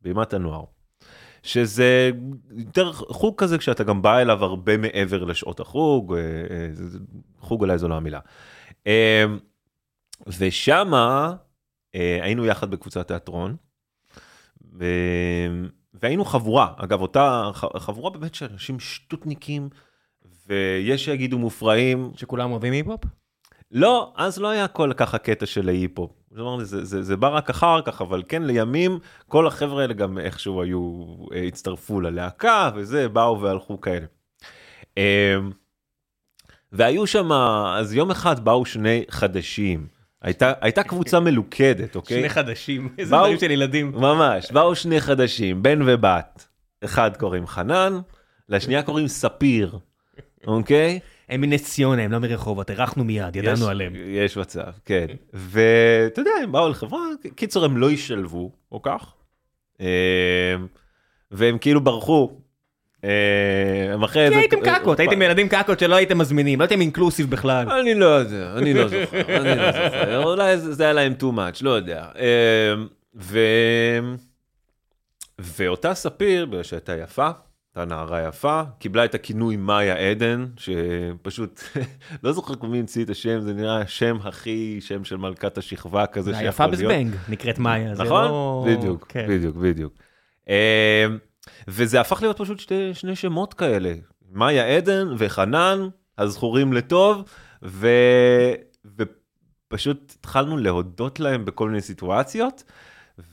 [0.00, 0.64] בימת הנוער.
[1.42, 2.10] שזה
[2.50, 6.68] יותר חוג כזה כשאתה גם בא אליו הרבה מעבר לשעות החוג, אה, אה,
[7.40, 8.20] חוג אולי זו לא המילה.
[8.86, 9.24] אה,
[10.38, 11.34] ושמה
[11.94, 13.56] אה, היינו יחד בקבוצת תיאטרון,
[16.02, 19.68] והיינו חבורה, אגב אותה חבורה באמת של אנשים שטותניקים,
[20.46, 23.00] ויש שיגידו מופרעים, שכולם אוהבים היפ-הופ?
[23.70, 26.12] לא, אז לא היה כל כך הקטע של ההיפ-הופ.
[26.38, 30.18] אומרת, זה, זה, זה בא רק אחר כך, אבל כן, לימים, כל החבר'ה האלה גם
[30.18, 34.06] איכשהו היו, אה, הצטרפו ללהקה, וזה, באו והלכו כאלה.
[34.98, 35.36] אה,
[36.72, 39.95] והיו שם, אז יום אחד באו שני חדשים.
[40.26, 42.18] הייתה, הייתה קבוצה מלוכדת, אוקיי?
[42.20, 43.92] שני חדשים, איזה באו- דברים של ילדים.
[43.92, 46.46] ממש, באו שני חדשים, בן ובת.
[46.84, 47.98] אחד קוראים חנן,
[48.48, 49.78] לשנייה קוראים ספיר,
[50.46, 50.98] אוקיי?
[51.28, 53.92] הם מנס ציונה, הם לא מרחובות, אירחנו מיד, ידענו יש- עליהם.
[54.06, 55.06] יש מצב, כן.
[55.32, 57.00] ואתה יודע, הם באו לחברה,
[57.34, 59.12] קיצור, הם לא השתלבו, או כך.
[59.80, 59.86] אה,
[61.30, 62.40] והם כאילו ברחו.
[63.04, 64.36] אה, אחרי כי איזה...
[64.36, 67.70] הייתם קקות, הייתם ילדים קקות שלא הייתם מזמינים, לא הייתם אינקלוסיב בכלל.
[67.70, 71.36] אני לא יודע, אני לא זוכר, אני לא זוכר, אולי זה זה היה להם too
[71.36, 72.04] much, לא יודע.
[72.18, 72.74] אה,
[73.16, 73.38] ו...
[75.38, 77.30] ואותה ספיר, בגלל שהייתה יפה,
[77.74, 81.60] הייתה נערה יפה, קיבלה את הכינוי מאיה עדן, שפשוט,
[82.24, 86.32] לא זוכר מי המציא את השם, זה נראה השם הכי, שם של מלכת השכבה כזה
[86.32, 86.78] זה שיכול היפה להיות.
[86.78, 87.94] בזבנג, נקראת מאיה.
[87.94, 88.24] זה נכון?
[88.24, 89.26] לא- בדיוק, כן.
[89.28, 89.92] בדיוק, בדיוק.
[91.68, 93.94] וזה הפך להיות פשוט שתי, שני שמות כאלה,
[94.32, 95.88] מאיה עדן וחנן,
[96.18, 97.22] הזכורים לטוב,
[97.62, 97.88] ו...
[98.96, 102.64] ופשוט התחלנו להודות להם בכל מיני סיטואציות,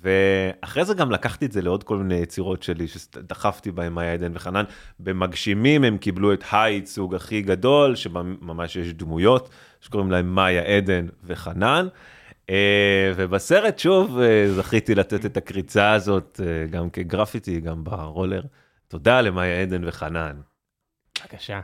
[0.03, 4.31] ואחרי זה גם לקחתי את זה לעוד כל מיני יצירות שלי, שדחפתי בהם מאיה עדן
[4.35, 4.63] וחנן.
[4.99, 9.49] במגשימים הם קיבלו את הייצוג הכי גדול, שממש יש דמויות
[9.81, 11.87] שקוראים להם מאיה עדן וחנן.
[12.49, 18.41] אה, ובסרט שוב אה, זכיתי לתת את הקריצה הזאת אה, גם כגרפיטי, גם ברולר.
[18.87, 20.41] תודה למאיה עדן וחנן.
[21.21, 21.61] בבקשה.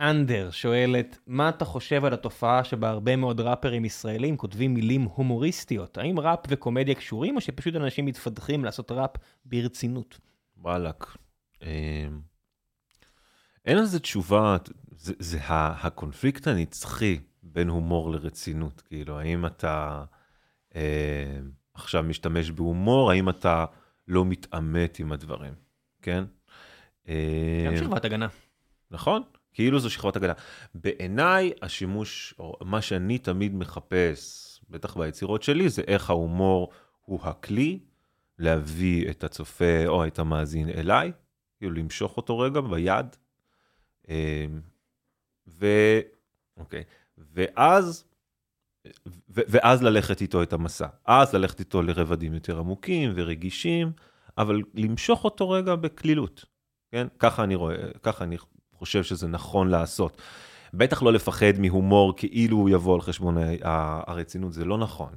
[0.00, 5.98] אנדר שואלת, מה אתה חושב על התופעה שבה הרבה מאוד ראפרים ישראלים כותבים מילים הומוריסטיות?
[5.98, 9.10] האם ראפ וקומדיה קשורים, או שפשוט אנשים מתפתחים לעשות ראפ
[9.44, 10.18] ברצינות?
[10.56, 11.16] וואלאק.
[13.64, 14.56] אין לזה תשובה,
[14.96, 17.18] זה, זה הקונפליקט הנצחי
[17.52, 18.80] בין הומור לרצינות.
[18.80, 20.04] כאילו, האם אתה
[20.74, 21.40] אה,
[21.74, 23.64] עכשיו משתמש בהומור, האם אתה
[24.08, 25.54] לא מתעמת עם הדברים,
[26.02, 26.24] כן?
[27.08, 28.28] אה, גם שכבת הגנה.
[28.90, 29.22] נכון?
[29.52, 30.32] כאילו זו שכבת הגנה.
[30.74, 37.78] בעיניי, השימוש, או מה שאני תמיד מחפש, בטח ביצירות שלי, זה איך ההומור הוא הכלי
[38.38, 41.12] להביא את הצופה או את המאזין אליי,
[41.58, 43.06] כאילו למשוך אותו רגע ביד.
[44.08, 44.46] אה,
[45.48, 45.66] ו...
[46.56, 46.84] אוקיי.
[47.34, 48.04] ואז,
[49.06, 49.40] ו...
[49.48, 50.86] ואז ללכת איתו את המסע.
[51.04, 53.92] אז ללכת איתו לרבדים יותר עמוקים ורגישים,
[54.38, 56.44] אבל למשוך אותו רגע בקלילות.
[56.92, 57.06] כן?
[57.18, 58.36] ככה אני רואה, ככה אני
[58.74, 60.22] חושב שזה נכון לעשות.
[60.74, 65.12] בטח לא לפחד מהומור כאילו הוא יבוא על חשבון הרצינות, זה לא נכון.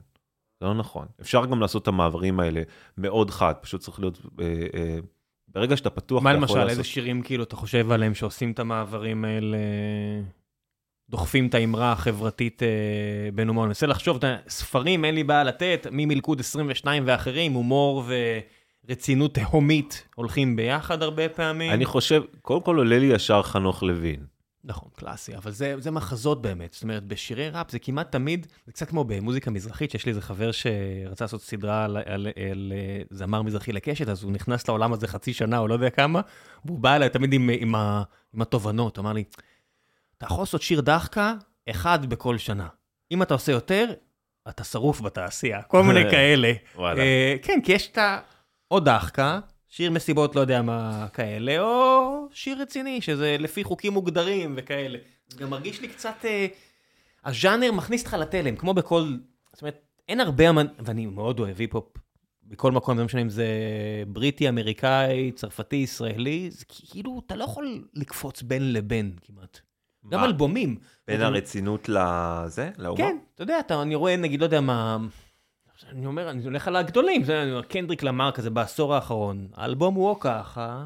[0.59, 1.07] זה לא נכון.
[1.21, 2.61] אפשר גם לעשות את המעברים האלה
[2.97, 4.99] מאוד חד, פשוט צריך להיות, אה, אה,
[5.47, 6.69] ברגע שאתה פתוח, מה אתה יכול למשל, לעשות...
[6.69, 9.57] איזה שירים כאילו אתה חושב עליהם שעושים את המעברים האלה,
[11.09, 12.67] דוחפים את האמרה החברתית אה,
[13.33, 13.63] בין הומור?
[13.63, 18.03] אני מנסה לחשוב, ספרים אין לי בעיה לתת, ממלכוד 22 ואחרים, הומור
[18.87, 21.71] ורצינות תהומית הולכים ביחד הרבה פעמים.
[21.71, 24.25] אני חושב, קודם כל עולה לי ישר חנוך לוין.
[24.67, 26.73] נכון, קלאסי, אבל זה, זה מחזות באמת.
[26.73, 30.21] זאת אומרת, בשירי ראפ זה כמעט תמיד, זה קצת כמו במוזיקה מזרחית, שיש לי איזה
[30.21, 34.93] חבר שרצה לעשות סדרה על, על, על, אה, זמר מזרחי לקשת, אז הוא נכנס לעולם
[34.93, 36.21] הזה חצי שנה או לא יודע כמה,
[36.65, 38.03] והוא בא אליי תמיד עם, עם, ה,
[38.33, 39.23] עם התובנות, הוא אמר לי,
[40.17, 41.33] אתה יכול לעשות שיר דחקה,
[41.69, 42.67] אחד בכל שנה.
[43.11, 43.93] אם אתה עושה יותר,
[44.49, 46.53] אתה שרוף בתעשייה, כל מיני כאלה.
[46.75, 47.01] וואלה.
[47.01, 48.19] אה, כן, כי יש את ה...
[48.71, 54.53] או דחקה, שיר מסיבות לא יודע מה כאלה, או שיר רציני, שזה לפי חוקים מוגדרים
[54.57, 54.97] וכאלה.
[55.27, 56.25] זה גם מרגיש לי קצת...
[56.25, 56.47] אה,
[57.25, 59.03] הז'אנר מכניס אותך לתלם, כמו בכל...
[59.53, 60.49] זאת אומרת, אין הרבה...
[60.49, 60.67] אמנ...
[60.79, 61.97] ואני מאוד אוהב היפ-הופ
[62.43, 63.47] בכל מקום, לא משנה אם זה
[64.07, 69.59] בריטי, אמריקאי, צרפתי, ישראלי, זה כאילו, אתה לא יכול לקפוץ בין לבין כמעט.
[70.09, 70.23] גם?
[70.23, 70.77] אלבומים.
[71.07, 72.71] בין הרצינות לזה?
[72.77, 72.97] להומור?
[72.97, 74.97] כן, אתה יודע, אתה, אני רואה, נגיד, לא יודע מה...
[75.89, 79.95] אני אומר, אני הולך על הגדולים, זה, אני אומר, קנדריק למר כזה בעשור האחרון, האלבום
[79.95, 80.85] הוא או ככה,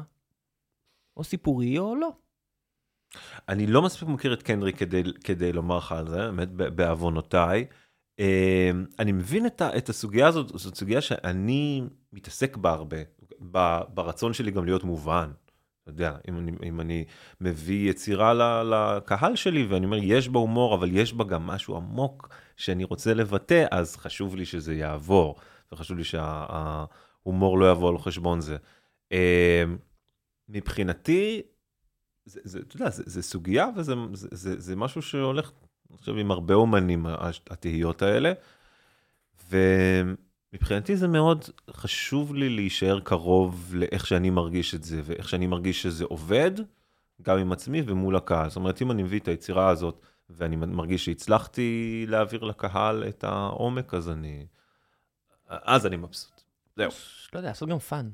[1.16, 2.10] או סיפורי או לא.
[3.48, 7.66] אני לא מספיק מכיר את קנדריק כדי, כדי לומר לך על זה, באמת בעוונותיי.
[8.20, 11.82] אה, אני מבין את, ה, את הסוגיה הזאת, זאת סוגיה שאני
[12.12, 12.96] מתעסק בה הרבה,
[13.94, 15.30] ברצון שלי גם להיות מובן.
[15.82, 17.04] אתה יודע, אם אני, אם אני
[17.40, 22.28] מביא יצירה לקהל שלי ואני אומר, יש בה הומור, אבל יש בה גם משהו עמוק
[22.56, 25.36] שאני רוצה לבטא, אז חשוב לי שזה יעבור,
[25.72, 28.56] וחשוב לי שההומור לא יבוא על חשבון זה.
[29.12, 29.64] אה,
[30.48, 31.42] מבחינתי,
[32.24, 35.52] זה, זה, אתה יודע, זה, זה סוגיה וזה זה, זה, זה משהו שהולך,
[35.90, 37.06] אני חושב, עם הרבה אומנים,
[37.50, 38.32] התהיות האלה.
[40.52, 45.82] ומבחינתי זה מאוד חשוב לי להישאר קרוב לאיך שאני מרגיש את זה, ואיך שאני מרגיש
[45.82, 46.50] שזה עובד,
[47.22, 48.48] גם עם עצמי ומול הקהל.
[48.48, 53.94] זאת אומרת, אם אני מביא את היצירה הזאת ואני מרגיש שהצלחתי להעביר לקהל את העומק,
[53.94, 54.46] אז אני,
[55.48, 56.40] אז אני מבסוט.
[56.76, 56.90] זהו.
[57.32, 58.10] לא יודע, לעשות גם fun.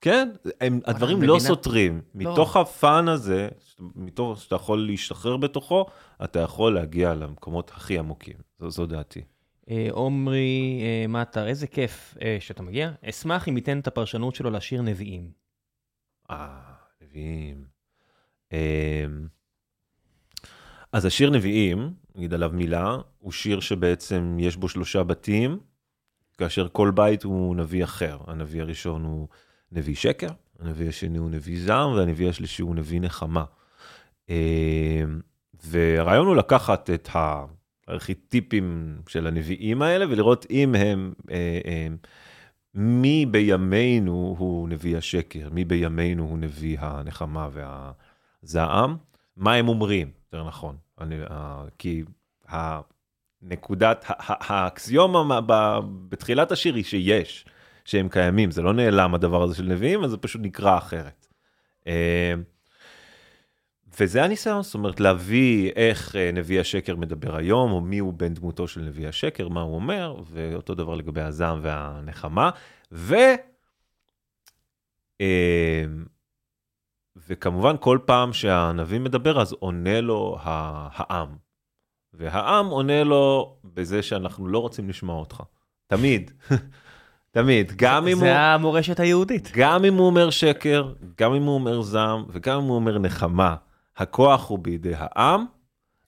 [0.00, 0.28] כן,
[0.60, 2.00] הם, הדברים לא סותרים.
[2.14, 5.86] מתוך ה fun הזה, מתוך שאתה יכול להשתחרר בתוכו,
[6.24, 8.36] אתה יכול להגיע למקומות הכי עמוקים.
[8.58, 9.22] זו, זו דעתי.
[9.90, 12.90] עומרי מטר, איזה כיף שאתה מגיע.
[13.08, 15.30] אשמח אם ייתן את הפרשנות שלו לשיר נביאים.
[16.30, 16.60] אה,
[17.02, 17.64] נביאים.
[20.92, 25.58] אז השיר נביאים, נגיד עליו מילה, הוא שיר שבעצם יש בו שלושה בתים,
[26.38, 28.18] כאשר כל בית הוא נביא אחר.
[28.26, 29.28] הנביא הראשון הוא
[29.72, 30.28] נביא שקר,
[30.58, 33.44] הנביא השני הוא נביא זעם, והנביא השלישי הוא נביא נחמה.
[35.64, 37.08] והרעיון הוא לקחת את
[37.88, 41.12] הארכיטיפים של הנביאים האלה ולראות אם הם,
[41.64, 41.96] הם
[42.74, 48.96] מי בימינו הוא נביא השקר, מי בימינו הוא נביא הנחמה והזעם,
[49.36, 50.76] מה הם אומרים, יותר נכון.
[51.00, 51.16] אני,
[51.78, 52.04] כי
[52.48, 55.40] הנקודת, האקסיומה
[56.08, 57.46] בתחילת השיר היא שיש,
[57.84, 61.26] שהם קיימים, זה לא נעלם הדבר הזה של נביאים, אז זה פשוט נקרא אחרת.
[64.00, 68.68] וזה הניסיון, זאת אומרת, להביא איך נביא השקר מדבר היום, או מי הוא בן דמותו
[68.68, 72.50] של נביא השקר, מה הוא אומר, ואותו דבר לגבי הזעם והנחמה,
[72.92, 73.16] ו...
[77.28, 81.36] וכמובן, כל פעם שהנביא מדבר, אז עונה לו העם.
[82.14, 85.42] והעם עונה לו בזה שאנחנו לא רוצים לשמוע אותך.
[85.86, 86.30] תמיד.
[87.30, 88.20] תמיד, גם אם הוא...
[88.20, 89.50] זה המורשת היהודית.
[89.54, 93.56] גם אם הוא אומר שקר, גם אם הוא אומר זעם, וגם אם הוא אומר נחמה,
[93.98, 95.44] הכוח הוא בידי העם,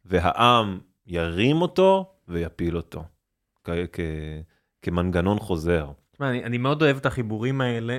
[0.04, 3.04] והעם ירים אותו ויפיל אותו.
[4.82, 5.90] כמנגנון חוזר.
[6.12, 7.98] תשמע, אני, אני מאוד אוהב את החיבורים האלה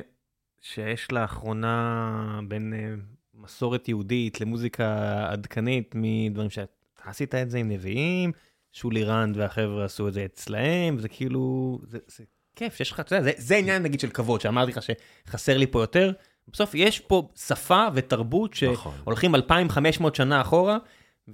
[0.61, 6.72] שיש לאחרונה בין uh, מסורת יהודית למוזיקה עדכנית, מדברים שאתה
[7.03, 8.31] עשית את זה עם נביאים,
[8.72, 12.23] שולי רנד והחבר'ה עשו את זה אצלהם, זה כאילו, זה, זה
[12.55, 15.68] כיף שיש לך, אתה יודע, זה, זה עניין נגיד של כבוד, שאמרתי לך שחסר לי
[15.68, 16.11] פה יותר.
[16.53, 18.94] בסוף יש פה שפה ותרבות נכון.
[19.03, 20.78] שהולכים 2,500 שנה אחורה,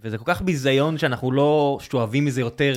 [0.01, 2.73] וזה כל כך ביזיון שאנחנו לא שואבים מזה יותר.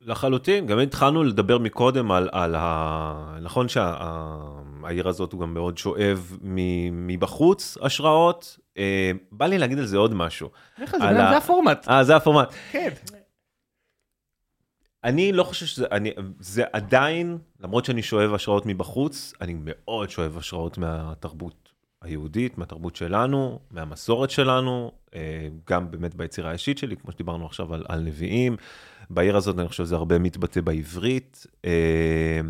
[0.00, 3.38] לחלוטין, גם התחלנו לדבר מקודם על, על ה...
[3.42, 6.36] נכון שהעיר הזאת הוא גם מאוד שואב
[6.92, 8.58] מבחוץ השראות.
[9.32, 10.50] בא לי להגיד על זה עוד משהו.
[10.80, 11.88] איך זה, זה הפורמט.
[11.88, 12.54] אה, זה הפורמט.
[12.72, 12.90] כן.
[15.04, 16.10] אני לא חושב שזה, אני,
[16.40, 21.70] זה עדיין, למרות שאני שואב השראות מבחוץ, אני מאוד שואב השראות מהתרבות
[22.02, 27.84] היהודית, מהתרבות שלנו, מהמסורת שלנו, אה, גם באמת ביצירה האישית שלי, כמו שדיברנו עכשיו על,
[27.88, 28.56] על נביאים.
[29.10, 31.46] בעיר הזאת אני חושב שזה הרבה מתבטא בעברית.
[31.64, 32.40] אה,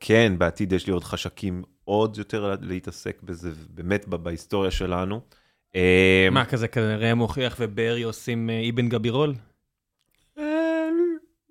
[0.00, 5.20] כן, בעתיד יש לי עוד חשקים עוד יותר להתעסק בזה, באמת בהיסטוריה שלנו.
[5.76, 6.66] אה, מה, כזה
[6.98, 9.34] ראם מוכיח וברי עושים אבן גבירול?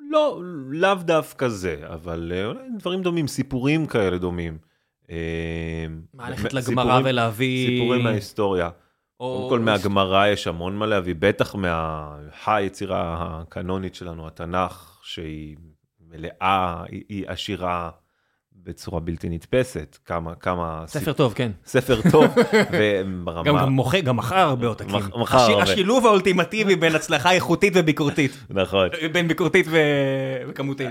[0.10, 2.32] לא, לאו דווקא זה, אבל
[2.78, 4.58] דברים דומים, סיפורים כאלה דומים.
[6.14, 7.68] מה, ללכת לגמרא ולהביא...
[7.68, 8.70] סיפורים מההיסטוריה.
[9.18, 15.58] קודם כל מהגמרא יש המון מה להביא, בטח מהיצירה הקנונית שלנו, התנ"ך, שהיא
[16.00, 17.90] מלאה, היא עשירה
[18.68, 20.84] בצורה בלתי נתפסת, כמה, כמה...
[20.88, 21.52] ספר טוב, כן.
[21.66, 22.26] ספר טוב,
[22.74, 23.44] וברמה...
[23.44, 24.96] גם מוכר, גם מכר הרבה עותקים.
[24.96, 28.38] מכר השילוב האולטימטיבי בין הצלחה איכותית וביקורתית.
[28.50, 28.90] נכון.
[29.12, 29.68] בין ביקורתית
[30.50, 30.88] וכמותית.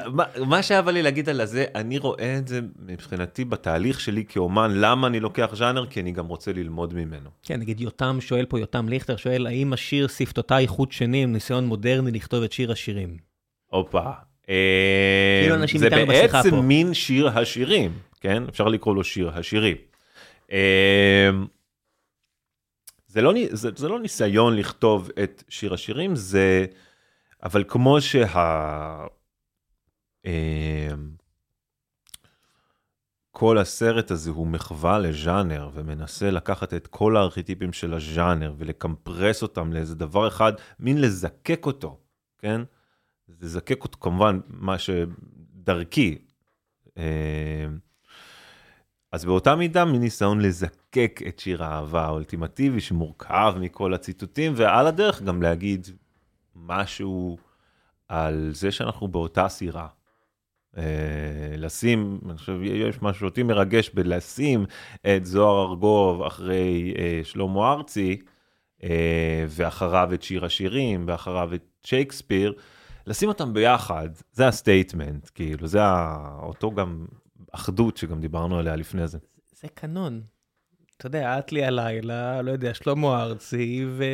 [0.47, 5.07] מה שהיה לי להגיד על זה, אני רואה את זה מבחינתי בתהליך שלי כאומן, למה
[5.07, 5.86] אני לוקח ז'אנר?
[5.86, 7.31] כי אני גם רוצה ללמוד ממנו.
[7.43, 11.66] כן, נגיד יותם שואל פה, יותם ליכטר שואל, האם השיר שפתותיי חוט שני עם ניסיון
[11.66, 13.16] מודרני לכתוב את שיר השירים?
[13.70, 14.11] הופה.
[14.47, 18.43] כאילו זה בעצם מין שיר השירים, כן?
[18.48, 19.77] אפשר לקרוא לו שיר השירים.
[23.06, 26.66] זה לא, זה, זה לא ניסיון לכתוב את שיר השירים, זה...
[27.43, 29.06] אבל כמו שה...
[33.39, 39.73] כל הסרט הזה הוא מחווה לז'אנר ומנסה לקחת את כל הארכיטיפים של הז'אנר ולקמפרס אותם
[39.73, 41.98] לאיזה דבר אחד, מין לזקק אותו,
[42.39, 42.60] כן?
[43.28, 46.19] לזקק אותו כמובן מה שדרכי.
[46.98, 47.66] אה,
[49.12, 55.43] אז באותה מידה מניסיון לזקק את שיר האהבה האולטימטיבי שמורכב מכל הציטוטים ועל הדרך גם
[55.43, 55.86] להגיד
[56.55, 57.39] משהו
[58.09, 59.86] על זה שאנחנו באותה סירה.
[60.74, 60.78] Uh,
[61.57, 64.66] לשים, אני חושב, יש משהו שאותי מרגש בלשים
[65.07, 68.23] את זוהר ארגוב אחרי uh, שלמה ארצי,
[69.48, 72.55] ואחריו את שיר השירים, ואחריו את שייקספיר,
[73.07, 75.81] לשים אותם ביחד, זה ה statement, כאילו, זה
[76.43, 77.07] אותו גם
[77.53, 79.19] אחדות שגם דיברנו עליה לפני זה.
[79.61, 80.20] זה קנון.
[80.97, 84.05] אתה יודע, אטלי הלילה, לא יודע, שלמה ארצי ו...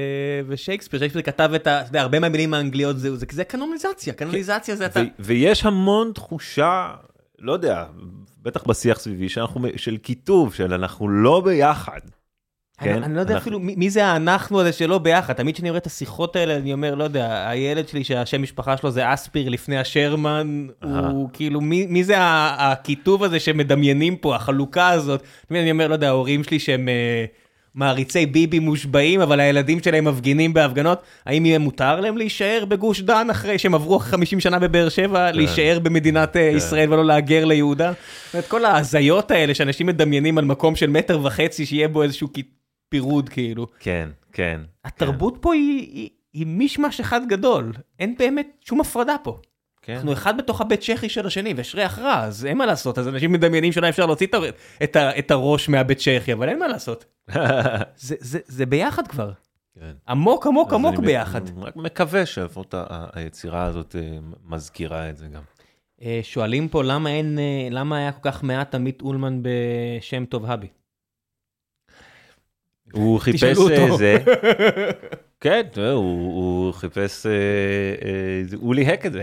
[0.47, 1.81] ושייקספיר, שייקספיר כתב את ה...
[1.81, 5.01] אתה יודע, הרבה מהמילים האנגליות זה, זה, זה קנוניזציה, קנוניזציה זה אתה...
[5.01, 6.95] ו- ויש המון תחושה,
[7.39, 7.87] לא יודע,
[8.43, 12.01] בטח בשיח סביבי, שאנחנו, של קיטוב, של אנחנו לא ביחד.
[12.83, 15.55] אני, כן, אני לא יודע אנחנו- אפילו מי, מי זה האנחנו הזה שלא ביחד, תמיד
[15.55, 19.15] כשאני רואה את השיחות האלה, אני אומר, לא יודע, הילד שלי שהשם משפחה שלו זה
[19.15, 25.23] אספיר לפני השרמן, הוא כאילו, מי, מי זה ה- הכיתוב הזה שמדמיינים פה, החלוקה הזאת?
[25.49, 27.25] תמיד אני אומר, לא יודע, ההורים שלי שהם אה,
[27.75, 33.27] מעריצי ביבי מושבעים, אבל הילדים שלהם מפגינים בהפגנות, האם יהיה מותר להם להישאר בגוש דן
[33.31, 37.93] אחרי שהם עברו 50 שנה בבאר שבע, להישאר במדינת אה, ישראל ולא להגר ליהודה?
[37.93, 42.29] זאת אומרת, כל ההזיות האלה שאנשים מדמיינים על מקום של מטר וחצי, שיהיה בו איזשהו
[42.93, 43.67] פירוד כאילו.
[43.79, 44.61] כן, כן.
[44.85, 49.39] התרבות פה היא, היא, היא מישמש אחד גדול, אין באמת שום הפרדה פה.
[49.83, 49.95] כן.
[49.95, 53.09] אנחנו אחד בתוך הבית צ'כי של השני, ויש ריח רע, אז אין מה לעשות, אז
[53.09, 54.35] אנשים מדמיינים שאולי אפשר להוציא את,
[54.83, 57.05] את, את הראש מהבית צ'כי, אבל אין מה לעשות.
[57.97, 59.33] זה, זה, זה ביחד כבר,
[59.81, 59.93] כן.
[60.09, 61.41] עמוק עמוק עמוק אני ביחד.
[61.59, 62.75] רק מקווה שלפחות
[63.13, 65.43] היצירה הזאת אה, מזכירה את זה גם.
[66.03, 70.47] אה, שואלים פה למה אין, אה, למה היה כל כך מעט עמית אולמן בשם טוב
[70.47, 70.69] הבי.
[72.93, 73.97] הוא חיפש תשאלו אה.
[73.97, 74.17] זה,
[75.41, 79.23] כן, יודע, הוא הוא חיפש, אה, אה, הוא ליהק את זה.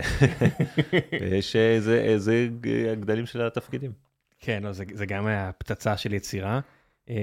[1.38, 2.48] יש איזה איזה
[2.92, 3.92] הגדלים של התפקידים.
[4.40, 6.60] כן, לא, זה, זה גם היה פצצה של יצירה.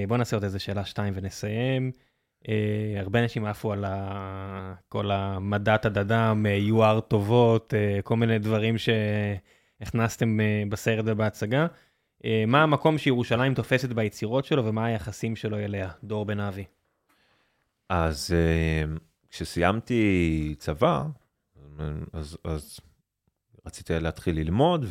[0.08, 1.90] בוא נעשה עוד איזה שאלה שתיים ונסיים.
[2.96, 4.74] הרבה אנשים עפו על ה...
[4.88, 10.38] כל המדת הדדם, UR טובות, כל מיני דברים שהכנסתם
[10.68, 11.66] בסרט ובהצגה.
[12.24, 15.90] אה, מה המקום שירושלים תופסת ביצירות שלו ומה היחסים שלו אליה?
[16.04, 16.64] דור בן אבי.
[17.88, 18.84] אז אה,
[19.30, 21.04] כשסיימתי צבא,
[22.12, 22.80] אז, אז
[23.66, 24.86] רציתי להתחיל ללמוד,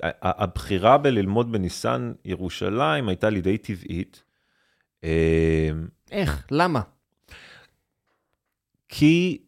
[0.00, 4.22] והבחירה בללמוד בניסן ירושלים הייתה לי די טבעית.
[5.04, 5.70] אה,
[6.10, 6.46] איך?
[6.50, 6.80] למה?
[8.88, 9.45] כי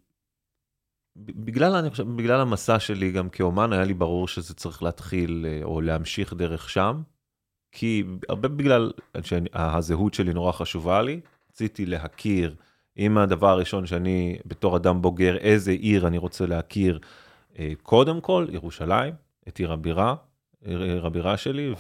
[1.25, 5.61] בגלל, אני חושב, בגלל המסע שלי גם כאומן, היה לי ברור שזה צריך להתחיל אה,
[5.65, 7.03] או להמשיך דרך שם.
[7.73, 8.93] כי הרבה בגלל
[9.23, 11.21] שהזהות שלי נורא חשובה לי,
[11.51, 12.55] רציתי להכיר,
[12.99, 16.99] אם הדבר הראשון שאני בתור אדם בוגר, איזה עיר אני רוצה להכיר,
[17.59, 19.15] אה, קודם כל ירושלים,
[19.49, 20.15] את עיר הבירה,
[20.65, 21.73] עיר הבירה שלי,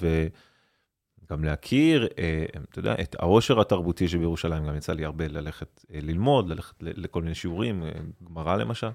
[1.30, 5.98] וגם להכיר, אה, אתה יודע, את העושר התרבותי שבירושלים, גם יצא לי הרבה ללכת אה,
[6.02, 7.90] ללמוד, ללכת לכל מיני שיעורים, אה,
[8.24, 8.88] גמרא למשל.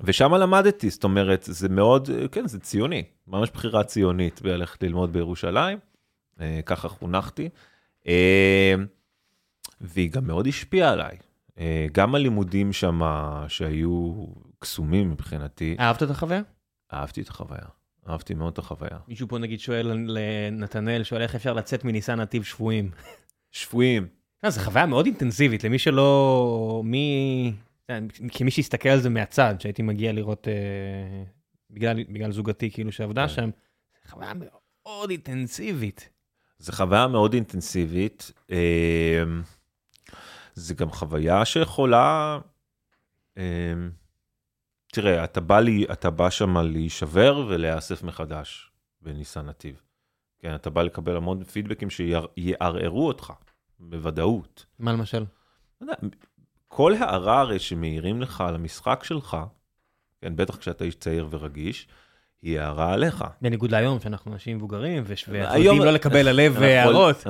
[0.00, 5.78] ושם למדתי, זאת אומרת, זה מאוד, כן, זה ציוני, ממש בחירה ציונית בללכת ללמוד בירושלים,
[6.66, 7.48] ככה חונכתי,
[9.80, 11.16] והיא גם מאוד השפיעה עליי.
[11.92, 13.00] גם הלימודים שם
[13.48, 14.26] שהיו
[14.58, 16.42] קסומים מבחינתי, אהבת את החוויה?
[16.92, 17.64] אהבתי את החוויה,
[18.08, 18.98] אהבתי מאוד את החוויה.
[19.08, 22.90] מישהו פה נגיד שואל לנתנאל, שואל איך אפשר לצאת מניסן נתיב שבויים.
[23.50, 24.06] שפויים,
[24.44, 26.82] אה, זו חוויה מאוד אינטנסיבית, למי שלא...
[26.84, 27.52] מי...
[27.88, 31.24] יודע, כמי שהסתכל על זה מהצד, שהייתי מגיע לראות, אה,
[31.70, 33.34] בגלל, בגלל זוגתי כאילו שעבדה כן.
[33.34, 33.50] שם,
[34.08, 36.08] חוויה מאוד אינטנסיבית.
[36.58, 38.32] זו חוויה מאוד אינטנסיבית.
[38.50, 39.22] אה,
[40.54, 42.38] זה גם חוויה שיכולה...
[43.38, 43.74] אה,
[44.94, 48.70] תראה, אתה בא, לי, אתה בא שם להישבר ולהיאסף מחדש
[49.02, 49.80] בניסן נתיב.
[50.38, 53.32] כן, אתה בא לקבל המון פידבקים שיערערו אותך,
[53.80, 54.66] בוודאות.
[54.78, 55.24] מה למשל?
[56.68, 59.36] כל הערה הרי שמעירים לך על המשחק שלך,
[60.20, 61.88] כן, בטח כשאתה איש צעיר ורגיש,
[62.42, 63.24] היא הערה עליך.
[63.42, 67.24] בניגוד להיום, שאנחנו אנשים מבוגרים, ואנחנו יודעים לא לקבל הלב אנחנו- הערות.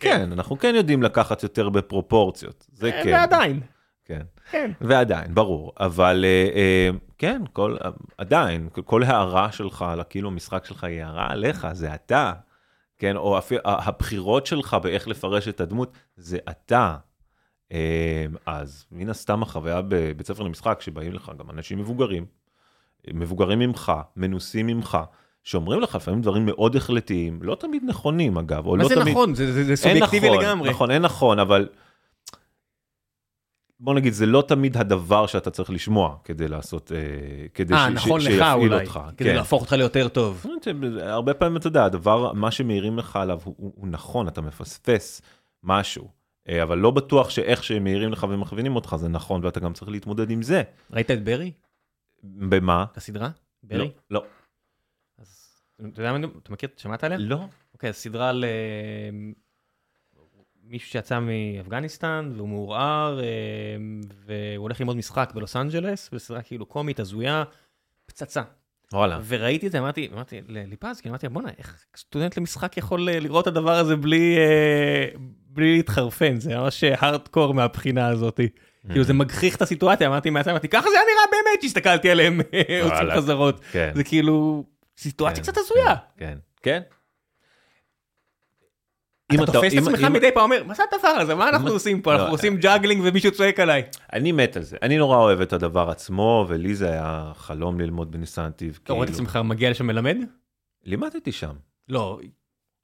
[0.00, 3.12] כן, אנחנו כן יודעים לקחת יותר בפרופורציות, זה אה, כן.
[3.12, 3.60] ועדיין.
[4.08, 4.22] כן.
[4.50, 4.70] כן.
[4.80, 5.72] ועדיין, ברור.
[5.80, 7.76] אבל אה, אה, כן, כל,
[8.18, 12.32] עדיין, כל הערה שלך על כאילו המשחק שלך היא הערה עליך, זה אתה.
[12.98, 16.96] כן, או אפילו הבחירות שלך באיך לפרש את הדמות, זה אתה.
[17.72, 22.26] אה, אז מן הסתם החוויה בבית ספר למשחק, שבאים לך גם אנשים מבוגרים,
[23.14, 24.98] מבוגרים ממך, מנוסים ממך,
[25.44, 29.08] שאומרים לך לפעמים דברים מאוד החלטיים, לא תמיד נכונים אגב, או מה לא זה תמיד...
[29.08, 29.34] נכון?
[29.34, 30.70] זה- זה זה אין סובייקטיבי נכון, לגמרי.
[30.70, 31.68] נכון, אין נכון, אבל
[33.80, 36.98] בוא נגיד, זה לא תמיד הדבר שאתה צריך לשמוע כדי לעשות, אה,
[37.54, 38.84] כדי אה, ש- נכון ש- לך שיפעיל אולי.
[38.84, 39.00] אותך.
[39.16, 39.36] כדי כן.
[39.36, 40.46] להפוך אותך ליותר טוב.
[41.00, 45.22] הרבה פעמים אתה יודע, הדבר, מה שמעירים לך עליו הוא, הוא, הוא נכון, אתה מפספס
[45.62, 46.08] משהו,
[46.48, 49.90] אה, אבל לא בטוח שאיך שהם מעירים לך ומכווינים אותך זה נכון, ואתה גם צריך
[49.90, 50.62] להתמודד עם זה.
[50.90, 51.52] ראית את ברי?
[52.22, 52.84] במה?
[52.92, 53.30] את הסדרה?
[53.62, 53.90] ברי?
[54.10, 54.24] לא.
[55.18, 55.54] אז
[55.90, 57.18] אתה יודע מה, אתה מכיר, שמעת עליה?
[57.18, 57.44] לא.
[57.74, 58.44] אוקיי, אז סדרה על
[60.68, 63.26] מישהו שיצא מאפגניסטן והוא מעורער, אה,
[64.26, 67.44] והוא הולך ללמוד משחק בלוס אנג'לס, וסדרה כאילו קומית, הזויה,
[68.06, 68.42] פצצה.
[68.92, 69.20] וואלה.
[69.26, 73.46] וראיתי את זה, אמרתי, אמרתי לליפזקי, אמרתי, בואנה, איך סטודנט למשחק יכול אה, לראות את
[73.46, 75.06] הדבר הזה בלי, אה,
[75.50, 78.40] בלי להתחרפן, זה ממש הארדקור מהבחינה הזאת.
[78.90, 82.40] כאילו זה מגחיך את הסיטואציה, אמרתי מהצד, אמרתי, ככה זה היה נראה באמת שהסתכלתי עליהם
[82.84, 83.16] וואלה.
[83.16, 83.60] חזרות.
[83.72, 83.90] כן.
[83.94, 84.64] זה כאילו
[84.98, 85.94] סיטואציה כן, קצת הזויה.
[86.16, 86.38] כן.
[86.62, 86.80] כן.
[89.34, 92.12] אתה תופס את עצמך מדי פעם אומר, מה זה הדבר הזה, מה אנחנו עושים פה,
[92.12, 93.82] לא, אנחנו עושים juggling ומישהו צועק עליי.
[94.12, 94.76] אני מת על זה.
[94.82, 98.78] אני נורא אוהב את הדבר עצמו, ולי זה היה חלום ללמוד בניסן נתיב.
[98.84, 99.28] אתה רואה את כאילו.
[99.28, 100.16] עצמך מגיע לשם מלמד?
[100.84, 101.52] לימדתי שם.
[101.88, 102.18] לא,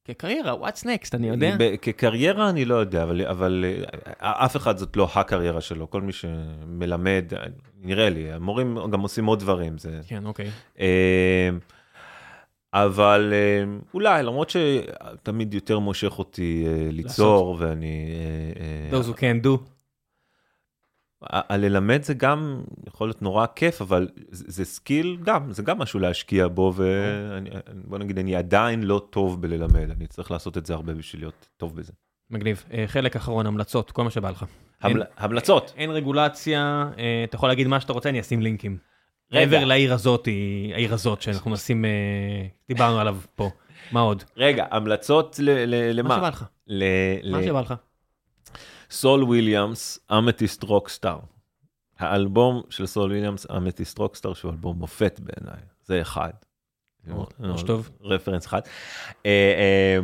[0.04, 1.56] כקריירה, what's next, אני יודע.
[1.82, 3.64] כקריירה אני לא יודע, אבל, אבל
[4.22, 5.90] אה, אף אחד זאת לא הקריירה שלו.
[5.90, 7.42] כל מי שמלמד, אה,
[7.80, 9.78] נראה לי, המורים גם עושים עוד דברים.
[9.78, 10.00] זה...
[10.08, 10.50] כן, אוקיי.
[12.74, 13.64] אבל אה,
[13.94, 18.06] אולי, למרות שתמיד יותר מושך אותי אה, ליצור, ואני...
[18.92, 19.68] אה, those who can do.
[21.22, 26.00] הללמד זה גם יכול להיות נורא כיף, אבל זה, זה skill גם, זה גם משהו
[26.00, 30.94] להשקיע בו, ובוא נגיד, אני עדיין לא טוב בללמד, אני צריך לעשות את זה הרבה
[30.94, 31.92] בשביל להיות טוב בזה.
[32.30, 32.64] מגניב.
[32.86, 34.44] חלק אחרון, המלצות, כל מה שבא לך.
[34.82, 35.02] המל...
[35.02, 35.72] אין- המלצות.
[35.76, 36.90] אין רגולציה,
[37.24, 38.78] אתה יכול להגיד מה שאתה רוצה, אני אשים לינקים.
[39.34, 40.28] מעבר לעיר הזאת,
[40.74, 41.90] העיר הזאת שאנחנו נשים, אה,
[42.68, 43.50] דיברנו עליו פה.
[43.92, 44.24] מה עוד?
[44.36, 45.50] רגע, המלצות ל...
[45.50, 46.02] ל...
[46.02, 46.16] מה למה?
[46.16, 46.44] שבא לך?
[47.30, 47.42] מה.
[47.42, 47.74] שבא לך?
[48.90, 51.18] סול וויליאמס, Amethyst Rock Star.
[51.98, 55.60] האלבום של סול וויליאמס, Amethyst Rock Star, שהוא אלבום מופת בעיניי.
[55.84, 56.30] זה אחד.
[57.40, 57.90] ממש טוב.
[58.00, 58.60] רפרנס אחד.
[59.26, 59.98] אה, אה,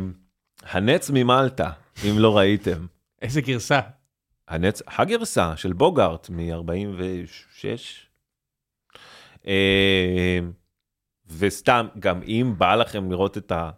[0.71, 1.71] הנץ ממלטה,
[2.09, 2.85] אם לא ראיתם.
[3.21, 3.79] איזה גרסה.
[4.47, 8.10] הנץ, הגרסה של בוגארט מ-46.
[9.47, 10.39] אה,
[11.37, 13.71] וסתם, גם אם בא לכם לראות את וואו,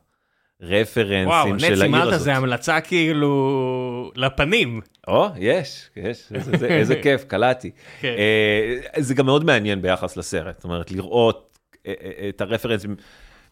[0.61, 2.19] הרפרנסים של נצי העיר מלטה הזאת.
[2.21, 4.81] זה המלצה כאילו לפנים.
[5.07, 7.71] או, יש, יש, איזה, איזה, איזה כיף, קלטתי.
[7.99, 8.15] כן.
[8.17, 11.57] אה, זה גם מאוד מעניין ביחס לסרט, זאת אומרת, לראות
[11.87, 11.93] אה,
[12.29, 12.95] את הרפרנסים.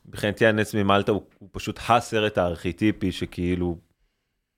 [0.05, 3.77] מבחינתי הנץ ממלטה הוא, הוא פשוט הסרט הארכיטיפי שכאילו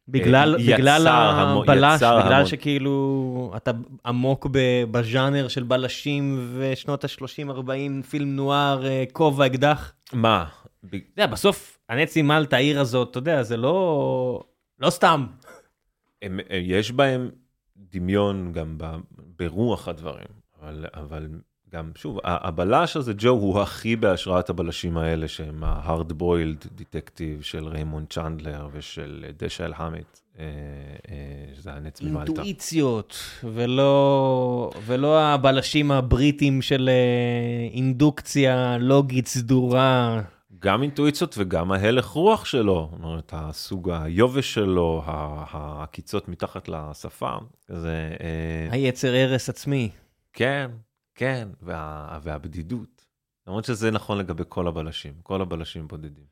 [0.08, 2.46] בגלל, יצר בגלל המון- הבלש, יצר בגלל המון.
[2.46, 3.72] שכאילו אתה
[4.06, 4.48] עמוק
[4.92, 9.94] בז'אנר של בלשים ושנות ה-30-40, פילם נוער, אה, כובע, אקדח.
[10.14, 10.46] מה?
[10.86, 14.44] אתה יודע, בסוף הנצי מלטה, העיר הזאת, אתה יודע, זה לא...
[14.80, 15.26] לא סתם.
[16.22, 17.30] הם, אה, יש בהם
[17.78, 18.78] דמיון גם
[19.40, 20.28] ברוח הדברים,
[20.62, 21.28] אבל, אבל
[21.74, 27.42] גם, שוב, הבלש הזה, ג'ו, הוא הכי בהשראת הבלשים האלה, שהם ה- hard boiled detective
[27.42, 30.46] של ריימונד צ'נדלר ושל דשיאל האמט, אה,
[31.10, 31.16] אה,
[31.56, 32.32] שזה הנץ ממלטה.
[32.32, 40.22] אינטואיציות, ולא, ולא הבלשים הבריטים של אה, אינדוקציה לוגית סדורה.
[40.60, 48.10] גם אינטואיציות וגם ההלך רוח שלו, זאת אומרת, הסוג היובש שלו, העקיצות מתחת לשפם, זה,
[48.72, 49.90] היצר הרס עצמי.
[50.34, 50.72] כן,
[51.16, 53.06] כן, וה, והבדידות.
[53.48, 56.26] למרות שזה נכון לגבי כל הבלשים, כל הבלשים בודדים.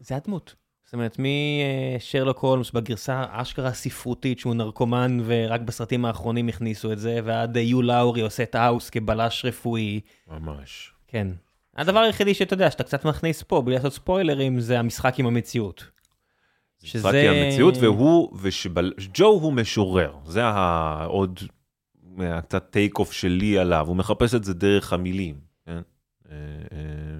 [0.00, 0.54] זה הדמות.
[0.84, 7.20] זאת אומרת, משרלוק הולמס בגרסה אשכרה הספרותית שהוא נרקומן ורק בסרטים האחרונים הכניסו את זה,
[7.24, 10.00] ועד אה, יו לאורי עושה את האוס כבלש רפואי.
[10.28, 10.92] ממש.
[11.08, 11.28] כן.
[11.76, 15.84] הדבר היחידי שאתה יודע, שאתה קצת מכניס פה, בלי לעשות ספוילרים, זה המשחק עם המציאות.
[16.84, 17.08] שזה...
[17.08, 21.06] רק המציאות, והוא, וג'ו הוא משורר, זה ה-
[22.18, 25.80] עוד אה, קצת take off שלי עליו, הוא מחפש את זה דרך המילים, כן?
[26.30, 26.36] אה,
[26.72, 27.18] אה,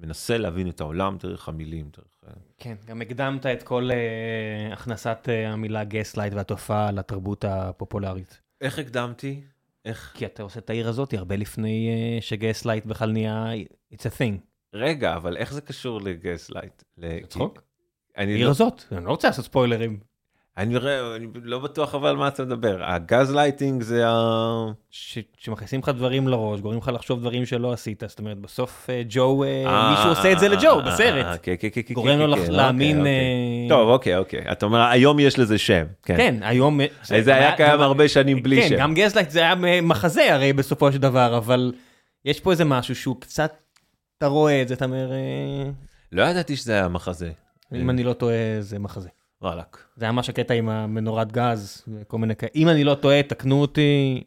[0.00, 2.20] מנסה להבין את העולם דרך המילים, דרך...
[2.26, 8.40] אה, כן, גם הקדמת את כל אה, הכנסת אה, המילה gaslight והתופעה לתרבות הפופולרית.
[8.60, 9.40] איך הקדמתי?
[9.84, 10.12] איך?
[10.16, 13.44] כי אתה עושה את העיר הזאת הרבה לפני אה, ש gaslight בכלל נהיה,
[13.94, 14.38] it's a thing.
[14.74, 16.82] רגע, אבל איך זה קשור ל gaslight?
[16.98, 17.62] ל- צחוק?
[18.18, 20.00] אני העיר לא- הזאת, אני לא רוצה לעשות ספוילרים.
[20.58, 20.76] אני
[21.16, 22.84] אני לא בטוח אבל מה אתה מדבר.
[22.84, 24.12] הגז לייטינג זה ה...
[24.90, 29.06] ש- שמכניסים לך דברים לראש, גורמים לך לחשוב דברים שלא עשית, זאת אומרת, בסוף אה,
[29.08, 31.26] ג'ו, אה, אה, מישהו עושה את זה לג'ו אה, אה, בסרט.
[31.26, 32.98] אה, כן, כן, כן, כן, גורם לו כן, כן, להאמין...
[32.98, 33.68] אוקיי, אה, אוקיי.
[33.68, 34.52] טוב, אוקיי, אוקיי.
[34.52, 35.84] אתה אומר, היום יש לזה שם.
[36.02, 36.16] כן.
[36.16, 36.80] כן, היום...
[37.02, 38.76] זה היה קיים הרבה שנים בלי כן, שם.
[38.78, 41.72] גם gaslight זה היה מחזה הרי בסופו של דבר, אבל
[42.24, 43.52] יש פה איזה משהו שהוא קצת,
[44.18, 45.70] אתה רואה את זה, אתה אומר, אה,
[46.12, 47.30] לא ידעתי שזה היה מחזה.
[47.74, 49.08] אם אני לא טועה, זה מחזה.
[49.42, 49.84] וואלאק.
[49.96, 52.50] זה היה ממש הקטע עם המנורת גז וכל מיני כאלה.
[52.54, 54.22] אם אני לא טועה, תקנו אותי.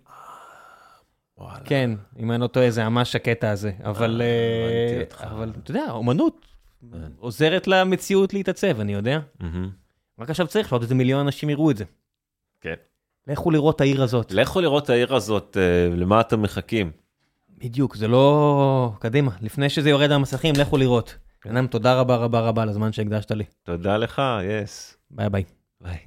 [1.37, 1.59] וואלה.
[1.65, 3.71] כן, אם אני לא טועה, זה ממש הקטע הזה.
[3.83, 5.31] אבל, אה, אה.
[5.31, 6.45] אבל אתה יודע, אומנות
[6.91, 6.97] כן.
[7.19, 9.19] עוזרת למציאות להתעצב, אני יודע.
[9.39, 9.69] מהמם.
[10.19, 11.83] רק עכשיו צריך שעוד איזה מיליון אנשים יראו את זה.
[12.61, 12.73] כן.
[13.27, 14.31] לכו לראות את העיר הזאת.
[14.31, 16.91] לכו לראות את העיר הזאת, אה, למה אתם מחכים?
[17.57, 18.91] בדיוק, זה לא...
[18.99, 21.15] קדימה, לפני שזה יורד על המסכים, לכו לראות.
[21.45, 23.43] בן אדם, תודה רבה רבה רבה על הזמן שהקדשת לי.
[23.63, 24.94] תודה לך, yes.
[25.11, 25.43] ביי ביי.
[25.81, 26.05] ביי.